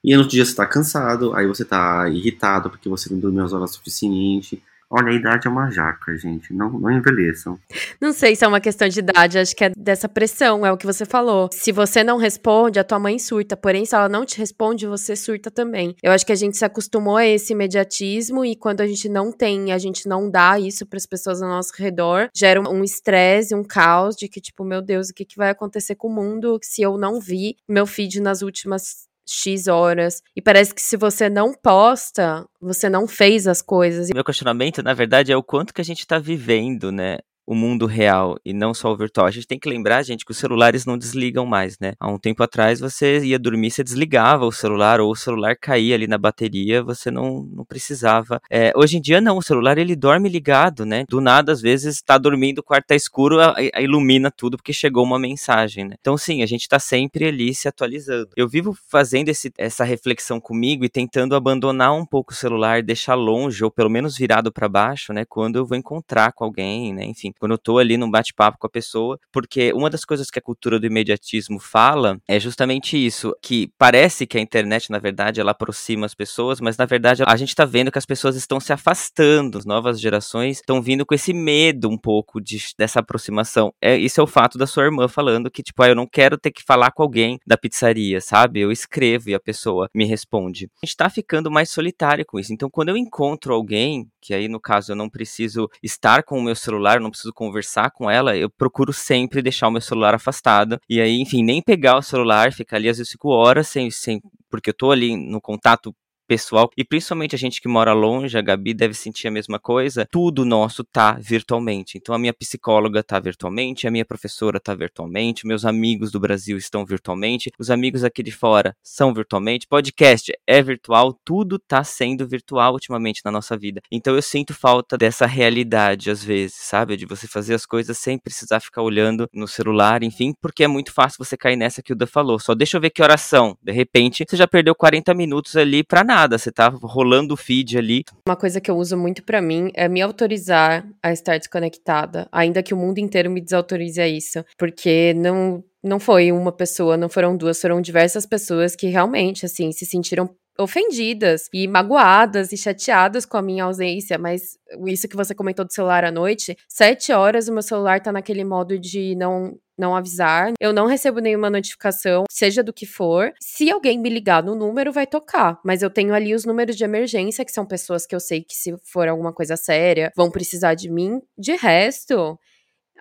E 0.03 0.13
no 0.13 0.19
outro 0.19 0.31
dia 0.31 0.43
você 0.43 0.55
tá 0.55 0.65
cansado, 0.65 1.33
aí 1.33 1.47
você 1.47 1.63
tá 1.63 2.09
irritado 2.09 2.69
porque 2.69 2.89
você 2.89 3.11
não 3.13 3.19
dormiu 3.19 3.45
as 3.45 3.53
horas 3.53 3.71
suficiente. 3.71 4.61
Olha, 4.93 5.09
a 5.09 5.15
idade 5.15 5.47
é 5.47 5.49
uma 5.49 5.71
jaca, 5.71 6.17
gente. 6.17 6.53
Não, 6.53 6.69
não 6.69 6.91
envelheçam. 6.91 7.57
Não 8.01 8.11
sei 8.11 8.35
se 8.35 8.43
é 8.43 8.47
uma 8.47 8.59
questão 8.59 8.89
de 8.89 8.99
idade, 8.99 9.39
acho 9.39 9.55
que 9.55 9.63
é 9.63 9.71
dessa 9.77 10.09
pressão, 10.09 10.65
é 10.65 10.71
o 10.71 10.75
que 10.75 10.85
você 10.85 11.05
falou. 11.05 11.49
Se 11.53 11.71
você 11.71 12.03
não 12.03 12.17
responde, 12.17 12.77
a 12.77 12.83
tua 12.83 12.99
mãe 12.99 13.17
surta. 13.17 13.55
Porém, 13.55 13.85
se 13.85 13.95
ela 13.95 14.09
não 14.09 14.25
te 14.25 14.37
responde, 14.37 14.85
você 14.85 15.15
surta 15.15 15.49
também. 15.49 15.95
Eu 16.03 16.11
acho 16.11 16.25
que 16.25 16.33
a 16.33 16.35
gente 16.35 16.57
se 16.57 16.65
acostumou 16.65 17.15
a 17.15 17.25
esse 17.25 17.53
imediatismo 17.53 18.43
e 18.43 18.53
quando 18.53 18.81
a 18.81 18.87
gente 18.87 19.07
não 19.07 19.31
tem, 19.31 19.71
a 19.71 19.77
gente 19.77 20.09
não 20.09 20.29
dá 20.29 20.59
isso 20.59 20.85
para 20.85 20.97
as 20.97 21.05
pessoas 21.05 21.41
ao 21.41 21.47
nosso 21.47 21.71
redor, 21.77 22.29
gera 22.35 22.59
um 22.59 22.83
estresse, 22.83 23.55
um 23.55 23.63
caos 23.63 24.13
de 24.17 24.27
que, 24.27 24.41
tipo, 24.41 24.65
meu 24.65 24.81
Deus, 24.81 25.07
o 25.07 25.13
que, 25.13 25.23
que 25.23 25.37
vai 25.37 25.51
acontecer 25.51 25.95
com 25.95 26.09
o 26.09 26.13
mundo 26.13 26.59
se 26.61 26.81
eu 26.81 26.97
não 26.97 27.17
vi 27.17 27.55
meu 27.65 27.85
feed 27.85 28.19
nas 28.19 28.41
últimas 28.41 29.09
X 29.27 29.67
horas. 29.67 30.21
E 30.35 30.41
parece 30.41 30.73
que 30.73 30.81
se 30.81 30.97
você 30.97 31.29
não 31.29 31.53
posta, 31.53 32.45
você 32.59 32.89
não 32.89 33.07
fez 33.07 33.47
as 33.47 33.61
coisas. 33.61 34.09
Meu 34.13 34.23
questionamento, 34.23 34.83
na 34.83 34.93
verdade, 34.93 35.31
é 35.31 35.37
o 35.37 35.43
quanto 35.43 35.73
que 35.73 35.81
a 35.81 35.85
gente 35.85 36.05
tá 36.05 36.19
vivendo, 36.19 36.91
né? 36.91 37.17
O 37.45 37.55
mundo 37.55 37.85
real 37.85 38.37
e 38.45 38.53
não 38.53 38.73
só 38.73 38.91
o 38.91 38.97
virtual. 38.97 39.27
A 39.27 39.31
gente 39.31 39.47
tem 39.47 39.59
que 39.59 39.69
lembrar, 39.69 40.03
gente, 40.03 40.23
que 40.23 40.31
os 40.31 40.37
celulares 40.37 40.85
não 40.85 40.97
desligam 40.97 41.45
mais, 41.45 41.77
né? 41.79 41.93
Há 41.99 42.07
um 42.07 42.17
tempo 42.17 42.43
atrás 42.43 42.79
você 42.79 43.19
ia 43.19 43.39
dormir, 43.39 43.71
você 43.71 43.83
desligava 43.83 44.45
o 44.45 44.51
celular 44.51 44.99
ou 44.99 45.11
o 45.11 45.15
celular 45.15 45.55
caía 45.55 45.95
ali 45.95 46.07
na 46.07 46.17
bateria, 46.17 46.83
você 46.83 47.11
não, 47.11 47.43
não 47.43 47.65
precisava. 47.65 48.41
É, 48.49 48.71
hoje 48.75 48.97
em 48.97 49.01
dia 49.01 49.19
não, 49.19 49.37
o 49.37 49.41
celular 49.41 49.77
ele 49.77 49.95
dorme 49.95 50.29
ligado, 50.29 50.85
né? 50.85 51.05
Do 51.09 51.19
nada, 51.19 51.51
às 51.51 51.61
vezes, 51.61 51.95
está 51.95 52.17
dormindo, 52.17 52.59
o 52.59 52.63
quarto 52.63 52.87
tá 52.87 52.95
escuro, 52.95 53.39
a, 53.39 53.55
a 53.73 53.81
ilumina 53.81 54.31
tudo 54.31 54.57
porque 54.57 54.73
chegou 54.73 55.03
uma 55.03 55.19
mensagem, 55.19 55.85
né? 55.85 55.95
Então 55.99 56.17
sim, 56.17 56.43
a 56.43 56.45
gente 56.45 56.67
tá 56.67 56.79
sempre 56.79 57.25
ali 57.25 57.53
se 57.53 57.67
atualizando. 57.67 58.29
Eu 58.35 58.47
vivo 58.47 58.75
fazendo 58.87 59.29
esse, 59.29 59.51
essa 59.57 59.83
reflexão 59.83 60.39
comigo 60.39 60.85
e 60.85 60.89
tentando 60.89 61.35
abandonar 61.35 61.93
um 61.93 62.05
pouco 62.05 62.31
o 62.31 62.35
celular, 62.35 62.83
deixar 62.83 63.15
longe 63.15 63.63
ou 63.63 63.71
pelo 63.71 63.89
menos 63.89 64.17
virado 64.17 64.51
para 64.51 64.69
baixo, 64.69 65.11
né? 65.13 65.25
Quando 65.27 65.57
eu 65.57 65.65
vou 65.65 65.77
encontrar 65.77 66.31
com 66.33 66.43
alguém, 66.43 66.93
né? 66.93 67.03
Enfim, 67.05 67.30
enfim, 67.31 67.33
quando 67.39 67.53
eu 67.53 67.57
tô 67.57 67.77
ali 67.77 67.97
num 67.97 68.09
bate-papo 68.09 68.57
com 68.59 68.67
a 68.67 68.69
pessoa, 68.69 69.19
porque 69.31 69.71
uma 69.73 69.89
das 69.89 70.05
coisas 70.05 70.29
que 70.29 70.39
a 70.39 70.41
cultura 70.41 70.79
do 70.79 70.85
imediatismo 70.85 71.59
fala 71.59 72.19
é 72.27 72.39
justamente 72.39 73.03
isso, 73.03 73.33
que 73.41 73.71
parece 73.77 74.27
que 74.27 74.37
a 74.37 74.41
internet, 74.41 74.91
na 74.91 74.99
verdade, 74.99 75.39
ela 75.39 75.51
aproxima 75.51 76.05
as 76.05 76.13
pessoas, 76.13 76.59
mas 76.59 76.77
na 76.77 76.85
verdade 76.85 77.23
a 77.25 77.35
gente 77.35 77.55
tá 77.55 77.65
vendo 77.65 77.91
que 77.91 77.97
as 77.97 78.05
pessoas 78.05 78.35
estão 78.35 78.59
se 78.59 78.73
afastando, 78.73 79.57
as 79.57 79.65
novas 79.65 79.99
gerações 79.99 80.57
estão 80.57 80.81
vindo 80.81 81.05
com 81.05 81.15
esse 81.15 81.33
medo 81.33 81.89
um 81.89 81.97
pouco 81.97 82.41
de, 82.41 82.59
dessa 82.77 82.99
aproximação. 82.99 83.73
É, 83.81 83.97
isso 83.97 84.19
é 84.19 84.23
o 84.23 84.27
fato 84.27 84.57
da 84.57 84.67
sua 84.67 84.83
irmã 84.83 85.07
falando 85.07 85.49
que, 85.49 85.63
tipo, 85.63 85.81
ah, 85.83 85.89
eu 85.89 85.95
não 85.95 86.07
quero 86.07 86.37
ter 86.37 86.51
que 86.51 86.63
falar 86.63 86.91
com 86.91 87.03
alguém 87.03 87.39
da 87.45 87.57
pizzaria, 87.57 88.19
sabe? 88.21 88.59
Eu 88.59 88.71
escrevo 88.71 89.29
e 89.29 89.35
a 89.35 89.39
pessoa 89.39 89.89
me 89.93 90.05
responde. 90.05 90.69
A 90.83 90.85
gente 90.85 90.95
tá 90.95 91.09
ficando 91.09 91.51
mais 91.51 91.69
solitário 91.69 92.25
com 92.25 92.39
isso. 92.39 92.53
Então, 92.53 92.69
quando 92.69 92.89
eu 92.89 92.97
encontro 92.97 93.53
alguém, 93.53 94.07
que 94.21 94.33
aí 94.33 94.47
no 94.47 94.59
caso 94.59 94.91
eu 94.91 94.95
não 94.95 95.09
preciso 95.09 95.69
estar 95.81 96.23
com 96.23 96.37
o 96.37 96.43
meu 96.43 96.55
celular, 96.55 96.99
não 96.99 97.09
preciso 97.09 97.20
conversar 97.33 97.91
com 97.91 98.09
ela, 98.09 98.35
eu 98.35 98.49
procuro 98.49 98.93
sempre 98.93 99.41
deixar 99.41 99.67
o 99.67 99.71
meu 99.71 99.81
celular 99.81 100.13
afastado. 100.13 100.79
E 100.89 100.99
aí, 101.01 101.19
enfim, 101.19 101.43
nem 101.43 101.61
pegar 101.61 101.97
o 101.97 102.01
celular, 102.01 102.53
ficar 102.53 102.77
ali 102.77 102.89
às 102.89 102.97
vezes 102.97 103.11
fico 103.11 103.29
horas 103.29 103.67
sem, 103.67 103.91
sem 103.91 104.21
porque 104.49 104.69
eu 104.69 104.73
tô 104.73 104.91
ali 104.91 105.15
no 105.15 105.39
contato 105.39 105.95
pessoal, 106.31 106.71
e 106.77 106.85
principalmente 106.85 107.35
a 107.35 107.37
gente 107.37 107.59
que 107.59 107.67
mora 107.67 107.91
longe, 107.91 108.37
a 108.37 108.41
Gabi 108.41 108.73
deve 108.73 108.93
sentir 108.93 109.27
a 109.27 109.31
mesma 109.31 109.59
coisa, 109.59 110.07
tudo 110.09 110.45
nosso 110.45 110.81
tá 110.81 111.17
virtualmente. 111.19 111.97
Então 111.97 112.15
a 112.15 112.17
minha 112.17 112.33
psicóloga 112.33 113.03
tá 113.03 113.19
virtualmente, 113.19 113.85
a 113.85 113.91
minha 113.91 114.05
professora 114.05 114.57
tá 114.57 114.73
virtualmente, 114.73 115.45
meus 115.45 115.65
amigos 115.65 116.09
do 116.09 116.21
Brasil 116.21 116.55
estão 116.55 116.85
virtualmente, 116.85 117.51
os 117.59 117.69
amigos 117.69 118.05
aqui 118.05 118.23
de 118.23 118.31
fora 118.31 118.73
são 118.81 119.13
virtualmente, 119.13 119.67
podcast 119.67 120.31
é 120.47 120.61
virtual, 120.61 121.19
tudo 121.25 121.59
tá 121.59 121.83
sendo 121.83 122.25
virtual 122.25 122.71
ultimamente 122.75 123.19
na 123.25 123.31
nossa 123.31 123.57
vida. 123.57 123.81
Então 123.91 124.15
eu 124.15 124.21
sinto 124.21 124.53
falta 124.53 124.97
dessa 124.97 125.25
realidade 125.25 126.09
às 126.09 126.23
vezes, 126.23 126.55
sabe? 126.55 126.95
De 126.95 127.05
você 127.05 127.27
fazer 127.27 127.55
as 127.55 127.65
coisas 127.65 127.97
sem 127.97 128.17
precisar 128.17 128.61
ficar 128.61 128.83
olhando 128.83 129.27
no 129.33 129.49
celular, 129.49 130.01
enfim, 130.01 130.33
porque 130.41 130.63
é 130.63 130.67
muito 130.69 130.93
fácil 130.93 131.17
você 131.19 131.35
cair 131.35 131.57
nessa 131.57 131.83
que 131.83 131.91
o 131.91 131.95
Da 131.95 132.07
falou. 132.07 132.39
Só 132.39 132.55
deixa 132.55 132.77
eu 132.77 132.81
ver 132.81 132.89
que 132.89 133.03
oração. 133.03 133.57
De 133.61 133.73
repente, 133.73 134.23
você 134.25 134.37
já 134.37 134.47
perdeu 134.47 134.73
40 134.73 135.13
minutos 135.13 135.57
ali 135.57 135.83
pra 135.83 136.05
nada 136.05 136.20
nada, 136.21 136.37
você 136.37 136.51
tá 136.51 136.69
rolando 136.69 137.33
o 137.33 137.37
feed 137.37 137.77
ali. 137.77 138.03
Uma 138.27 138.35
coisa 138.35 138.61
que 138.61 138.69
eu 138.69 138.77
uso 138.77 138.95
muito 138.97 139.23
para 139.23 139.41
mim 139.41 139.71
é 139.73 139.87
me 139.87 140.01
autorizar 140.01 140.85
a 141.01 141.11
estar 141.11 141.37
desconectada, 141.37 142.27
ainda 142.31 142.61
que 142.61 142.73
o 142.73 142.77
mundo 142.77 142.99
inteiro 142.99 143.29
me 143.29 143.41
desautorize 143.41 143.99
a 143.99 144.07
isso, 144.07 144.43
porque 144.57 145.13
não 145.15 145.63
não 145.83 145.99
foi 145.99 146.31
uma 146.31 146.51
pessoa, 146.51 146.95
não 146.95 147.09
foram 147.09 147.35
duas, 147.35 147.59
foram 147.59 147.81
diversas 147.81 148.23
pessoas 148.23 148.75
que 148.75 148.85
realmente 148.85 149.47
assim 149.47 149.71
se 149.71 149.83
sentiram 149.83 150.29
ofendidas 150.61 151.47
e 151.53 151.67
magoadas 151.67 152.51
e 152.51 152.57
chateadas 152.57 153.25
com 153.25 153.37
a 153.37 153.41
minha 153.41 153.65
ausência, 153.65 154.17
mas 154.17 154.57
isso 154.87 155.07
que 155.07 155.15
você 155.15 155.35
comentou 155.35 155.65
do 155.65 155.73
celular 155.73 156.03
à 156.03 156.11
noite, 156.11 156.57
sete 156.67 157.11
horas 157.11 157.47
o 157.47 157.53
meu 157.53 157.61
celular 157.61 157.99
tá 158.01 158.11
naquele 158.11 158.43
modo 158.43 158.79
de 158.79 159.15
não 159.15 159.57
não 159.77 159.95
avisar, 159.95 160.53
eu 160.59 160.71
não 160.71 160.85
recebo 160.85 161.19
nenhuma 161.19 161.49
notificação, 161.49 162.25
seja 162.29 162.61
do 162.61 162.71
que 162.71 162.85
for. 162.85 163.33
Se 163.41 163.69
alguém 163.71 163.97
me 163.97 164.09
ligar 164.09 164.43
no 164.43 164.53
número, 164.53 164.91
vai 164.91 165.07
tocar, 165.07 165.59
mas 165.65 165.81
eu 165.81 165.89
tenho 165.89 166.13
ali 166.13 166.35
os 166.35 166.45
números 166.45 166.75
de 166.75 166.83
emergência, 166.83 167.43
que 167.43 167.51
são 167.51 167.65
pessoas 167.65 168.05
que 168.05 168.15
eu 168.15 168.19
sei 168.19 168.43
que 168.43 168.53
se 168.53 168.75
for 168.83 169.07
alguma 169.07 169.33
coisa 169.33 169.57
séria, 169.57 170.11
vão 170.15 170.29
precisar 170.29 170.75
de 170.75 170.87
mim. 170.89 171.19
De 171.35 171.55
resto, 171.55 172.37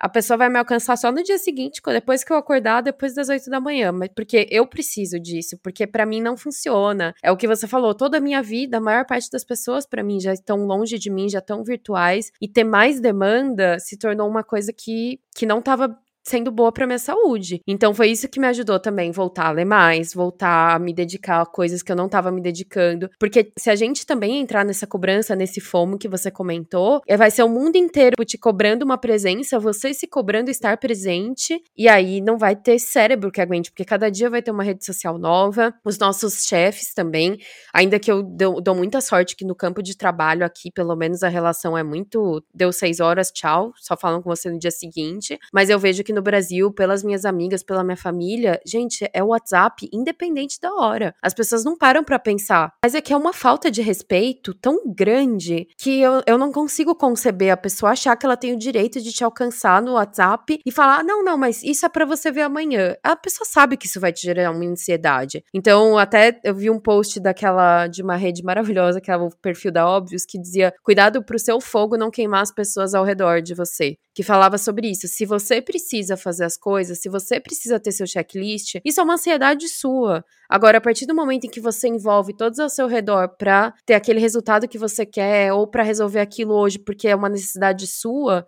a 0.01 0.09
pessoa 0.09 0.35
vai 0.35 0.49
me 0.49 0.57
alcançar 0.57 0.97
só 0.97 1.11
no 1.11 1.21
dia 1.21 1.37
seguinte, 1.37 1.79
depois 1.85 2.23
que 2.23 2.33
eu 2.33 2.37
acordar, 2.37 2.81
depois 2.81 3.13
das 3.13 3.29
8 3.29 3.51
da 3.51 3.59
manhã, 3.59 3.91
mas 3.91 4.09
porque 4.15 4.47
eu 4.49 4.65
preciso 4.65 5.19
disso, 5.19 5.59
porque 5.61 5.85
para 5.85 6.07
mim 6.07 6.19
não 6.19 6.35
funciona. 6.35 7.13
É 7.21 7.31
o 7.31 7.37
que 7.37 7.47
você 7.47 7.67
falou, 7.67 7.93
toda 7.93 8.17
a 8.17 8.21
minha 8.21 8.41
vida, 8.41 8.77
a 8.77 8.81
maior 8.81 9.05
parte 9.05 9.29
das 9.29 9.43
pessoas 9.43 9.85
para 9.85 10.03
mim 10.03 10.19
já 10.19 10.33
estão 10.33 10.65
longe 10.65 10.97
de 10.97 11.11
mim, 11.11 11.29
já 11.29 11.37
estão 11.37 11.63
virtuais 11.63 12.31
e 12.41 12.47
ter 12.47 12.63
mais 12.63 12.99
demanda 12.99 13.77
se 13.79 13.95
tornou 13.95 14.27
uma 14.27 14.43
coisa 14.43 14.73
que 14.73 15.19
que 15.35 15.45
não 15.45 15.59
estava 15.59 15.97
sendo 16.23 16.51
boa 16.51 16.71
para 16.71 16.85
minha 16.85 16.99
saúde. 16.99 17.61
Então 17.67 17.93
foi 17.93 18.09
isso 18.09 18.29
que 18.29 18.39
me 18.39 18.47
ajudou 18.47 18.79
também 18.79 19.11
voltar 19.11 19.47
a 19.47 19.51
ler 19.51 19.65
mais, 19.65 20.13
voltar 20.13 20.75
a 20.75 20.79
me 20.79 20.93
dedicar 20.93 21.41
a 21.41 21.45
coisas 21.45 21.81
que 21.81 21.91
eu 21.91 21.95
não 21.95 22.05
estava 22.05 22.31
me 22.31 22.41
dedicando, 22.41 23.09
porque 23.19 23.51
se 23.57 23.69
a 23.69 23.75
gente 23.75 24.05
também 24.05 24.39
entrar 24.39 24.65
nessa 24.65 24.87
cobrança, 24.87 25.35
nesse 25.35 25.59
fomo 25.59 25.97
que 25.97 26.07
você 26.07 26.29
comentou, 26.29 27.01
é, 27.07 27.17
vai 27.17 27.31
ser 27.31 27.43
o 27.43 27.49
mundo 27.49 27.75
inteiro 27.75 28.23
te 28.25 28.37
cobrando 28.37 28.83
uma 28.83 28.97
presença, 28.97 29.59
você 29.59 29.93
se 29.93 30.07
cobrando 30.07 30.49
estar 30.49 30.77
presente, 30.77 31.61
e 31.77 31.87
aí 31.87 32.21
não 32.21 32.37
vai 32.37 32.55
ter 32.55 32.79
cérebro 32.79 33.31
que 33.31 33.41
aguente, 33.41 33.71
porque 33.71 33.85
cada 33.85 34.09
dia 34.09 34.29
vai 34.29 34.41
ter 34.41 34.51
uma 34.51 34.63
rede 34.63 34.85
social 34.85 35.17
nova, 35.17 35.73
os 35.83 35.97
nossos 35.97 36.45
chefes 36.45 36.93
também, 36.93 37.37
ainda 37.73 37.99
que 37.99 38.11
eu 38.11 38.23
dou, 38.23 38.61
dou 38.61 38.75
muita 38.75 39.01
sorte 39.01 39.35
que 39.35 39.45
no 39.45 39.55
campo 39.55 39.81
de 39.81 39.97
trabalho 39.97 40.45
aqui, 40.45 40.71
pelo 40.71 40.95
menos 40.95 41.23
a 41.23 41.29
relação 41.29 41.77
é 41.77 41.83
muito, 41.83 42.43
deu 42.53 42.71
seis 42.71 42.99
horas, 42.99 43.31
tchau, 43.31 43.71
só 43.77 43.97
falam 43.97 44.21
com 44.21 44.29
você 44.29 44.49
no 44.49 44.59
dia 44.59 44.71
seguinte, 44.71 45.37
mas 45.53 45.69
eu 45.69 45.79
vejo 45.79 46.03
que 46.03 46.10
aqui 46.11 46.13
no 46.13 46.21
Brasil, 46.21 46.71
pelas 46.71 47.03
minhas 47.03 47.25
amigas, 47.25 47.63
pela 47.63 47.83
minha 47.83 47.97
família, 47.97 48.59
gente, 48.65 49.09
é 49.13 49.23
o 49.23 49.27
WhatsApp 49.27 49.89
independente 49.91 50.59
da 50.59 50.73
hora. 50.73 51.15
As 51.21 51.33
pessoas 51.33 51.63
não 51.63 51.77
param 51.77 52.03
para 52.03 52.19
pensar. 52.19 52.73
Mas 52.83 52.93
é 52.93 53.01
que 53.01 53.13
é 53.13 53.17
uma 53.17 53.33
falta 53.33 53.71
de 53.71 53.81
respeito 53.81 54.53
tão 54.53 54.77
grande 54.93 55.67
que 55.77 56.01
eu, 56.01 56.21
eu 56.27 56.37
não 56.37 56.51
consigo 56.51 56.93
conceber 56.93 57.51
a 57.51 57.57
pessoa 57.57 57.93
achar 57.93 58.15
que 58.15 58.25
ela 58.25 58.37
tem 58.37 58.53
o 58.53 58.57
direito 58.57 58.99
de 58.99 59.11
te 59.11 59.23
alcançar 59.23 59.81
no 59.81 59.93
WhatsApp 59.93 60.59
e 60.65 60.71
falar: 60.71 61.03
não, 61.03 61.23
não, 61.23 61.37
mas 61.37 61.63
isso 61.63 61.85
é 61.85 61.89
para 61.89 62.05
você 62.05 62.31
ver 62.31 62.41
amanhã. 62.41 62.95
A 63.03 63.15
pessoa 63.15 63.47
sabe 63.47 63.77
que 63.77 63.85
isso 63.85 63.99
vai 63.99 64.11
te 64.11 64.21
gerar 64.21 64.51
uma 64.51 64.65
ansiedade. 64.65 65.43
Então, 65.53 65.97
até 65.97 66.39
eu 66.43 66.53
vi 66.53 66.69
um 66.69 66.79
post 66.79 67.19
daquela, 67.19 67.87
de 67.87 68.01
uma 68.01 68.15
rede 68.15 68.43
maravilhosa, 68.43 68.99
que 68.99 69.09
é 69.09 69.15
o 69.15 69.29
perfil 69.41 69.71
da 69.71 69.87
Óbvios, 69.87 70.25
que 70.25 70.39
dizia: 70.39 70.73
cuidado 70.83 71.23
pro 71.23 71.39
seu 71.39 71.61
fogo 71.61 71.97
não 71.97 72.11
queimar 72.11 72.41
as 72.41 72.51
pessoas 72.51 72.93
ao 72.93 73.05
redor 73.05 73.41
de 73.41 73.53
você. 73.53 73.95
Que 74.13 74.23
falava 74.23 74.57
sobre 74.57 74.89
isso. 74.89 75.07
Se 75.07 75.25
você 75.25 75.61
precisa 75.61 76.17
fazer 76.17 76.43
as 76.43 76.57
coisas, 76.57 76.99
se 76.99 77.09
você 77.09 77.39
precisa 77.39 77.79
ter 77.79 77.91
seu 77.91 78.05
checklist, 78.05 78.79
isso 78.83 78.99
é 78.99 79.03
uma 79.03 79.13
ansiedade 79.13 79.69
sua. 79.69 80.23
Agora, 80.49 80.79
a 80.79 80.81
partir 80.81 81.05
do 81.05 81.15
momento 81.15 81.45
em 81.45 81.49
que 81.49 81.61
você 81.61 81.87
envolve 81.87 82.35
todos 82.35 82.59
ao 82.59 82.69
seu 82.69 82.87
redor 82.87 83.29
para 83.37 83.73
ter 83.85 83.93
aquele 83.93 84.19
resultado 84.19 84.67
que 84.67 84.77
você 84.77 85.05
quer 85.05 85.53
ou 85.53 85.65
para 85.65 85.83
resolver 85.83 86.19
aquilo 86.19 86.53
hoje 86.53 86.77
porque 86.77 87.07
é 87.07 87.15
uma 87.15 87.29
necessidade 87.29 87.87
sua, 87.87 88.45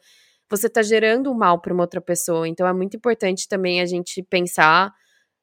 você 0.49 0.67
está 0.67 0.81
gerando 0.81 1.33
mal 1.33 1.61
para 1.61 1.73
uma 1.73 1.83
outra 1.83 2.01
pessoa. 2.01 2.47
Então 2.47 2.67
é 2.67 2.73
muito 2.73 2.97
importante 2.97 3.47
também 3.47 3.81
a 3.81 3.85
gente 3.85 4.21
pensar 4.23 4.91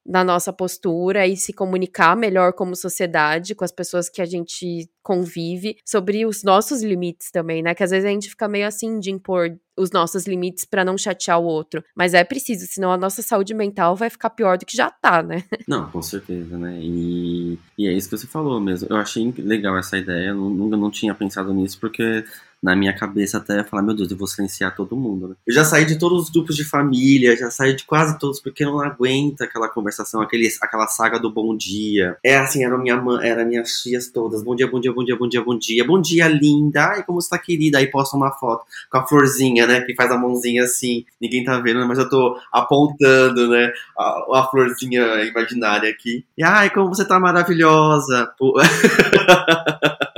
na 0.06 0.24
nossa 0.24 0.52
postura 0.52 1.26
e 1.26 1.36
se 1.36 1.52
comunicar 1.52 2.16
melhor 2.16 2.52
como 2.52 2.74
sociedade 2.74 3.54
com 3.54 3.64
as 3.64 3.72
pessoas 3.72 4.08
que 4.08 4.22
a 4.22 4.24
gente 4.24 4.88
convive 5.02 5.76
sobre 5.84 6.24
os 6.24 6.42
nossos 6.42 6.82
limites 6.82 7.30
também, 7.30 7.62
né? 7.62 7.74
Que 7.74 7.84
às 7.84 7.90
vezes 7.90 8.06
a 8.06 8.10
gente 8.10 8.30
fica 8.30 8.48
meio 8.48 8.66
assim 8.66 8.98
de 8.98 9.10
impor 9.10 9.50
os 9.80 9.90
nossos 9.90 10.26
limites 10.26 10.64
para 10.64 10.84
não 10.84 10.98
chatear 10.98 11.40
o 11.40 11.44
outro, 11.44 11.82
mas 11.94 12.14
é 12.14 12.22
preciso, 12.22 12.66
senão 12.66 12.92
a 12.92 12.96
nossa 12.96 13.22
saúde 13.22 13.54
mental 13.54 13.96
vai 13.96 14.10
ficar 14.10 14.30
pior 14.30 14.58
do 14.58 14.66
que 14.66 14.76
já 14.76 14.90
tá, 14.90 15.22
né? 15.22 15.44
Não, 15.66 15.90
com 15.90 16.02
certeza, 16.02 16.58
né? 16.58 16.78
E, 16.80 17.58
e 17.78 17.86
é 17.86 17.92
isso 17.92 18.08
que 18.08 18.16
você 18.16 18.26
falou 18.26 18.60
mesmo. 18.60 18.88
Eu 18.90 18.96
achei 18.96 19.32
legal 19.38 19.78
essa 19.78 19.96
ideia, 19.96 20.34
nunca 20.34 20.76
não 20.76 20.90
tinha 20.90 21.14
pensado 21.14 21.54
nisso 21.54 21.78
porque 21.80 22.24
na 22.62 22.76
minha 22.76 22.94
cabeça 22.94 23.38
até 23.38 23.64
falar, 23.64 23.82
meu 23.82 23.94
Deus, 23.94 24.10
eu 24.10 24.16
vou 24.16 24.26
silenciar 24.26 24.74
todo 24.74 24.96
mundo, 24.96 25.28
né? 25.28 25.34
Eu 25.46 25.54
já 25.54 25.64
saí 25.64 25.84
de 25.84 25.98
todos 25.98 26.24
os 26.24 26.30
grupos 26.30 26.54
de 26.56 26.64
família, 26.64 27.36
já 27.36 27.50
saí 27.50 27.74
de 27.74 27.84
quase 27.84 28.18
todos, 28.18 28.40
porque 28.40 28.64
eu 28.64 28.72
não 28.72 28.80
aguento 28.80 29.42
aquela 29.42 29.68
conversação, 29.68 30.20
aquele, 30.20 30.48
aquela 30.60 30.86
saga 30.86 31.18
do 31.18 31.32
bom 31.32 31.56
dia. 31.56 32.16
É 32.24 32.36
assim, 32.36 32.64
era 32.64 32.76
minha 32.76 32.96
mãe, 32.96 33.26
era 33.26 33.44
minhas 33.44 33.80
tias 33.80 34.10
todas. 34.10 34.42
Bom 34.42 34.54
dia, 34.54 34.66
bom 34.66 34.80
dia, 34.80 34.92
bom 34.92 35.04
dia, 35.04 35.16
bom 35.16 35.28
dia, 35.28 35.42
bom 35.42 35.58
dia. 35.58 35.84
Bom 35.86 36.00
dia, 36.00 36.28
linda. 36.28 36.86
Ai, 36.90 37.02
como 37.02 37.20
você 37.20 37.30
tá 37.30 37.38
querida? 37.38 37.78
Aí 37.78 37.86
posta 37.86 38.16
uma 38.16 38.30
foto 38.32 38.64
com 38.90 38.98
a 38.98 39.06
florzinha, 39.06 39.66
né? 39.66 39.80
Que 39.80 39.94
faz 39.94 40.10
a 40.10 40.18
mãozinha 40.18 40.64
assim. 40.64 41.04
Ninguém 41.20 41.44
tá 41.44 41.58
vendo, 41.60 41.86
mas 41.86 41.98
eu 41.98 42.08
tô 42.08 42.38
apontando, 42.52 43.48
né? 43.48 43.72
A, 43.98 44.40
a 44.40 44.48
florzinha 44.50 45.22
imaginária 45.24 45.88
aqui. 45.88 46.24
E 46.36 46.42
ai, 46.42 46.70
como 46.70 46.88
você 46.88 47.06
tá 47.06 47.18
maravilhosa. 47.18 48.30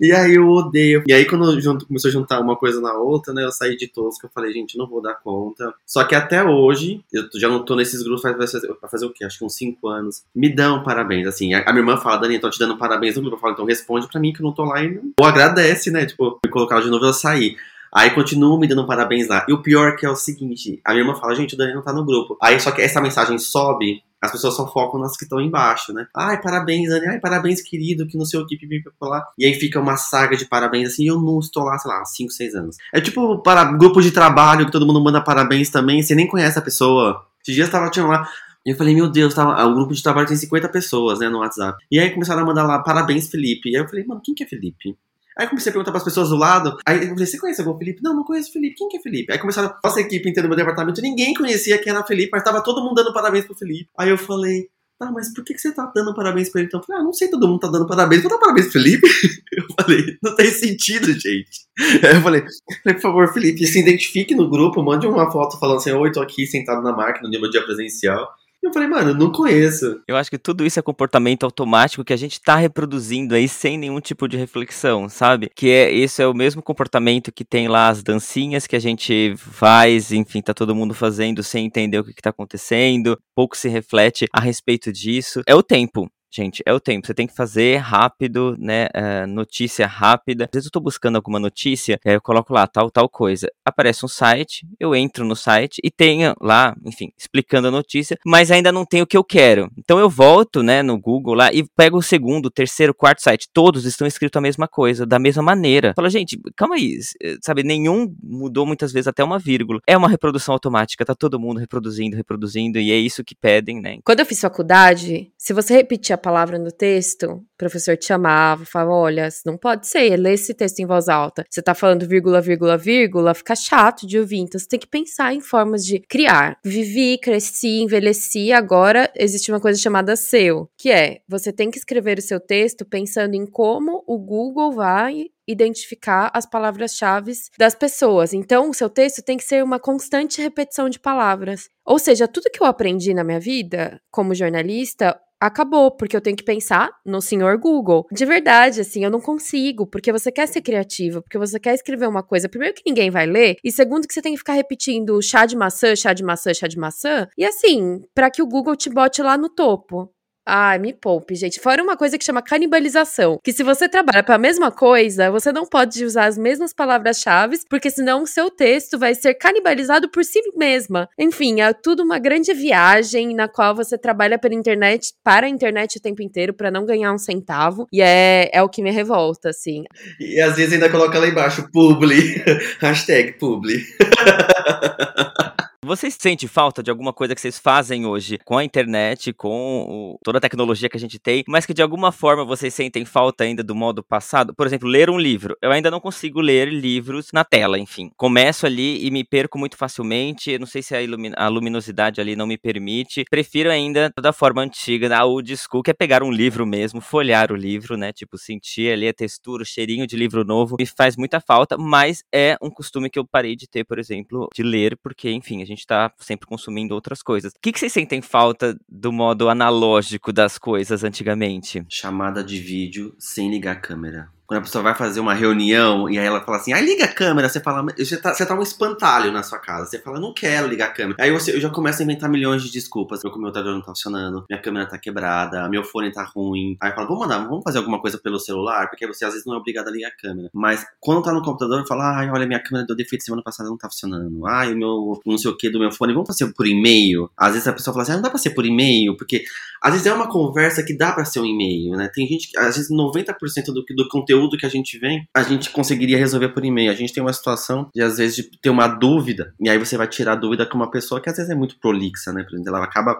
E 0.00 0.12
aí 0.12 0.34
eu 0.34 0.48
odeio. 0.48 1.04
E 1.06 1.12
aí 1.12 1.24
quando 1.24 1.86
começou 1.86 2.08
a 2.08 2.12
juntar 2.12 2.40
uma 2.40 2.56
coisa 2.56 2.80
na 2.80 2.94
outra, 2.94 3.32
né? 3.32 3.44
Eu 3.44 3.52
saí 3.52 3.76
de 3.76 3.86
que 3.86 3.98
eu 3.98 4.30
falei, 4.34 4.52
gente, 4.52 4.76
não 4.76 4.86
vou 4.86 5.02
dar 5.02 5.14
conta. 5.14 5.72
Só 5.86 6.04
que 6.04 6.14
até 6.14 6.42
hoje, 6.42 7.02
eu 7.12 7.28
já 7.34 7.48
não 7.48 7.64
tô 7.64 7.74
nesses 7.74 8.02
grupos 8.02 8.22
faz, 8.22 8.36
pra 8.80 8.88
fazer 8.88 9.06
o 9.06 9.12
quê? 9.12 9.24
Acho 9.24 9.38
que 9.38 9.44
uns 9.44 9.54
5 9.54 9.88
anos. 9.88 10.24
Me 10.34 10.54
dão 10.54 10.82
parabéns, 10.82 11.26
assim. 11.26 11.54
A, 11.54 11.60
a, 11.60 11.72
minha 11.72 11.82
irmã 11.82 11.96
fala, 11.96 12.18
Dani, 12.18 12.38
tô 12.38 12.50
te 12.50 12.58
dando 12.58 12.76
parabéns 12.76 13.16
no 13.16 13.22
grupo. 13.22 13.36
Eu 13.36 13.40
falo, 13.40 13.52
então 13.54 13.64
responde 13.64 14.08
pra 14.08 14.20
mim 14.20 14.32
que 14.32 14.40
eu 14.40 14.44
não 14.44 14.52
tô 14.52 14.64
lá 14.64 14.82
e. 14.82 15.00
Ou 15.18 15.26
agradece, 15.26 15.90
né? 15.90 16.06
Tipo, 16.06 16.38
me 16.44 16.50
colocar 16.50 16.80
de 16.80 16.88
novo 16.88 17.04
eu 17.04 17.12
sair. 17.12 17.56
Aí 17.94 18.10
continua 18.10 18.58
me 18.58 18.66
dando 18.66 18.86
parabéns 18.86 19.28
lá. 19.28 19.46
E 19.48 19.52
o 19.52 19.62
pior 19.62 19.96
que 19.96 20.04
é 20.04 20.10
o 20.10 20.16
seguinte, 20.16 20.80
a 20.84 20.92
minha 20.92 21.02
irmã 21.02 21.14
fala, 21.14 21.34
gente, 21.34 21.54
o 21.54 21.56
Dani 21.56 21.74
não 21.74 21.82
tá 21.82 21.92
no 21.92 22.04
grupo. 22.04 22.36
Aí 22.42 22.60
só 22.60 22.70
que 22.70 22.82
essa 22.82 23.00
mensagem 23.00 23.38
sobe 23.38 24.02
as 24.26 24.32
pessoas 24.32 24.54
só 24.54 24.70
focam 24.70 25.00
nas 25.00 25.16
que 25.16 25.24
estão 25.24 25.40
embaixo, 25.40 25.92
né? 25.92 26.06
Ai, 26.14 26.40
parabéns, 26.40 26.88
Dani. 26.88 27.06
Ai, 27.06 27.20
parabéns, 27.20 27.62
querido, 27.62 28.06
que 28.06 28.16
não 28.16 28.24
sei 28.24 28.40
o 28.40 28.46
que, 28.46 28.56
lá. 29.00 29.26
E 29.38 29.46
aí 29.46 29.54
fica 29.54 29.80
uma 29.80 29.96
saga 29.96 30.36
de 30.36 30.44
parabéns, 30.44 30.88
assim, 30.88 31.04
e 31.04 31.06
eu 31.06 31.20
não 31.20 31.38
estou 31.38 31.64
lá, 31.64 31.78
sei 31.78 31.90
lá, 31.90 32.04
5, 32.04 32.30
6 32.30 32.54
anos. 32.54 32.76
É 32.92 33.00
tipo 33.00 33.38
para 33.42 33.64
grupo 33.64 34.00
de 34.00 34.10
trabalho 34.10 34.66
que 34.66 34.72
todo 34.72 34.86
mundo 34.86 35.02
manda 35.02 35.20
parabéns 35.20 35.70
também, 35.70 36.02
você 36.02 36.14
nem 36.14 36.26
conhece 36.26 36.58
a 36.58 36.62
pessoa. 36.62 37.24
Esses 37.42 37.54
dias 37.54 37.70
tava 37.70 37.90
tinha 37.90 38.04
lá, 38.04 38.28
e 38.66 38.70
eu 38.70 38.76
falei, 38.76 38.96
meu 38.96 39.08
Deus, 39.08 39.32
tava, 39.32 39.64
o 39.64 39.74
grupo 39.74 39.94
de 39.94 40.02
trabalho 40.02 40.26
tem 40.26 40.36
50 40.36 40.68
pessoas, 40.70 41.20
né, 41.20 41.28
no 41.28 41.38
WhatsApp. 41.38 41.78
E 41.88 42.00
aí 42.00 42.10
começaram 42.10 42.42
a 42.42 42.44
mandar 42.44 42.64
lá, 42.64 42.80
parabéns, 42.80 43.28
Felipe. 43.28 43.70
E 43.70 43.76
aí 43.76 43.82
eu 43.82 43.88
falei, 43.88 44.04
mano, 44.04 44.20
quem 44.24 44.34
que 44.34 44.42
é 44.42 44.46
Felipe? 44.46 44.96
Aí 45.38 45.46
comecei 45.46 45.70
a 45.70 45.72
perguntar 45.72 45.90
pras 45.92 46.04
pessoas 46.04 46.30
do 46.30 46.36
lado. 46.36 46.76
Aí 46.86 46.96
eu 46.96 47.08
falei, 47.10 47.26
você 47.26 47.38
conhece 47.38 47.60
algum 47.60 47.78
Felipe? 47.78 48.02
Não, 48.02 48.14
não 48.14 48.24
conheço 48.24 48.48
o 48.48 48.52
Felipe. 48.52 48.76
Quem 48.76 48.88
que 48.88 48.96
é 48.96 49.00
Felipe? 49.00 49.32
Aí 49.32 49.38
começaram, 49.38 49.74
nossa 49.84 50.00
equipe 50.00 50.28
inteira 50.28 50.48
do 50.48 50.48
meu 50.48 50.56
departamento, 50.56 51.02
ninguém 51.02 51.34
conhecia 51.34 51.78
quem 51.78 51.92
era 51.92 52.02
Felipe, 52.04 52.30
mas 52.32 52.42
tava 52.42 52.62
todo 52.62 52.82
mundo 52.82 52.94
dando 52.94 53.12
parabéns 53.12 53.44
pro 53.44 53.54
Felipe. 53.54 53.90
Aí 53.98 54.08
eu 54.08 54.16
falei, 54.16 54.68
tá, 54.98 55.10
mas 55.12 55.32
por 55.34 55.44
que, 55.44 55.52
que 55.52 55.60
você 55.60 55.72
tá 55.72 55.90
dando 55.94 56.14
parabéns 56.14 56.48
pra 56.48 56.60
ele? 56.60 56.68
Então 56.68 56.80
eu 56.80 56.84
falei, 56.84 57.02
ah, 57.02 57.04
não 57.04 57.12
sei, 57.12 57.28
todo 57.28 57.46
mundo 57.46 57.60
tá 57.60 57.68
dando 57.68 57.86
parabéns. 57.86 58.22
Vou 58.22 58.30
dar 58.30 58.38
parabéns 58.38 58.66
pro 58.66 58.80
Felipe? 58.80 59.06
Eu 59.56 59.64
falei, 59.80 60.18
não 60.22 60.36
tem 60.36 60.50
sentido, 60.50 61.12
gente. 61.12 61.66
Aí 62.02 62.16
eu 62.16 62.20
falei, 62.20 62.42
por 62.82 63.00
favor, 63.00 63.32
Felipe, 63.32 63.66
se 63.66 63.80
identifique 63.80 64.34
no 64.34 64.50
grupo, 64.50 64.82
mande 64.82 65.06
uma 65.06 65.30
foto 65.30 65.58
falando 65.58 65.78
assim, 65.78 65.92
oi, 65.92 66.12
tô 66.12 66.20
aqui 66.20 66.46
sentado 66.46 66.82
na 66.82 66.92
máquina 66.92 67.26
no 67.26 67.40
meu 67.40 67.50
dia 67.50 67.62
presencial. 67.62 68.28
Eu 68.66 68.72
falei, 68.72 68.88
mano, 68.88 69.14
não 69.14 69.30
conheço. 69.30 70.00
Eu 70.08 70.16
acho 70.16 70.28
que 70.28 70.36
tudo 70.36 70.66
isso 70.66 70.78
é 70.78 70.82
comportamento 70.82 71.44
automático 71.44 72.04
que 72.04 72.12
a 72.12 72.16
gente 72.16 72.40
tá 72.40 72.56
reproduzindo 72.56 73.34
aí 73.34 73.48
sem 73.48 73.78
nenhum 73.78 74.00
tipo 74.00 74.26
de 74.26 74.36
reflexão, 74.36 75.08
sabe? 75.08 75.48
Que 75.54 75.70
é 75.70 75.90
isso 75.92 76.20
é 76.20 76.26
o 76.26 76.34
mesmo 76.34 76.60
comportamento 76.60 77.30
que 77.30 77.44
tem 77.44 77.68
lá 77.68 77.88
as 77.88 78.02
dancinhas 78.02 78.66
que 78.66 78.74
a 78.74 78.80
gente 78.80 79.34
faz, 79.36 80.10
enfim, 80.10 80.42
tá 80.42 80.52
todo 80.52 80.74
mundo 80.74 80.94
fazendo 80.94 81.44
sem 81.44 81.64
entender 81.64 82.00
o 82.00 82.04
que, 82.04 82.12
que 82.12 82.22
tá 82.22 82.30
acontecendo, 82.30 83.16
pouco 83.36 83.56
se 83.56 83.68
reflete 83.68 84.26
a 84.32 84.40
respeito 84.40 84.92
disso. 84.92 85.42
É 85.46 85.54
o 85.54 85.62
tempo. 85.62 86.10
Gente, 86.30 86.62
é 86.66 86.72
o 86.72 86.80
tempo. 86.80 87.06
Você 87.06 87.14
tem 87.14 87.26
que 87.26 87.34
fazer 87.34 87.76
rápido, 87.76 88.56
né? 88.58 88.86
Uh, 88.86 89.26
notícia 89.26 89.86
rápida. 89.86 90.44
Às 90.44 90.50
vezes 90.52 90.66
eu 90.66 90.72
tô 90.72 90.80
buscando 90.80 91.16
alguma 91.16 91.38
notícia, 91.38 91.98
eu 92.04 92.20
coloco 92.20 92.52
lá 92.52 92.66
tal, 92.66 92.90
tal 92.90 93.08
coisa. 93.08 93.48
Aparece 93.64 94.04
um 94.04 94.08
site, 94.08 94.66
eu 94.78 94.94
entro 94.94 95.24
no 95.24 95.36
site 95.36 95.80
e 95.82 95.90
tenho 95.90 96.34
lá, 96.40 96.76
enfim, 96.84 97.10
explicando 97.16 97.68
a 97.68 97.70
notícia, 97.70 98.18
mas 98.24 98.50
ainda 98.50 98.70
não 98.70 98.84
tem 98.84 99.02
o 99.02 99.06
que 99.06 99.16
eu 99.16 99.24
quero. 99.24 99.70
Então 99.78 99.98
eu 99.98 100.10
volto, 100.10 100.62
né, 100.62 100.82
no 100.82 100.98
Google 100.98 101.34
lá 101.34 101.52
e 101.52 101.64
pego 101.76 101.98
o 101.98 102.02
segundo, 102.02 102.50
terceiro, 102.50 102.94
quarto 102.94 103.22
site. 103.22 103.48
Todos 103.52 103.84
estão 103.84 104.06
escritos 104.06 104.36
a 104.36 104.42
mesma 104.42 104.68
coisa, 104.68 105.06
da 105.06 105.18
mesma 105.18 105.42
maneira. 105.42 105.92
Fala, 105.94 106.10
gente, 106.10 106.38
calma 106.56 106.74
aí, 106.74 106.98
eh, 107.22 107.36
sabe? 107.42 107.62
Nenhum 107.62 108.14
mudou 108.22 108.66
muitas 108.66 108.92
vezes 108.92 109.06
até 109.06 109.22
uma 109.22 109.38
vírgula. 109.38 109.80
É 109.86 109.96
uma 109.96 110.08
reprodução 110.08 110.52
automática, 110.52 111.04
tá 111.04 111.14
todo 111.14 111.40
mundo 111.40 111.58
reproduzindo, 111.58 112.16
reproduzindo, 112.16 112.78
e 112.78 112.90
é 112.90 112.96
isso 112.96 113.24
que 113.24 113.34
pedem, 113.34 113.80
né? 113.80 113.98
Quando 114.04 114.20
eu 114.20 114.26
fiz 114.26 114.40
faculdade, 114.40 115.32
se 115.38 115.52
você 115.52 115.74
repetir 115.74 116.15
a 116.16 116.18
palavra 116.18 116.58
no 116.58 116.72
texto, 116.72 117.26
o 117.26 117.44
professor 117.56 117.96
te 117.96 118.06
chamava, 118.06 118.64
falava: 118.64 118.92
olha, 118.92 119.28
não 119.44 119.56
pode 119.56 119.86
ser, 119.86 120.16
lê 120.16 120.34
esse 120.34 120.52
texto 120.52 120.80
em 120.80 120.86
voz 120.86 121.08
alta. 121.08 121.44
Você 121.48 121.62
tá 121.62 121.74
falando 121.74 122.06
vírgula, 122.06 122.40
vírgula, 122.40 122.76
vírgula, 122.76 123.34
fica 123.34 123.54
chato 123.54 124.06
de 124.06 124.18
ouvir. 124.18 124.38
Então 124.38 124.58
você 124.58 124.66
tem 124.66 124.78
que 124.78 124.86
pensar 124.86 125.32
em 125.32 125.40
formas 125.40 125.84
de 125.84 126.00
criar. 126.00 126.58
Vivi, 126.64 127.18
cresci, 127.18 127.82
envelheci, 127.82 128.52
agora 128.52 129.10
existe 129.16 129.50
uma 129.50 129.60
coisa 129.60 129.80
chamada 129.80 130.16
SEO, 130.16 130.68
que 130.76 130.90
é 130.90 131.20
você 131.28 131.52
tem 131.52 131.70
que 131.70 131.78
escrever 131.78 132.18
o 132.18 132.22
seu 132.22 132.40
texto 132.40 132.84
pensando 132.84 133.34
em 133.34 133.46
como 133.46 134.02
o 134.06 134.18
Google 134.18 134.72
vai 134.72 135.26
identificar 135.46 136.30
as 136.34 136.44
palavras-chave 136.44 137.32
das 137.58 137.74
pessoas. 137.74 138.32
Então, 138.32 138.70
o 138.70 138.74
seu 138.74 138.90
texto 138.90 139.22
tem 139.22 139.36
que 139.36 139.44
ser 139.44 139.62
uma 139.62 139.78
constante 139.78 140.42
repetição 140.42 140.88
de 140.88 140.98
palavras. 140.98 141.68
Ou 141.84 141.98
seja, 141.98 142.26
tudo 142.26 142.50
que 142.50 142.60
eu 142.60 142.66
aprendi 142.66 143.14
na 143.14 143.22
minha 143.22 143.38
vida 143.38 144.00
como 144.10 144.34
jornalista, 144.34 145.18
acabou, 145.40 145.90
porque 145.90 146.16
eu 146.16 146.20
tenho 146.20 146.36
que 146.36 146.44
pensar 146.44 146.90
no 147.04 147.20
senhor 147.20 147.58
Google. 147.58 148.06
De 148.10 148.24
verdade, 148.24 148.80
assim, 148.80 149.04
eu 149.04 149.10
não 149.10 149.20
consigo, 149.20 149.86
porque 149.86 150.12
você 150.12 150.30
quer 150.32 150.46
ser 150.46 150.62
criativo, 150.62 151.22
porque 151.22 151.38
você 151.38 151.58
quer 151.58 151.74
escrever 151.74 152.08
uma 152.08 152.22
coisa, 152.22 152.48
primeiro 152.48 152.74
que 152.74 152.82
ninguém 152.86 153.10
vai 153.10 153.26
ler, 153.26 153.56
e 153.62 153.70
segundo 153.70 154.06
que 154.06 154.14
você 154.14 154.22
tem 154.22 154.32
que 154.32 154.38
ficar 154.38 154.54
repetindo 154.54 155.20
chá 155.22 155.46
de 155.46 155.56
maçã, 155.56 155.94
chá 155.94 156.12
de 156.12 156.24
maçã, 156.24 156.52
chá 156.54 156.66
de 156.66 156.78
maçã, 156.78 157.26
e 157.36 157.44
assim, 157.44 158.00
para 158.14 158.30
que 158.30 158.42
o 158.42 158.46
Google 158.46 158.76
te 158.76 158.90
bote 158.90 159.22
lá 159.22 159.36
no 159.36 159.48
topo. 159.48 160.10
Ai, 160.48 160.78
me 160.78 160.92
poupe, 160.92 161.34
gente. 161.34 161.58
Fora 161.58 161.82
uma 161.82 161.96
coisa 161.96 162.16
que 162.16 162.24
chama 162.24 162.40
canibalização. 162.40 163.40
Que 163.42 163.52
se 163.52 163.64
você 163.64 163.88
trabalha 163.88 164.22
para 164.22 164.36
a 164.36 164.38
mesma 164.38 164.70
coisa, 164.70 165.28
você 165.28 165.50
não 165.50 165.66
pode 165.66 166.04
usar 166.04 166.26
as 166.26 166.38
mesmas 166.38 166.72
palavras-chave, 166.72 167.58
porque 167.68 167.90
senão 167.90 168.22
o 168.22 168.26
seu 168.28 168.48
texto 168.48 168.96
vai 168.96 169.14
ser 169.16 169.34
canibalizado 169.34 170.08
por 170.08 170.24
si 170.24 170.40
mesma. 170.56 171.08
Enfim, 171.18 171.60
é 171.60 171.72
tudo 171.72 172.04
uma 172.04 172.20
grande 172.20 172.54
viagem 172.54 173.34
na 173.34 173.48
qual 173.48 173.74
você 173.74 173.98
trabalha 173.98 174.38
pela 174.38 174.54
internet, 174.54 175.14
para 175.24 175.46
a 175.46 175.50
internet 175.50 175.98
o 175.98 176.00
tempo 176.00 176.22
inteiro, 176.22 176.54
para 176.54 176.70
não 176.70 176.86
ganhar 176.86 177.12
um 177.12 177.18
centavo. 177.18 177.88
E 177.92 178.00
é, 178.00 178.48
é 178.52 178.62
o 178.62 178.68
que 178.68 178.82
me 178.82 178.92
revolta, 178.92 179.50
assim. 179.50 179.82
E 180.20 180.40
às 180.40 180.54
vezes 180.54 180.74
ainda 180.74 180.88
coloca 180.88 181.18
lá 181.18 181.26
embaixo, 181.26 181.68
publi. 181.72 182.40
Hashtag 182.78 183.32
publi. 183.32 183.82
Vocês 185.86 186.16
sentem 186.18 186.48
falta 186.48 186.82
de 186.82 186.90
alguma 186.90 187.12
coisa 187.12 187.32
que 187.32 187.40
vocês 187.40 187.60
fazem 187.60 188.06
hoje 188.06 188.40
com 188.44 188.58
a 188.58 188.64
internet, 188.64 189.32
com 189.32 189.86
o, 189.88 190.18
toda 190.24 190.38
a 190.38 190.40
tecnologia 190.40 190.88
que 190.88 190.96
a 190.96 191.00
gente 191.00 191.16
tem, 191.16 191.44
mas 191.46 191.64
que 191.64 191.72
de 191.72 191.80
alguma 191.80 192.10
forma 192.10 192.44
vocês 192.44 192.74
sentem 192.74 193.04
falta 193.04 193.44
ainda 193.44 193.62
do 193.62 193.72
modo 193.72 194.02
passado? 194.02 194.52
Por 194.52 194.66
exemplo, 194.66 194.88
ler 194.88 195.08
um 195.08 195.16
livro. 195.16 195.56
Eu 195.62 195.70
ainda 195.70 195.88
não 195.88 196.00
consigo 196.00 196.40
ler 196.40 196.68
livros 196.72 197.28
na 197.32 197.44
tela, 197.44 197.78
enfim. 197.78 198.10
Começo 198.16 198.66
ali 198.66 199.06
e 199.06 199.12
me 199.12 199.22
perco 199.22 199.60
muito 199.60 199.76
facilmente. 199.76 200.58
Não 200.58 200.66
sei 200.66 200.82
se 200.82 200.92
a, 200.96 200.98
a 201.36 201.48
luminosidade 201.48 202.20
ali 202.20 202.34
não 202.34 202.48
me 202.48 202.58
permite. 202.58 203.22
Prefiro 203.30 203.70
ainda 203.70 204.12
da 204.20 204.32
forma 204.32 204.62
antiga, 204.62 205.08
da 205.08 205.24
old 205.24 205.56
school, 205.56 205.84
que 205.84 205.92
é 205.92 205.94
pegar 205.94 206.20
um 206.20 206.32
livro 206.32 206.66
mesmo, 206.66 207.00
folhear 207.00 207.52
o 207.52 207.56
livro, 207.56 207.96
né? 207.96 208.12
Tipo, 208.12 208.36
sentir 208.36 208.92
ali 208.92 209.06
a 209.06 209.14
textura, 209.14 209.62
o 209.62 209.66
cheirinho 209.66 210.04
de 210.04 210.16
livro 210.16 210.44
novo. 210.44 210.74
Me 210.80 210.86
faz 210.86 211.16
muita 211.16 211.40
falta, 211.40 211.78
mas 211.78 212.24
é 212.34 212.56
um 212.60 212.70
costume 212.70 213.08
que 213.08 213.20
eu 213.20 213.24
parei 213.24 213.54
de 213.54 213.68
ter, 213.68 213.84
por 213.84 214.00
exemplo, 214.00 214.48
de 214.52 214.64
ler, 214.64 214.98
porque, 215.00 215.30
enfim, 215.30 215.62
a 215.62 215.64
gente 215.64 215.75
gente 215.76 215.84
está 215.84 216.12
sempre 216.18 216.46
consumindo 216.46 216.94
outras 216.94 217.22
coisas. 217.22 217.52
O 217.52 217.56
que, 217.60 217.72
que 217.72 217.78
vocês 217.78 217.92
sentem 217.92 218.20
falta 218.20 218.76
do 218.88 219.12
modo 219.12 219.48
analógico 219.48 220.32
das 220.32 220.58
coisas 220.58 221.04
antigamente? 221.04 221.84
Chamada 221.88 222.42
de 222.42 222.58
vídeo 222.58 223.14
sem 223.18 223.50
ligar 223.50 223.76
a 223.76 223.80
câmera. 223.80 224.35
Quando 224.46 224.60
a 224.60 224.62
pessoa 224.62 224.82
vai 224.82 224.94
fazer 224.94 225.18
uma 225.18 225.34
reunião 225.34 226.08
e 226.08 226.18
aí 226.18 226.24
ela 226.24 226.40
fala 226.40 226.58
assim, 226.58 226.72
ai, 226.72 226.82
liga 226.84 227.04
a 227.04 227.12
câmera, 227.12 227.48
você 227.48 227.58
fala, 227.60 227.84
você 227.96 228.16
tá, 228.16 228.32
você 228.32 228.46
tá 228.46 228.54
um 228.54 228.62
espantalho 228.62 229.32
na 229.32 229.42
sua 229.42 229.58
casa. 229.58 229.90
Você 229.90 229.98
fala, 229.98 230.20
não 230.20 230.32
quero 230.32 230.68
ligar 230.68 230.88
a 230.88 230.92
câmera. 230.92 231.16
Aí 231.20 231.32
você, 231.32 231.54
eu 231.54 231.60
já 231.60 231.68
começo 231.68 232.00
a 232.00 232.04
inventar 232.04 232.30
milhões 232.30 232.62
de 232.62 232.70
desculpas. 232.70 233.22
Meu 233.24 233.32
computador 233.32 233.74
não 233.74 233.80
tá 233.80 233.88
funcionando, 233.88 234.44
minha 234.48 234.62
câmera 234.62 234.86
tá 234.86 234.96
quebrada, 234.96 235.68
meu 235.68 235.82
fone 235.82 236.12
tá 236.12 236.22
ruim. 236.22 236.76
Aí 236.80 236.90
eu 236.90 236.94
falo, 236.94 237.08
vamos 237.08 237.22
mandar, 237.26 237.38
vamos 237.44 237.64
fazer 237.64 237.78
alguma 237.78 238.00
coisa 238.00 238.18
pelo 238.18 238.38
celular, 238.38 238.88
porque 238.88 239.06
você 239.06 239.24
às 239.24 239.32
vezes 239.32 239.44
não 239.44 239.54
é 239.54 239.58
obrigado 239.58 239.88
a 239.88 239.90
ligar 239.90 240.08
a 240.08 240.16
câmera. 240.16 240.48
Mas 240.54 240.86
quando 241.00 241.22
tá 241.22 241.32
no 241.32 241.42
computador, 241.42 241.80
eu 241.80 241.86
falo, 241.86 242.02
ai, 242.02 242.30
olha, 242.30 242.46
minha 242.46 242.62
câmera 242.62 242.86
deu 242.86 242.94
defeito 242.94 243.24
semana 243.24 243.42
passada, 243.42 243.68
não 243.68 243.76
tá 243.76 243.88
funcionando. 243.88 244.46
Ai, 244.46 244.72
o 244.72 244.76
meu 244.76 245.20
não 245.26 245.38
sei 245.38 245.50
o 245.50 245.56
que 245.56 245.68
do 245.68 245.80
meu 245.80 245.90
fone, 245.90 246.12
vamos 246.12 246.28
fazer 246.28 246.52
por 246.52 246.66
e-mail. 246.66 247.28
Às 247.36 247.54
vezes 247.54 247.66
a 247.66 247.72
pessoa 247.72 247.92
fala 247.92 248.04
assim, 248.04 248.12
ah, 248.12 248.16
não 248.16 248.22
dá 248.22 248.30
pra 248.30 248.38
ser 248.38 248.50
por 248.50 248.64
e-mail, 248.64 249.16
porque 249.16 249.42
às 249.82 249.92
vezes 249.92 250.06
é 250.06 250.12
uma 250.12 250.28
conversa 250.28 250.84
que 250.84 250.96
dá 250.96 251.12
pra 251.12 251.24
ser 251.24 251.40
um 251.40 251.44
e-mail, 251.44 251.96
né? 251.96 252.08
Tem 252.14 252.26
gente 252.26 252.50
que, 252.50 252.58
às 252.58 252.76
vezes 252.76 252.90
90% 252.90 253.34
do, 253.66 253.84
do 253.84 254.08
conteúdo 254.08 254.35
que 254.58 254.66
a 254.66 254.68
gente 254.68 254.98
vem 254.98 255.26
a 255.34 255.42
gente 255.42 255.70
conseguiria 255.70 256.18
resolver 256.18 256.50
por 256.50 256.64
e-mail. 256.64 256.90
A 256.90 256.94
gente 256.94 257.12
tem 257.12 257.22
uma 257.22 257.32
situação 257.32 257.90
de, 257.94 258.02
às 258.02 258.18
vezes, 258.18 258.36
de 258.36 258.42
ter 258.60 258.70
uma 258.70 258.86
dúvida, 258.86 259.54
e 259.60 259.68
aí 259.68 259.78
você 259.78 259.96
vai 259.96 260.08
tirar 260.08 260.32
a 260.32 260.36
dúvida 260.36 260.66
com 260.66 260.76
uma 260.76 260.90
pessoa 260.90 261.20
que 261.20 261.28
às 261.28 261.36
vezes 261.36 261.50
é 261.50 261.54
muito 261.54 261.78
prolixa, 261.78 262.32
né? 262.32 262.42
Por 262.42 262.54
exemplo, 262.54 262.74
ela 262.74 262.84
acaba 262.84 263.16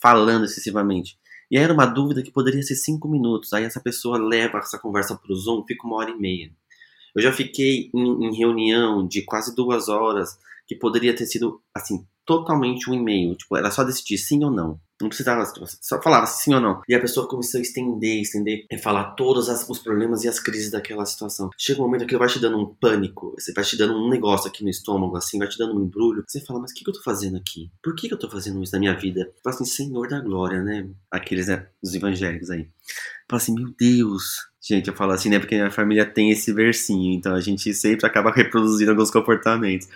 falando 0.00 0.44
excessivamente. 0.44 1.18
E 1.50 1.56
aí 1.56 1.64
era 1.64 1.72
uma 1.72 1.86
dúvida 1.86 2.22
que 2.22 2.32
poderia 2.32 2.62
ser 2.62 2.74
cinco 2.74 3.08
minutos. 3.08 3.52
Aí 3.52 3.64
essa 3.64 3.80
pessoa 3.80 4.18
leva 4.18 4.58
essa 4.58 4.78
conversa 4.78 5.16
para 5.16 5.32
o 5.32 5.36
Zoom, 5.36 5.64
fica 5.66 5.86
uma 5.86 5.96
hora 5.96 6.10
e 6.10 6.18
meia. 6.18 6.50
Eu 7.14 7.22
já 7.22 7.32
fiquei 7.32 7.90
em, 7.94 8.26
em 8.26 8.36
reunião 8.36 9.06
de 9.06 9.22
quase 9.22 9.54
duas 9.54 9.88
horas, 9.88 10.38
que 10.66 10.74
poderia 10.74 11.14
ter 11.14 11.26
sido, 11.26 11.62
assim, 11.74 12.06
totalmente 12.24 12.90
um 12.90 12.94
e-mail. 12.94 13.34
Tipo, 13.36 13.56
era 13.56 13.70
só 13.70 13.84
decidir 13.84 14.18
sim 14.18 14.44
ou 14.44 14.50
não. 14.50 14.80
Não 15.00 15.08
precisava, 15.08 15.44
só 15.80 16.00
falava 16.00 16.26
sim 16.26 16.54
ou 16.54 16.60
não. 16.60 16.80
E 16.88 16.94
a 16.94 17.00
pessoa 17.00 17.28
começou 17.28 17.58
a 17.58 17.62
estender, 17.62 18.20
estender, 18.20 18.64
e 18.70 18.78
falar 18.78 19.12
todos 19.12 19.48
as, 19.48 19.68
os 19.68 19.78
problemas 19.78 20.24
e 20.24 20.28
as 20.28 20.40
crises 20.40 20.70
daquela 20.70 21.04
situação. 21.04 21.50
Chega 21.56 21.80
um 21.80 21.84
momento 21.84 22.06
que 22.06 22.16
vai 22.16 22.28
te 22.28 22.38
dando 22.38 22.58
um 22.58 22.74
pânico, 22.74 23.34
você 23.38 23.52
vai 23.52 23.64
te 23.64 23.76
dando 23.76 23.94
um 23.94 24.08
negócio 24.08 24.48
aqui 24.48 24.62
no 24.62 24.70
estômago, 24.70 25.16
assim, 25.16 25.38
vai 25.38 25.48
te 25.48 25.58
dando 25.58 25.76
um 25.76 25.84
embrulho. 25.84 26.24
Você 26.26 26.40
fala, 26.40 26.60
mas 26.60 26.70
o 26.70 26.74
que, 26.74 26.82
que 26.82 26.90
eu 26.90 26.94
tô 26.94 27.02
fazendo 27.02 27.36
aqui? 27.36 27.70
Por 27.82 27.94
que, 27.94 28.08
que 28.08 28.14
eu 28.14 28.18
tô 28.18 28.30
fazendo 28.30 28.62
isso 28.62 28.72
na 28.72 28.78
minha 28.78 28.94
vida? 28.94 29.30
Fala 29.44 29.54
assim, 29.54 29.64
Senhor 29.66 30.08
da 30.08 30.20
glória, 30.20 30.62
né? 30.62 30.88
Aqueles, 31.10 31.48
né, 31.48 31.66
os 31.82 31.94
evangélicos 31.94 32.50
aí. 32.50 32.68
Fala 33.28 33.42
assim, 33.42 33.54
meu 33.54 33.74
Deus. 33.78 34.46
Gente, 34.60 34.88
eu 34.88 34.96
falo 34.96 35.12
assim, 35.12 35.28
né? 35.28 35.38
Porque 35.38 35.54
minha 35.54 35.70
família 35.70 36.06
tem 36.06 36.30
esse 36.30 36.52
versinho, 36.52 37.12
então 37.12 37.34
a 37.34 37.40
gente 37.40 37.72
sempre 37.74 38.06
acaba 38.06 38.30
reproduzindo 38.32 38.90
alguns 38.90 39.10
comportamentos. 39.10 39.88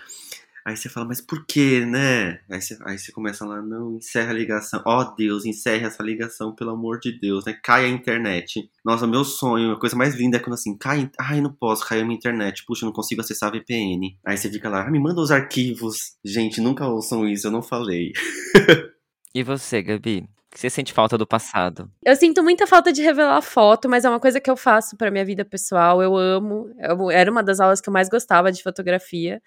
Aí 0.65 0.77
você 0.77 0.87
fala, 0.89 1.07
mas 1.07 1.19
por 1.19 1.45
que, 1.45 1.85
né? 1.85 2.39
Aí 2.49 2.61
você, 2.61 2.77
aí 2.85 2.97
você 2.97 3.11
começa 3.11 3.45
lá, 3.45 3.61
não, 3.61 3.97
encerra 3.97 4.29
a 4.29 4.33
ligação. 4.33 4.81
Ó 4.85 5.01
oh, 5.01 5.15
Deus, 5.15 5.45
encerra 5.45 5.87
essa 5.87 6.03
ligação, 6.03 6.53
pelo 6.53 6.71
amor 6.71 6.99
de 6.99 7.17
Deus, 7.19 7.45
né? 7.45 7.57
Cai 7.63 7.85
a 7.85 7.89
internet. 7.89 8.69
Nossa, 8.85 9.07
meu 9.07 9.23
sonho, 9.23 9.71
a 9.71 9.79
coisa 9.79 9.95
mais 9.95 10.15
linda 10.15 10.37
é 10.37 10.39
quando 10.39 10.53
assim, 10.53 10.77
cai, 10.77 11.09
ai, 11.19 11.41
não 11.41 11.51
posso, 11.51 11.85
caiu 11.85 12.03
a 12.03 12.05
minha 12.05 12.17
internet. 12.17 12.63
Puxa, 12.65 12.85
eu 12.85 12.87
não 12.87 12.93
consigo 12.93 13.21
acessar 13.21 13.49
a 13.49 13.51
VPN. 13.51 14.17
Aí 14.25 14.37
você 14.37 14.49
fica 14.49 14.69
lá, 14.69 14.87
ah, 14.87 14.91
me 14.91 14.99
manda 14.99 15.19
os 15.19 15.31
arquivos. 15.31 16.15
Gente, 16.23 16.61
nunca 16.61 16.87
ouçam 16.87 17.27
isso, 17.27 17.47
eu 17.47 17.51
não 17.51 17.63
falei. 17.63 18.11
e 19.33 19.43
você, 19.43 19.81
Gabi? 19.81 20.27
Você 20.53 20.69
sente 20.69 20.91
falta 20.91 21.17
do 21.17 21.25
passado? 21.25 21.89
Eu 22.05 22.15
sinto 22.15 22.43
muita 22.43 22.67
falta 22.67 22.91
de 22.91 23.01
revelar 23.01 23.41
foto, 23.41 23.87
mas 23.87 24.03
é 24.03 24.09
uma 24.09 24.19
coisa 24.19 24.39
que 24.39 24.51
eu 24.51 24.57
faço 24.57 24.97
para 24.97 25.09
minha 25.09 25.23
vida 25.23 25.45
pessoal. 25.45 26.03
Eu 26.03 26.17
amo. 26.17 26.69
Eu, 26.77 27.09
era 27.09 27.31
uma 27.31 27.41
das 27.41 27.61
aulas 27.61 27.79
que 27.79 27.87
eu 27.87 27.93
mais 27.93 28.09
gostava 28.09 28.51
de 28.51 28.61
fotografia. 28.61 29.41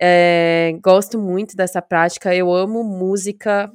É, 0.00 0.72
gosto 0.82 1.18
muito 1.18 1.56
dessa 1.56 1.80
prática. 1.80 2.34
Eu 2.34 2.52
amo 2.52 2.84
música, 2.84 3.72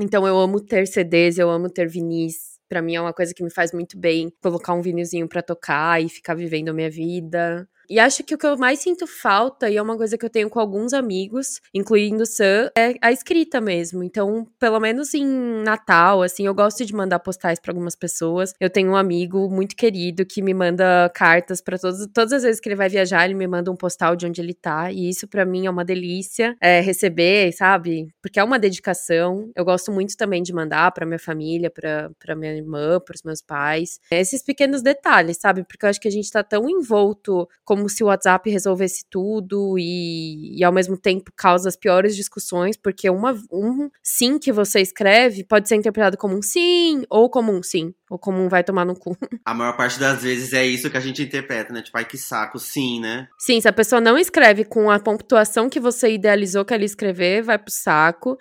então 0.00 0.26
eu 0.26 0.38
amo 0.38 0.60
ter 0.60 0.86
CDs, 0.88 1.38
eu 1.38 1.50
amo 1.50 1.70
ter 1.70 1.88
vinis. 1.88 2.58
Pra 2.68 2.82
mim 2.82 2.96
é 2.96 3.00
uma 3.00 3.14
coisa 3.14 3.34
que 3.34 3.44
me 3.44 3.50
faz 3.50 3.72
muito 3.72 3.98
bem 3.98 4.32
colocar 4.42 4.74
um 4.74 4.82
vinilzinho 4.82 5.28
pra 5.28 5.42
tocar 5.42 6.02
e 6.02 6.08
ficar 6.08 6.34
vivendo 6.34 6.70
a 6.70 6.72
minha 6.74 6.90
vida. 6.90 7.68
E 7.88 7.98
acho 7.98 8.22
que 8.22 8.34
o 8.34 8.38
que 8.38 8.46
eu 8.46 8.56
mais 8.56 8.80
sinto 8.80 9.06
falta, 9.06 9.70
e 9.70 9.76
é 9.76 9.82
uma 9.82 9.96
coisa 9.96 10.18
que 10.18 10.24
eu 10.24 10.30
tenho 10.30 10.50
com 10.50 10.60
alguns 10.60 10.92
amigos, 10.92 11.60
incluindo 11.72 12.22
o 12.22 12.26
Sam, 12.26 12.70
é 12.76 12.94
a 13.00 13.10
escrita 13.10 13.60
mesmo. 13.60 14.02
Então, 14.02 14.46
pelo 14.58 14.78
menos 14.78 15.14
em 15.14 15.24
Natal, 15.62 16.22
assim, 16.22 16.46
eu 16.46 16.54
gosto 16.54 16.84
de 16.84 16.94
mandar 16.94 17.18
postais 17.18 17.58
para 17.58 17.72
algumas 17.72 17.96
pessoas. 17.96 18.52
Eu 18.60 18.68
tenho 18.68 18.90
um 18.90 18.96
amigo 18.96 19.48
muito 19.48 19.74
querido 19.74 20.26
que 20.26 20.42
me 20.42 20.52
manda 20.52 21.10
cartas 21.14 21.60
para 21.60 21.78
todos, 21.78 22.06
todas 22.12 22.32
as 22.32 22.42
vezes 22.42 22.60
que 22.60 22.68
ele 22.68 22.76
vai 22.76 22.88
viajar, 22.88 23.24
ele 23.24 23.34
me 23.34 23.46
manda 23.46 23.70
um 23.70 23.76
postal 23.76 24.14
de 24.16 24.26
onde 24.26 24.40
ele 24.40 24.54
tá, 24.54 24.92
e 24.92 25.08
isso 25.08 25.26
para 25.26 25.44
mim 25.44 25.66
é 25.66 25.70
uma 25.70 25.84
delícia 25.84 26.56
é, 26.60 26.80
receber, 26.80 27.52
sabe? 27.52 28.08
Porque 28.20 28.38
é 28.38 28.44
uma 28.44 28.58
dedicação. 28.58 29.50
Eu 29.56 29.64
gosto 29.64 29.90
muito 29.90 30.16
também 30.16 30.42
de 30.42 30.52
mandar 30.52 30.92
para 30.92 31.06
minha 31.06 31.18
família, 31.18 31.70
para 31.70 32.36
minha 32.36 32.52
irmã, 32.52 33.00
para 33.00 33.14
os 33.14 33.22
meus 33.22 33.40
pais. 33.40 33.98
Esses 34.10 34.42
pequenos 34.42 34.82
detalhes, 34.82 35.38
sabe? 35.38 35.64
Porque 35.64 35.86
eu 35.86 35.90
acho 35.90 36.00
que 36.00 36.08
a 36.08 36.12
gente 36.12 36.30
tá 36.30 36.42
tão 36.42 36.68
envolto 36.68 37.48
como 37.64 37.77
como 37.78 37.88
se 37.88 38.02
o 38.02 38.08
WhatsApp 38.08 38.50
resolvesse 38.50 39.04
tudo 39.08 39.76
e, 39.78 40.58
e 40.58 40.64
ao 40.64 40.72
mesmo 40.72 40.96
tempo 40.96 41.30
causa 41.36 41.68
as 41.68 41.76
piores 41.76 42.16
discussões, 42.16 42.76
porque 42.76 43.08
uma, 43.08 43.32
um 43.52 43.88
sim 44.02 44.36
que 44.36 44.50
você 44.50 44.80
escreve 44.80 45.44
pode 45.44 45.68
ser 45.68 45.76
interpretado 45.76 46.16
como 46.16 46.36
um 46.36 46.42
sim 46.42 47.04
ou 47.08 47.30
como 47.30 47.52
um 47.52 47.62
sim. 47.62 47.94
Ou 48.10 48.18
como 48.18 48.42
um 48.42 48.48
vai 48.48 48.64
tomar 48.64 48.86
no 48.86 48.96
cu. 48.96 49.16
A 49.44 49.52
maior 49.52 49.76
parte 49.76 50.00
das 50.00 50.22
vezes 50.22 50.54
é 50.54 50.64
isso 50.64 50.90
que 50.90 50.96
a 50.96 51.00
gente 51.00 51.22
interpreta, 51.22 51.72
né? 51.72 51.82
Tipo, 51.82 51.98
ai 51.98 52.06
que 52.06 52.16
saco, 52.16 52.58
sim, 52.58 53.00
né? 53.00 53.28
Sim, 53.38 53.60
se 53.60 53.68
a 53.68 53.72
pessoa 53.72 54.00
não 54.00 54.16
escreve 54.16 54.64
com 54.64 54.90
a 54.90 54.98
pontuação 54.98 55.68
que 55.68 55.78
você 55.78 56.12
idealizou 56.12 56.64
que 56.64 56.72
ela 56.72 56.84
escrever, 56.84 57.42
vai 57.42 57.58
pro 57.58 57.70
saco. 57.70 58.38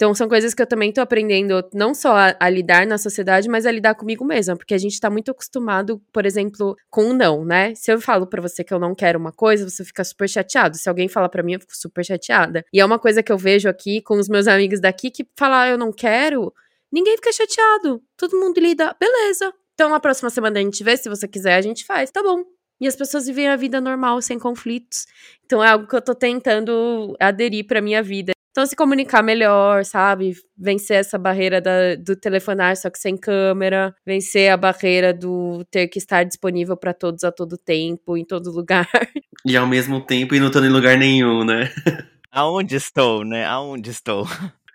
Então, 0.00 0.14
são 0.14 0.30
coisas 0.30 0.54
que 0.54 0.62
eu 0.62 0.66
também 0.66 0.90
tô 0.90 1.02
aprendendo 1.02 1.62
não 1.74 1.92
só 1.92 2.16
a, 2.16 2.34
a, 2.40 2.48
lidar 2.48 2.86
na 2.86 2.96
sociedade, 2.96 3.50
mas 3.50 3.66
a 3.66 3.70
lidar 3.70 3.94
comigo 3.94 4.24
mesma, 4.24 4.56
porque 4.56 4.72
a 4.72 4.78
gente 4.78 4.98
tá 4.98 5.10
muito 5.10 5.30
acostumado, 5.30 6.00
por 6.10 6.24
exemplo, 6.24 6.74
com 6.88 7.10
um 7.10 7.12
não, 7.12 7.44
né? 7.44 7.74
Se 7.74 7.92
eu 7.92 8.00
falo 8.00 8.26
para 8.26 8.40
você 8.40 8.64
que 8.64 8.72
eu 8.72 8.78
não 8.78 8.94
quero 8.94 9.18
uma 9.18 9.30
coisa, 9.30 9.68
você 9.68 9.84
fica 9.84 10.02
super 10.02 10.26
chateado. 10.26 10.78
Se 10.78 10.88
alguém 10.88 11.06
fala 11.06 11.28
para 11.28 11.42
mim, 11.42 11.52
eu 11.52 11.60
fico 11.60 11.76
super 11.76 12.02
chateada. 12.02 12.64
E 12.72 12.80
é 12.80 12.84
uma 12.84 12.98
coisa 12.98 13.22
que 13.22 13.30
eu 13.30 13.36
vejo 13.36 13.68
aqui 13.68 14.00
com 14.00 14.18
os 14.18 14.26
meus 14.26 14.48
amigos 14.48 14.80
daqui 14.80 15.10
que 15.10 15.28
falar 15.36 15.64
ah, 15.64 15.68
eu 15.68 15.76
não 15.76 15.92
quero, 15.92 16.50
ninguém 16.90 17.16
fica 17.16 17.30
chateado. 17.30 18.02
Todo 18.16 18.40
mundo 18.40 18.58
lida, 18.58 18.96
beleza. 18.98 19.52
Então, 19.74 19.90
na 19.90 20.00
próxima 20.00 20.30
semana 20.30 20.60
a 20.60 20.62
gente 20.62 20.82
vê, 20.82 20.96
se 20.96 21.10
você 21.10 21.28
quiser, 21.28 21.56
a 21.56 21.60
gente 21.60 21.84
faz. 21.84 22.10
Tá 22.10 22.22
bom, 22.22 22.42
e 22.80 22.88
as 22.88 22.96
pessoas 22.96 23.26
vivem 23.26 23.48
a 23.48 23.56
vida 23.56 23.82
normal, 23.82 24.22
sem 24.22 24.38
conflitos. 24.38 25.06
Então 25.44 25.62
é 25.62 25.68
algo 25.68 25.86
que 25.86 25.94
eu 25.94 26.00
tô 26.00 26.14
tentando 26.14 27.14
aderir 27.20 27.66
pra 27.66 27.82
minha 27.82 28.02
vida. 28.02 28.32
Então, 28.50 28.66
se 28.66 28.74
comunicar 28.74 29.22
melhor, 29.22 29.84
sabe? 29.84 30.34
Vencer 30.58 30.96
essa 30.96 31.16
barreira 31.16 31.60
da, 31.60 31.94
do 31.94 32.16
telefonar 32.16 32.76
só 32.76 32.90
que 32.90 32.98
sem 32.98 33.16
câmera, 33.16 33.94
vencer 34.04 34.50
a 34.50 34.56
barreira 34.56 35.14
do 35.14 35.64
ter 35.70 35.86
que 35.86 35.98
estar 35.98 36.24
disponível 36.24 36.76
para 36.76 36.92
todos 36.92 37.22
a 37.22 37.30
todo 37.30 37.56
tempo, 37.56 38.16
em 38.16 38.24
todo 38.24 38.50
lugar. 38.50 38.88
E 39.46 39.56
ao 39.56 39.66
mesmo 39.66 40.02
tempo 40.02 40.34
e 40.34 40.38
não 40.38 40.48
estando 40.48 40.66
em 40.66 40.70
lugar 40.70 40.98
nenhum, 40.98 41.46
né? 41.46 41.72
Aonde 42.30 42.76
estou, 42.76 43.24
né? 43.24 43.46
Aonde 43.46 43.88
estou? 43.88 44.26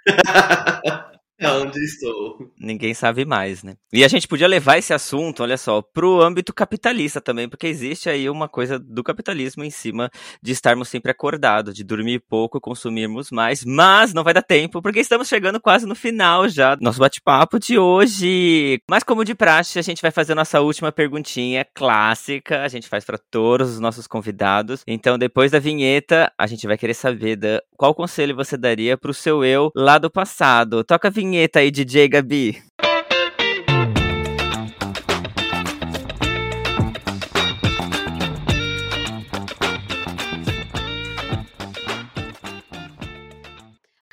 É 1.37 1.49
onde 1.49 1.83
estou. 1.83 2.37
Ninguém 2.57 2.93
sabe 2.93 3.25
mais, 3.25 3.61
né? 3.61 3.75
E 3.91 4.05
a 4.05 4.07
gente 4.07 4.27
podia 4.27 4.47
levar 4.47 4.77
esse 4.77 4.93
assunto, 4.93 5.43
olha 5.43 5.57
só, 5.57 5.81
pro 5.81 6.21
âmbito 6.21 6.53
capitalista 6.53 7.19
também, 7.19 7.49
porque 7.49 7.67
existe 7.67 8.09
aí 8.09 8.29
uma 8.29 8.47
coisa 8.47 8.79
do 8.79 9.03
capitalismo 9.03 9.63
em 9.63 9.69
cima 9.69 10.09
de 10.41 10.53
estarmos 10.53 10.87
sempre 10.87 11.11
acordados, 11.11 11.75
de 11.75 11.83
dormir 11.83 12.23
pouco, 12.29 12.61
consumirmos 12.61 13.31
mais, 13.31 13.65
mas 13.65 14.13
não 14.13 14.23
vai 14.23 14.33
dar 14.33 14.41
tempo, 14.41 14.81
porque 14.81 15.01
estamos 15.01 15.27
chegando 15.27 15.59
quase 15.59 15.85
no 15.85 15.93
final 15.93 16.47
já 16.47 16.75
do 16.75 16.83
nosso 16.83 16.99
bate-papo 16.99 17.59
de 17.59 17.77
hoje. 17.77 18.79
Mas 18.89 19.03
como 19.03 19.25
de 19.25 19.35
praxe, 19.35 19.77
a 19.77 19.81
gente 19.81 20.01
vai 20.01 20.11
fazer 20.11 20.31
a 20.31 20.35
nossa 20.35 20.61
última 20.61 20.91
perguntinha 20.91 21.65
clássica, 21.75 22.63
a 22.63 22.69
gente 22.69 22.87
faz 22.87 23.03
para 23.03 23.17
todos 23.17 23.71
os 23.71 23.79
nossos 23.79 24.07
convidados. 24.07 24.83
Então, 24.87 25.17
depois 25.17 25.51
da 25.51 25.59
vinheta, 25.59 26.31
a 26.37 26.47
gente 26.47 26.65
vai 26.65 26.77
querer 26.77 26.93
saber 26.93 27.35
da, 27.35 27.61
qual 27.75 27.93
conselho 27.93 28.35
você 28.35 28.55
daria 28.55 28.97
pro 28.97 29.13
seu 29.13 29.43
eu 29.43 29.69
lá 29.75 29.97
do 29.97 30.09
passado. 30.09 30.81
Toca 30.83 31.09
a 31.09 31.11
vinheta 31.11 31.24
vinheta 31.25 31.59
aí, 31.59 31.71
DJ 31.71 32.07
Gabi. 32.07 32.61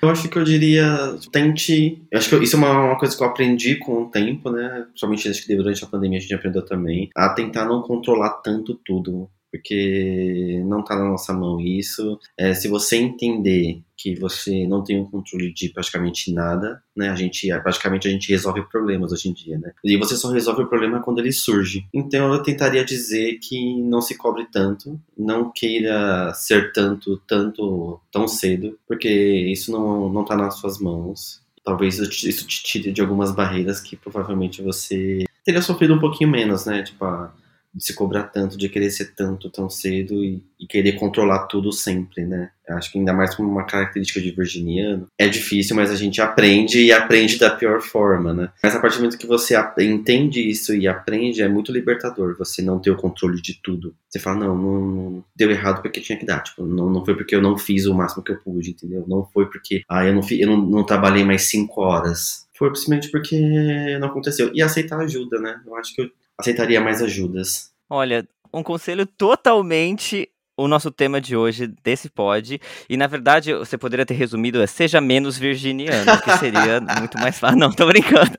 Eu 0.00 0.10
acho 0.10 0.28
que 0.28 0.36
eu 0.36 0.42
diria, 0.42 1.16
tente. 1.30 2.02
Eu 2.10 2.18
acho 2.18 2.28
que 2.28 2.44
isso 2.44 2.56
é 2.56 2.58
uma, 2.58 2.86
uma, 2.86 2.98
coisa 2.98 3.16
que 3.16 3.22
eu 3.22 3.26
aprendi 3.26 3.76
com 3.76 4.02
o 4.02 4.10
tempo, 4.10 4.50
né? 4.50 4.86
Principalmente 4.88 5.28
acho 5.28 5.46
que 5.46 5.54
durante 5.54 5.84
a 5.84 5.86
pandemia 5.86 6.18
a 6.18 6.20
gente 6.20 6.34
aprendeu 6.34 6.64
também. 6.64 7.08
A 7.14 7.28
tentar 7.28 7.66
não 7.66 7.82
controlar 7.82 8.30
tanto 8.42 8.74
tudo 8.84 9.30
porque 9.52 10.62
não 10.64 10.80
está 10.80 10.96
na 10.96 11.04
nossa 11.04 11.34
mão 11.34 11.60
isso. 11.60 12.18
É, 12.38 12.54
se 12.54 12.66
você 12.68 12.96
entender 12.96 13.82
que 13.94 14.18
você 14.18 14.66
não 14.66 14.82
tem 14.82 14.98
um 14.98 15.04
controle 15.04 15.52
de 15.52 15.68
praticamente 15.68 16.32
nada, 16.32 16.82
né? 16.96 17.10
A 17.10 17.14
gente 17.14 17.46
praticamente 17.62 18.08
a 18.08 18.10
gente 18.10 18.30
resolve 18.30 18.62
problemas 18.62 19.12
hoje 19.12 19.28
em 19.28 19.32
dia, 19.32 19.58
né? 19.58 19.72
E 19.84 19.96
você 19.98 20.16
só 20.16 20.30
resolve 20.30 20.62
o 20.62 20.68
problema 20.68 21.02
quando 21.02 21.18
ele 21.18 21.32
surge. 21.32 21.86
Então 21.92 22.32
eu 22.32 22.42
tentaria 22.42 22.84
dizer 22.84 23.38
que 23.40 23.80
não 23.82 24.00
se 24.00 24.16
cobre 24.16 24.46
tanto, 24.50 24.98
não 25.16 25.52
queira 25.52 26.32
ser 26.34 26.72
tanto, 26.72 27.18
tanto, 27.28 28.00
tão 28.10 28.26
cedo, 28.26 28.78
porque 28.88 29.08
isso 29.08 29.70
não 29.70 30.08
não 30.08 30.22
está 30.22 30.34
nas 30.34 30.58
suas 30.58 30.80
mãos. 30.80 31.42
Talvez 31.62 31.98
isso 31.98 32.46
te 32.46 32.62
tire 32.64 32.90
de 32.90 33.00
algumas 33.00 33.30
barreiras 33.30 33.80
que 33.80 33.96
provavelmente 33.96 34.62
você 34.62 35.24
teria 35.44 35.62
sofrido 35.62 35.94
um 35.94 36.00
pouquinho 36.00 36.30
menos, 36.30 36.66
né? 36.66 36.82
Tipo, 36.82 37.04
a, 37.04 37.32
de 37.74 37.84
se 37.84 37.94
cobrar 37.94 38.24
tanto, 38.24 38.58
de 38.58 38.68
querer 38.68 38.90
ser 38.90 39.14
tanto 39.14 39.48
tão 39.48 39.70
cedo 39.70 40.22
e, 40.22 40.42
e, 40.60 40.66
querer 40.66 40.92
controlar 40.92 41.46
tudo 41.46 41.72
sempre, 41.72 42.24
né? 42.24 42.50
Acho 42.68 42.92
que 42.92 42.98
ainda 42.98 43.12
mais 43.12 43.34
como 43.34 43.50
uma 43.50 43.64
característica 43.64 44.20
de 44.20 44.30
virginiano, 44.30 45.06
é 45.18 45.26
difícil, 45.28 45.74
mas 45.74 45.90
a 45.90 45.96
gente 45.96 46.20
aprende 46.20 46.80
e 46.84 46.92
aprende 46.92 47.38
da 47.38 47.50
pior 47.50 47.80
forma, 47.80 48.32
né? 48.32 48.50
Mas 48.62 48.74
a 48.74 48.80
partir 48.80 48.96
do 48.96 49.00
momento 49.00 49.18
que 49.18 49.26
você 49.26 49.56
entende 49.80 50.48
isso 50.48 50.74
e 50.74 50.86
aprende, 50.86 51.42
é 51.42 51.48
muito 51.48 51.72
libertador 51.72 52.36
você 52.38 52.62
não 52.62 52.78
ter 52.78 52.90
o 52.90 52.96
controle 52.96 53.40
de 53.40 53.60
tudo. 53.62 53.94
Você 54.08 54.18
fala, 54.18 54.40
não, 54.40 54.56
não, 54.56 54.80
não 54.80 55.24
deu 55.34 55.50
errado 55.50 55.82
porque 55.82 56.00
tinha 56.00 56.18
que 56.18 56.26
dar, 56.26 56.40
tipo, 56.40 56.64
não, 56.64 56.90
não 56.90 57.04
foi 57.04 57.16
porque 57.16 57.34
eu 57.34 57.42
não 57.42 57.58
fiz 57.58 57.86
o 57.86 57.94
máximo 57.94 58.22
que 58.22 58.32
eu 58.32 58.38
pude, 58.38 58.70
entendeu? 58.70 59.04
Não 59.08 59.24
foi 59.32 59.46
porque, 59.46 59.82
ah, 59.88 60.04
eu 60.04 60.14
não, 60.14 60.22
eu 60.30 60.46
não, 60.46 60.56
não 60.58 60.86
trabalhei 60.86 61.24
mais 61.24 61.42
cinco 61.42 61.80
horas. 61.80 62.46
Foi 62.54 62.68
simplesmente 62.68 63.10
porque 63.10 63.98
não 63.98 64.08
aconteceu. 64.08 64.50
E 64.54 64.62
aceitar 64.62 65.00
ajuda, 65.00 65.40
né? 65.40 65.60
Eu 65.66 65.74
acho 65.76 65.94
que 65.94 66.02
eu 66.02 66.10
aceitaria 66.42 66.80
mais 66.80 67.02
ajudas. 67.02 67.70
Olha, 67.88 68.26
um 68.52 68.62
conselho 68.62 69.06
totalmente 69.06 70.28
o 70.56 70.68
nosso 70.68 70.90
tema 70.90 71.20
de 71.20 71.36
hoje 71.36 71.66
desse 71.82 72.08
pod. 72.08 72.60
E 72.88 72.96
na 72.96 73.06
verdade, 73.06 73.54
você 73.54 73.78
poderia 73.78 74.06
ter 74.06 74.14
resumido 74.14 74.60
é 74.60 74.66
seja 74.66 75.00
menos 75.00 75.38
virginiano, 75.38 76.20
que 76.20 76.38
seria 76.38 76.80
muito 76.98 77.18
mais 77.18 77.38
fácil. 77.38 77.58
Não, 77.58 77.72
tô 77.72 77.86
brincando. 77.86 78.32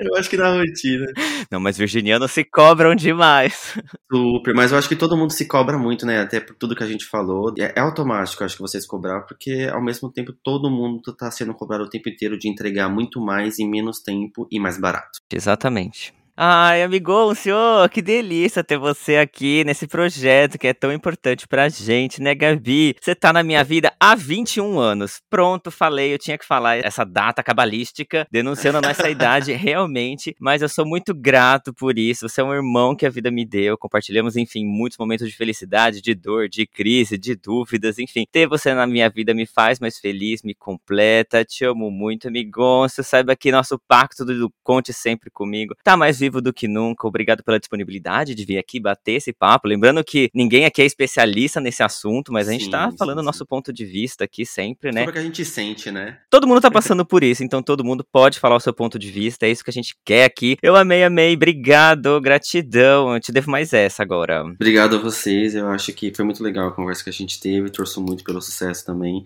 Eu 0.00 0.16
acho 0.16 0.28
que 0.28 0.36
na 0.36 0.52
rotina. 0.52 1.06
Não, 1.50 1.60
mas 1.60 1.76
virginianos 1.76 2.32
se 2.32 2.44
cobram 2.44 2.94
demais. 2.94 3.78
Super, 4.12 4.54
mas 4.54 4.72
eu 4.72 4.78
acho 4.78 4.88
que 4.88 4.96
todo 4.96 5.16
mundo 5.16 5.32
se 5.32 5.46
cobra 5.46 5.78
muito, 5.78 6.06
né? 6.06 6.20
Até 6.20 6.40
por 6.40 6.54
tudo 6.56 6.74
que 6.74 6.82
a 6.82 6.88
gente 6.88 7.04
falou. 7.04 7.52
É, 7.58 7.74
é 7.76 7.80
automático, 7.80 8.42
acho 8.44 8.56
que 8.56 8.62
você 8.62 8.80
se 8.80 8.88
cobrar, 8.88 9.22
porque 9.22 9.68
ao 9.72 9.82
mesmo 9.82 10.10
tempo 10.10 10.32
todo 10.32 10.70
mundo 10.70 11.14
tá 11.14 11.30
sendo 11.30 11.54
cobrado 11.54 11.84
o 11.84 11.90
tempo 11.90 12.08
inteiro 12.08 12.38
de 12.38 12.48
entregar 12.48 12.88
muito 12.88 13.20
mais 13.20 13.58
em 13.58 13.68
menos 13.68 14.00
tempo 14.00 14.48
e 14.50 14.58
mais 14.58 14.78
barato. 14.80 15.18
Exatamente. 15.32 16.17
Ai, 16.40 16.84
amigo, 16.84 17.34
senhor, 17.34 17.88
que 17.88 18.00
delícia 18.00 18.62
ter 18.62 18.78
você 18.78 19.16
aqui 19.16 19.64
nesse 19.64 19.88
projeto 19.88 20.56
que 20.56 20.68
é 20.68 20.72
tão 20.72 20.92
importante 20.92 21.48
pra 21.48 21.68
gente, 21.68 22.22
né, 22.22 22.32
Gabi? 22.32 22.94
Você 23.00 23.12
tá 23.12 23.32
na 23.32 23.42
minha 23.42 23.64
vida 23.64 23.92
há 23.98 24.14
21 24.14 24.78
anos. 24.78 25.20
Pronto, 25.28 25.68
falei, 25.68 26.14
eu 26.14 26.18
tinha 26.18 26.38
que 26.38 26.46
falar 26.46 26.76
essa 26.76 27.02
data 27.04 27.42
cabalística, 27.42 28.24
denunciando 28.30 28.78
a 28.78 28.80
nossa 28.80 29.10
idade 29.10 29.52
realmente, 29.52 30.32
mas 30.38 30.62
eu 30.62 30.68
sou 30.68 30.86
muito 30.86 31.12
grato 31.12 31.74
por 31.74 31.98
isso. 31.98 32.28
Você 32.28 32.40
é 32.40 32.44
um 32.44 32.54
irmão 32.54 32.94
que 32.94 33.04
a 33.04 33.10
vida 33.10 33.32
me 33.32 33.44
deu. 33.44 33.76
Compartilhamos, 33.76 34.36
enfim, 34.36 34.64
muitos 34.64 34.96
momentos 34.96 35.28
de 35.28 35.36
felicidade, 35.36 36.00
de 36.00 36.14
dor, 36.14 36.48
de 36.48 36.68
crise, 36.68 37.18
de 37.18 37.34
dúvidas, 37.34 37.98
enfim. 37.98 38.24
Ter 38.30 38.46
você 38.46 38.72
na 38.72 38.86
minha 38.86 39.10
vida 39.10 39.34
me 39.34 39.44
faz 39.44 39.80
mais 39.80 39.98
feliz, 39.98 40.44
me 40.44 40.54
completa. 40.54 41.44
Te 41.44 41.64
amo 41.64 41.90
muito, 41.90 42.28
amigonço. 42.28 43.02
Saiba 43.02 43.34
que 43.34 43.50
nosso 43.50 43.76
pacto 43.88 44.24
do 44.24 44.52
Conte 44.62 44.92
sempre 44.92 45.32
comigo 45.32 45.74
tá 45.82 45.96
mais 45.96 46.20
vivo 46.20 46.27
vivo 46.28 46.40
do 46.40 46.52
que 46.52 46.68
nunca. 46.68 47.06
Obrigado 47.06 47.42
pela 47.42 47.58
disponibilidade 47.58 48.34
de 48.34 48.44
vir 48.44 48.58
aqui 48.58 48.78
bater 48.78 49.14
esse 49.14 49.32
papo. 49.32 49.66
Lembrando 49.66 50.04
que 50.04 50.30
ninguém 50.34 50.64
aqui 50.64 50.82
é 50.82 50.84
especialista 50.84 51.60
nesse 51.60 51.82
assunto, 51.82 52.32
mas 52.32 52.48
a 52.48 52.52
gente 52.52 52.66
sim, 52.66 52.70
tá 52.70 52.90
falando 52.98 53.18
o 53.18 53.22
nosso 53.22 53.44
ponto 53.46 53.72
de 53.72 53.84
vista 53.84 54.24
aqui 54.24 54.44
sempre, 54.44 54.92
né? 54.92 55.00
Sobre 55.00 55.10
o 55.10 55.12
que 55.14 55.18
a 55.18 55.22
gente 55.22 55.44
sente, 55.44 55.90
né? 55.90 56.18
Todo 56.30 56.46
mundo 56.46 56.60
tá 56.60 56.70
passando 56.70 57.04
por 57.04 57.24
isso, 57.24 57.42
então 57.42 57.62
todo 57.62 57.84
mundo 57.84 58.04
pode 58.12 58.38
falar 58.38 58.56
o 58.56 58.60
seu 58.60 58.72
ponto 58.72 58.98
de 58.98 59.10
vista. 59.10 59.46
É 59.46 59.50
isso 59.50 59.64
que 59.64 59.70
a 59.70 59.72
gente 59.72 59.96
quer 60.04 60.24
aqui. 60.24 60.56
Eu 60.62 60.76
amei, 60.76 61.02
amei. 61.02 61.34
Obrigado, 61.34 62.20
gratidão. 62.20 63.14
Eu 63.14 63.20
te 63.20 63.32
devo 63.32 63.50
mais 63.50 63.72
essa 63.72 64.02
agora. 64.02 64.44
Obrigado 64.44 64.96
a 64.96 64.98
vocês. 64.98 65.54
Eu 65.54 65.68
acho 65.68 65.92
que 65.92 66.12
foi 66.14 66.24
muito 66.24 66.42
legal 66.42 66.68
a 66.68 66.72
conversa 66.72 67.02
que 67.02 67.10
a 67.10 67.12
gente 67.12 67.40
teve. 67.40 67.70
Torço 67.70 68.00
muito 68.00 68.24
pelo 68.24 68.40
sucesso 68.40 68.84
também. 68.84 69.24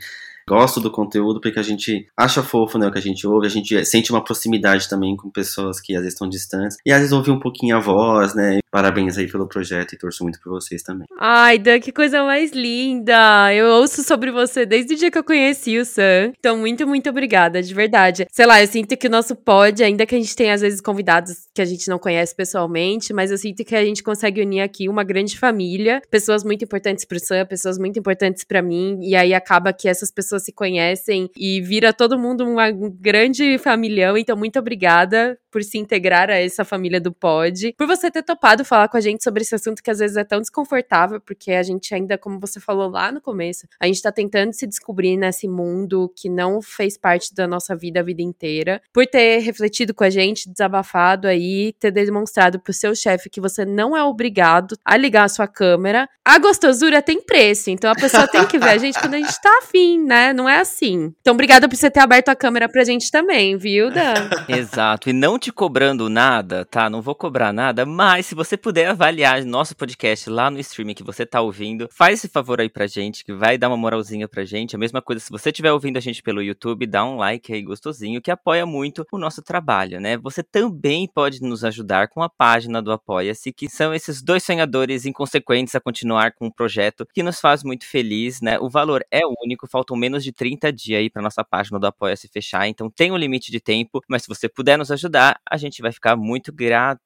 Gosto 0.49 0.80
do 0.80 0.90
conteúdo 0.90 1.40
porque 1.40 1.59
a 1.59 1.62
gente 1.62 2.07
acha 2.16 2.43
fofo, 2.43 2.78
né, 2.78 2.86
o 2.86 2.93
que 2.93 2.99
a 2.99 3.03
gente 3.03 3.26
ouve, 3.26 3.47
a 3.47 3.51
gente 3.51 3.84
sente 3.84 4.11
uma 4.11 4.22
proximidade 4.22 4.88
também 4.88 5.16
com 5.16 5.30
pessoas 5.30 5.80
que 5.80 5.95
às 5.95 6.01
vezes 6.01 6.14
estão 6.14 6.28
distantes 6.28 6.76
e 6.84 6.93
às 6.93 6.99
vezes 6.99 7.12
ouvir 7.12 7.30
um 7.30 7.40
pouquinho 7.40 7.76
a 7.76 7.80
voz, 7.80 8.34
né? 8.34 8.59
Parabéns 8.72 9.18
aí 9.18 9.30
pelo 9.30 9.47
projeto 9.47 9.93
e 9.93 9.99
torço 9.99 10.22
muito 10.22 10.40
por 10.40 10.51
vocês 10.51 10.82
também. 10.82 11.07
Ai, 11.20 11.59
Dan, 11.59 11.78
que 11.78 11.93
coisa 11.93 12.24
mais 12.24 12.53
linda! 12.53 13.53
Eu 13.55 13.66
ouço 13.66 14.03
sobre 14.03 14.30
você 14.30 14.64
desde 14.64 14.95
o 14.95 14.97
dia 14.97 15.11
que 15.11 15.18
eu 15.18 15.24
conheci 15.24 15.78
o 15.78 15.84
Sam. 15.84 16.32
Então, 16.38 16.57
muito, 16.57 16.86
muito 16.86 17.11
obrigada, 17.11 17.62
de 17.62 17.74
verdade. 17.74 18.26
Sei 18.32 18.47
lá, 18.47 18.62
eu 18.62 18.66
sinto 18.66 18.97
que 18.97 19.07
o 19.07 19.11
nosso 19.11 19.36
pod, 19.36 19.84
ainda 19.84 20.07
que 20.07 20.14
a 20.14 20.18
gente 20.18 20.34
tenha 20.34 20.55
às 20.55 20.62
vezes 20.62 20.80
convidados 20.80 21.47
que 21.55 21.61
a 21.61 21.66
gente 21.66 21.86
não 21.88 21.99
conhece 21.99 22.34
pessoalmente, 22.34 23.12
mas 23.12 23.30
eu 23.30 23.36
sinto 23.36 23.62
que 23.62 23.76
a 23.76 23.84
gente 23.84 24.03
consegue 24.03 24.40
unir 24.40 24.62
aqui 24.62 24.88
uma 24.88 25.05
grande 25.05 25.38
família, 25.38 26.01
pessoas 26.11 26.43
muito 26.43 26.64
importantes 26.64 27.05
pro 27.05 27.20
Sam, 27.20 27.45
pessoas 27.45 27.76
muito 27.76 27.99
importantes 27.99 28.43
para 28.43 28.62
mim, 28.62 28.99
e 29.03 29.14
aí 29.14 29.34
acaba 29.34 29.70
que 29.74 29.86
essas 29.86 30.11
pessoas 30.11 30.32
se 30.39 30.53
conhecem 30.53 31.30
e 31.37 31.61
vira 31.61 31.93
todo 31.93 32.18
mundo 32.18 32.45
uma 32.45 32.70
grande 32.70 33.59
familhão. 33.59 34.16
Então, 34.16 34.37
muito 34.37 34.59
obrigada 34.59 35.39
por 35.53 35.62
se 35.62 35.76
integrar 35.76 36.30
a 36.30 36.41
essa 36.41 36.64
família 36.64 36.99
do 36.99 37.12
Pod, 37.12 37.74
por 37.76 37.87
você 37.87 38.11
ter 38.11 38.22
topado 38.22 38.64
falar 38.64 38.89
com 38.89 38.97
a 38.97 39.01
gente 39.01 39.22
sobre 39.22 39.43
esse 39.43 39.55
assunto 39.55 39.83
que 39.83 39.91
às 39.91 39.99
vezes 39.99 40.16
é 40.16 40.24
tão 40.24 40.41
desconfortável, 40.41 41.20
porque 41.20 41.53
a 41.53 41.62
gente 41.62 41.95
ainda, 41.95 42.16
como 42.16 42.41
você 42.41 42.59
falou 42.59 42.89
lá 42.89 43.12
no 43.12 43.20
começo, 43.20 43.66
a 43.78 43.87
gente 43.87 44.01
tá 44.01 44.11
tentando 44.11 44.55
se 44.55 44.66
descobrir 44.66 45.16
nesse 45.18 45.47
mundo 45.47 46.11
que 46.16 46.30
não 46.30 46.62
fez 46.62 46.97
parte 46.97 47.35
da 47.35 47.47
nossa 47.47 47.76
vida 47.76 48.01
a 48.01 48.03
vida 48.03 48.22
inteira, 48.22 48.80
por 48.93 49.07
ter 49.07 49.41
refletido 49.41 49.93
com 49.93 50.05
a 50.05 50.11
gente, 50.11 50.49
desabafado 50.49 51.28
aí, 51.28 51.74
ter 51.78 51.91
demonstrado 51.91 52.59
pro 52.59 52.72
seu 52.72 52.95
chefe 52.95 53.28
que 53.28 53.41
você 53.41 53.64
não 53.66 53.95
é 53.95 54.03
obrigado 54.03 54.74
a 54.83 54.97
ligar 54.97 55.24
a 55.24 55.28
sua 55.28 55.47
câmera. 55.47 56.09
A 56.24 56.39
gostosura 56.39 57.03
tem 57.03 57.20
preço, 57.20 57.68
então 57.68 57.91
a 57.91 57.95
pessoa 57.95 58.26
tem 58.26 58.47
que 58.47 58.59
ver 58.59 58.70
a 58.70 58.78
gente 58.78 58.99
quando 58.99 59.14
a 59.14 59.18
gente 59.18 59.41
tá 59.43 59.59
afim, 59.62 60.03
né? 60.03 60.22
Não 60.35 60.47
é 60.47 60.61
assim. 60.61 61.14
Então, 61.23 61.33
obrigada 61.33 61.66
por 61.66 61.75
você 61.75 61.91
ter 61.91 62.01
aberto 62.01 62.29
a 62.29 62.37
câmera 62.37 62.68
pra 62.68 62.85
gente 62.85 63.11
também, 63.11 63.57
viu, 63.57 63.91
Dan? 63.91 64.29
Exato. 64.47 65.09
E 65.09 65.12
não 65.14 65.39
te 65.39 65.51
cobrando 65.51 66.11
nada, 66.11 66.66
tá? 66.66 66.91
Não 66.91 67.01
vou 67.01 67.14
cobrar 67.14 67.51
nada, 67.51 67.87
mas 67.87 68.27
se 68.27 68.35
você 68.35 68.59
puder 68.59 68.89
avaliar 68.89 69.43
nosso 69.47 69.75
podcast 69.75 70.29
lá 70.29 70.51
no 70.51 70.61
streaming 70.61 70.93
que 70.93 71.03
você 71.03 71.25
tá 71.25 71.41
ouvindo, 71.41 71.89
faz 71.91 72.18
esse 72.18 72.29
favor 72.29 72.61
aí 72.61 72.68
pra 72.68 72.87
gente, 72.87 73.25
que 73.25 73.33
vai 73.33 73.57
dar 73.57 73.68
uma 73.68 73.77
moralzinha 73.79 74.29
pra 74.29 74.45
gente. 74.45 74.77
A 74.77 74.79
mesma 74.79 75.01
coisa, 75.01 75.20
se 75.20 75.31
você 75.31 75.49
estiver 75.49 75.73
ouvindo 75.73 75.97
a 75.97 76.01
gente 76.01 76.23
pelo 76.23 76.43
YouTube, 76.43 76.87
dá 76.87 77.05
um 77.05 77.16
like 77.16 77.53
aí 77.53 77.62
gostosinho, 77.62 78.20
que 78.20 78.31
apoia 78.31 78.66
muito 78.66 79.07
o 79.11 79.18
nosso 79.18 79.41
trabalho, 79.41 79.99
né? 79.99 80.18
Você 80.18 80.43
também 80.43 81.09
pode 81.09 81.41
nos 81.41 81.64
ajudar 81.64 82.09
com 82.09 82.23
a 82.23 82.29
página 82.29 82.83
do 82.83 82.93
Apoia-se, 82.93 83.53
que 83.53 83.68
são 83.68 83.95
esses 83.95 84.20
dois 84.20 84.43
sonhadores 84.43 85.07
inconsequentes 85.07 85.75
a 85.75 85.81
continuar 85.81 86.33
com 86.33 86.49
o 86.49 86.53
projeto, 86.53 87.07
que 87.14 87.23
nos 87.23 87.41
faz 87.41 87.62
muito 87.62 87.87
feliz, 87.87 88.41
né? 88.41 88.59
O 88.59 88.68
valor 88.68 89.05
é 89.11 89.20
único, 89.45 89.68
faltam 89.68 89.97
menos 89.97 90.12
de 90.19 90.33
30 90.33 90.73
dias 90.73 91.01
aí 91.01 91.11
pra 91.11 91.23
nossa 91.23 91.45
página 91.45 91.79
do 91.79 91.87
Apoia-se 91.87 92.29
fechar, 92.29 92.67
então 92.69 92.91
tem 92.91 93.13
um 93.13 93.17
limite 93.17 93.53
de 93.53 93.61
tempo, 93.61 94.01
mas 94.09 94.23
se 94.23 94.29
você 94.29 94.49
puder 94.49 94.77
nos 94.77 94.91
ajudar, 94.91 95.39
a 95.49 95.57
gente 95.57 95.81
vai 95.83 95.93
ficar 95.93 96.17
muito 96.17 96.53
grato 96.53 97.01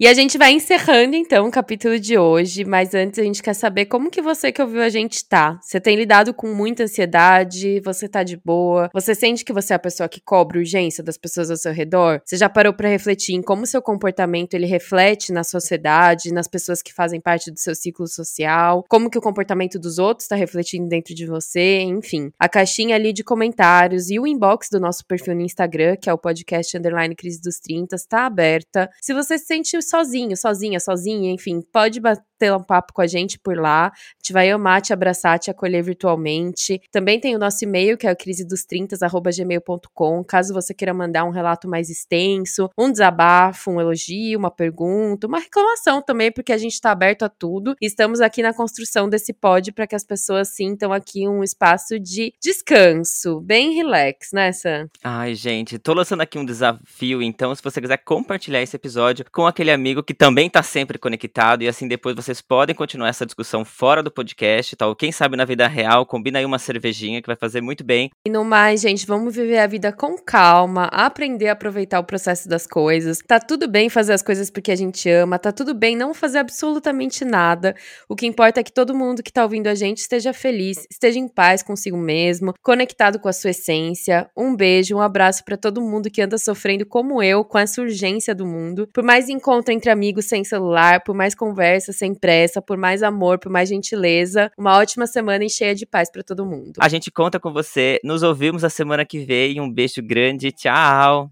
e 0.00 0.06
a 0.06 0.14
gente 0.14 0.36
vai 0.36 0.52
encerrando 0.52 1.16
então 1.16 1.46
o 1.46 1.50
capítulo 1.50 1.98
de 1.98 2.18
hoje, 2.18 2.64
mas 2.64 2.94
antes 2.94 3.18
a 3.18 3.22
gente 3.22 3.42
quer 3.42 3.54
saber 3.54 3.86
como 3.86 4.10
que 4.10 4.20
você 4.20 4.52
que 4.52 4.60
ouviu 4.60 4.82
a 4.82 4.88
gente 4.88 5.24
tá. 5.24 5.58
Você 5.62 5.80
tem 5.80 5.96
lidado 5.96 6.34
com 6.34 6.52
muita 6.54 6.84
ansiedade? 6.84 7.80
Você 7.80 8.08
tá 8.08 8.22
de 8.22 8.36
boa? 8.36 8.90
Você 8.92 9.14
sente 9.14 9.44
que 9.44 9.52
você 9.52 9.72
é 9.72 9.76
a 9.76 9.78
pessoa 9.78 10.08
que 10.08 10.20
cobra 10.20 10.58
urgência 10.58 11.02
das 11.02 11.16
pessoas 11.16 11.50
ao 11.50 11.56
seu 11.56 11.72
redor? 11.72 12.20
Você 12.24 12.36
já 12.36 12.48
parou 12.48 12.74
para 12.74 12.88
refletir 12.88 13.34
em 13.34 13.42
como 13.42 13.66
seu 13.66 13.80
comportamento 13.80 14.54
ele 14.54 14.66
reflete 14.66 15.32
na 15.32 15.42
sociedade, 15.42 16.32
nas 16.32 16.46
pessoas 16.46 16.82
que 16.82 16.92
fazem 16.92 17.20
parte 17.20 17.50
do 17.50 17.58
seu 17.58 17.74
ciclo 17.74 18.06
social? 18.06 18.84
Como 18.88 19.08
que 19.08 19.18
o 19.18 19.22
comportamento 19.22 19.78
dos 19.78 19.98
outros 19.98 20.24
está 20.24 20.36
refletindo 20.36 20.88
dentro 20.88 21.14
de 21.14 21.26
você? 21.26 21.80
Enfim, 21.80 22.30
a 22.38 22.48
caixinha 22.48 22.96
ali 22.96 23.12
de 23.12 23.24
comentários 23.24 24.10
e 24.10 24.18
o 24.18 24.26
inbox 24.26 24.68
do 24.70 24.80
nosso 24.80 25.06
perfil 25.06 25.34
no 25.34 25.42
Instagram, 25.42 25.96
que 25.96 26.10
é 26.10 26.12
o 26.12 26.18
podcast 26.18 26.76
underline 26.76 27.14
crise 27.14 27.40
dos 27.40 27.58
30, 27.60 27.96
está 27.96 28.26
aberta. 28.26 28.90
Se 29.00 29.14
você 29.14 29.38
se 29.38 29.53
sente 29.54 29.80
sozinho, 29.82 30.36
sozinha, 30.36 30.80
sozinha, 30.80 31.30
enfim, 31.32 31.60
pode 31.72 32.00
bater 32.34 32.52
um 32.52 32.62
papo 32.62 32.92
com 32.92 33.00
a 33.00 33.06
gente 33.06 33.38
por 33.38 33.56
lá. 33.56 33.86
A 33.86 33.92
gente 34.18 34.32
vai 34.32 34.50
amar 34.50 34.82
te 34.82 34.92
abraçar, 34.92 35.38
te 35.38 35.50
acolher 35.50 35.82
virtualmente. 35.82 36.80
Também 36.90 37.20
tem 37.20 37.34
o 37.34 37.38
nosso 37.38 37.64
e-mail, 37.64 37.96
que 37.96 38.06
é 38.06 38.12
o 38.12 38.16
crisedos30@gmail.com, 38.16 40.24
caso 40.24 40.52
você 40.52 40.74
queira 40.74 40.92
mandar 40.92 41.24
um 41.24 41.30
relato 41.30 41.68
mais 41.68 41.88
extenso, 41.88 42.68
um 42.76 42.90
desabafo, 42.90 43.70
um 43.70 43.80
elogio, 43.80 44.38
uma 44.38 44.50
pergunta, 44.50 45.26
uma 45.26 45.38
reclamação 45.38 46.02
também, 46.02 46.32
porque 46.32 46.52
a 46.52 46.58
gente 46.58 46.74
está 46.74 46.90
aberto 46.90 47.24
a 47.24 47.28
tudo. 47.28 47.74
Estamos 47.80 48.20
aqui 48.20 48.42
na 48.42 48.52
construção 48.52 49.08
desse 49.08 49.32
pod 49.32 49.72
para 49.72 49.86
que 49.86 49.94
as 49.94 50.04
pessoas 50.04 50.48
sintam 50.48 50.92
aqui 50.92 51.28
um 51.28 51.42
espaço 51.42 51.98
de 51.98 52.34
descanso, 52.42 53.40
bem 53.40 53.74
relax, 53.74 54.30
né, 54.32 54.52
Sam? 54.52 54.88
Ai, 55.02 55.34
gente, 55.34 55.78
tô 55.78 55.94
lançando 55.94 56.20
aqui 56.20 56.38
um 56.38 56.44
desafio, 56.44 57.22
então, 57.22 57.54
se 57.54 57.62
você 57.62 57.80
quiser 57.80 57.98
compartilhar 57.98 58.62
esse 58.62 58.76
episódio 58.76 59.24
com 59.32 59.46
aquele 59.46 59.70
amigo 59.70 60.02
que 60.02 60.14
também 60.14 60.50
tá 60.50 60.62
sempre 60.62 60.98
conectado 60.98 61.62
e 61.62 61.68
assim 61.68 61.86
depois 61.86 62.16
vocês 62.24 62.40
podem 62.40 62.74
continuar 62.74 63.08
essa 63.08 63.26
discussão 63.26 63.66
fora 63.66 64.02
do 64.02 64.10
podcast, 64.10 64.74
tal. 64.76 64.96
Quem 64.96 65.12
sabe 65.12 65.36
na 65.36 65.44
vida 65.44 65.68
real, 65.68 66.06
combina 66.06 66.38
aí 66.38 66.44
uma 66.46 66.58
cervejinha 66.58 67.20
que 67.20 67.26
vai 67.26 67.36
fazer 67.36 67.60
muito 67.60 67.84
bem. 67.84 68.10
E 68.26 68.30
no 68.30 68.42
mais, 68.42 68.80
gente, 68.80 69.06
vamos 69.06 69.36
viver 69.36 69.58
a 69.58 69.66
vida 69.66 69.92
com 69.92 70.16
calma, 70.16 70.84
aprender 70.84 71.48
a 71.48 71.52
aproveitar 71.52 72.00
o 72.00 72.04
processo 72.04 72.48
das 72.48 72.66
coisas. 72.66 73.18
Tá 73.26 73.38
tudo 73.38 73.68
bem 73.68 73.90
fazer 73.90 74.14
as 74.14 74.22
coisas 74.22 74.50
porque 74.50 74.72
a 74.72 74.76
gente 74.76 75.06
ama, 75.10 75.38
tá 75.38 75.52
tudo 75.52 75.74
bem 75.74 75.94
não 75.94 76.14
fazer 76.14 76.38
absolutamente 76.38 77.26
nada. 77.26 77.74
O 78.08 78.16
que 78.16 78.26
importa 78.26 78.60
é 78.60 78.64
que 78.64 78.72
todo 78.72 78.94
mundo 78.94 79.22
que 79.22 79.32
tá 79.32 79.42
ouvindo 79.42 79.66
a 79.66 79.74
gente 79.74 79.98
esteja 79.98 80.32
feliz, 80.32 80.86
esteja 80.90 81.18
em 81.18 81.28
paz 81.28 81.62
consigo 81.62 81.98
mesmo, 81.98 82.54
conectado 82.62 83.18
com 83.18 83.28
a 83.28 83.34
sua 83.34 83.50
essência. 83.50 84.30
Um 84.34 84.56
beijo, 84.56 84.96
um 84.96 85.02
abraço 85.02 85.44
para 85.44 85.58
todo 85.58 85.82
mundo 85.82 86.10
que 86.10 86.22
anda 86.22 86.38
sofrendo 86.38 86.86
como 86.86 87.22
eu 87.22 87.44
com 87.44 87.58
essa 87.58 87.82
urgência 87.82 88.34
do 88.34 88.46
mundo. 88.46 88.88
Por 88.94 89.04
mais 89.04 89.28
encontro 89.28 89.74
entre 89.74 89.90
amigos 89.90 90.24
sem 90.24 90.42
celular, 90.42 91.02
por 91.04 91.14
mais 91.14 91.34
conversa 91.34 91.92
sem 91.92 92.13
pressa, 92.14 92.62
por 92.62 92.76
mais 92.76 93.02
amor, 93.02 93.38
por 93.38 93.50
mais 93.50 93.68
gentileza. 93.68 94.50
Uma 94.56 94.78
ótima 94.78 95.06
semana 95.06 95.44
e 95.44 95.50
cheia 95.50 95.74
de 95.74 95.86
paz 95.86 96.10
para 96.10 96.22
todo 96.22 96.46
mundo. 96.46 96.72
A 96.78 96.88
gente 96.88 97.10
conta 97.10 97.40
com 97.40 97.52
você. 97.52 97.98
Nos 98.04 98.22
ouvimos 98.22 98.64
a 98.64 98.70
semana 98.70 99.04
que 99.04 99.18
vem. 99.24 99.60
Um 99.60 99.70
beijo 99.70 100.02
grande. 100.02 100.52
Tchau. 100.52 101.30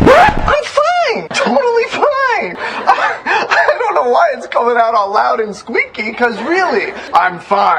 I'm 0.00 0.64
fine! 0.64 1.28
Totally 1.28 1.84
fine! 1.90 2.56
I 2.56 3.76
don't 3.78 3.94
know 3.94 4.10
why 4.10 4.32
it's 4.34 4.46
coming 4.46 4.76
out 4.76 4.94
all 4.94 5.12
loud 5.12 5.40
and 5.40 5.54
squeaky, 5.54 6.10
because 6.10 6.40
really, 6.42 6.92
I'm 7.12 7.38
fine. 7.38 7.76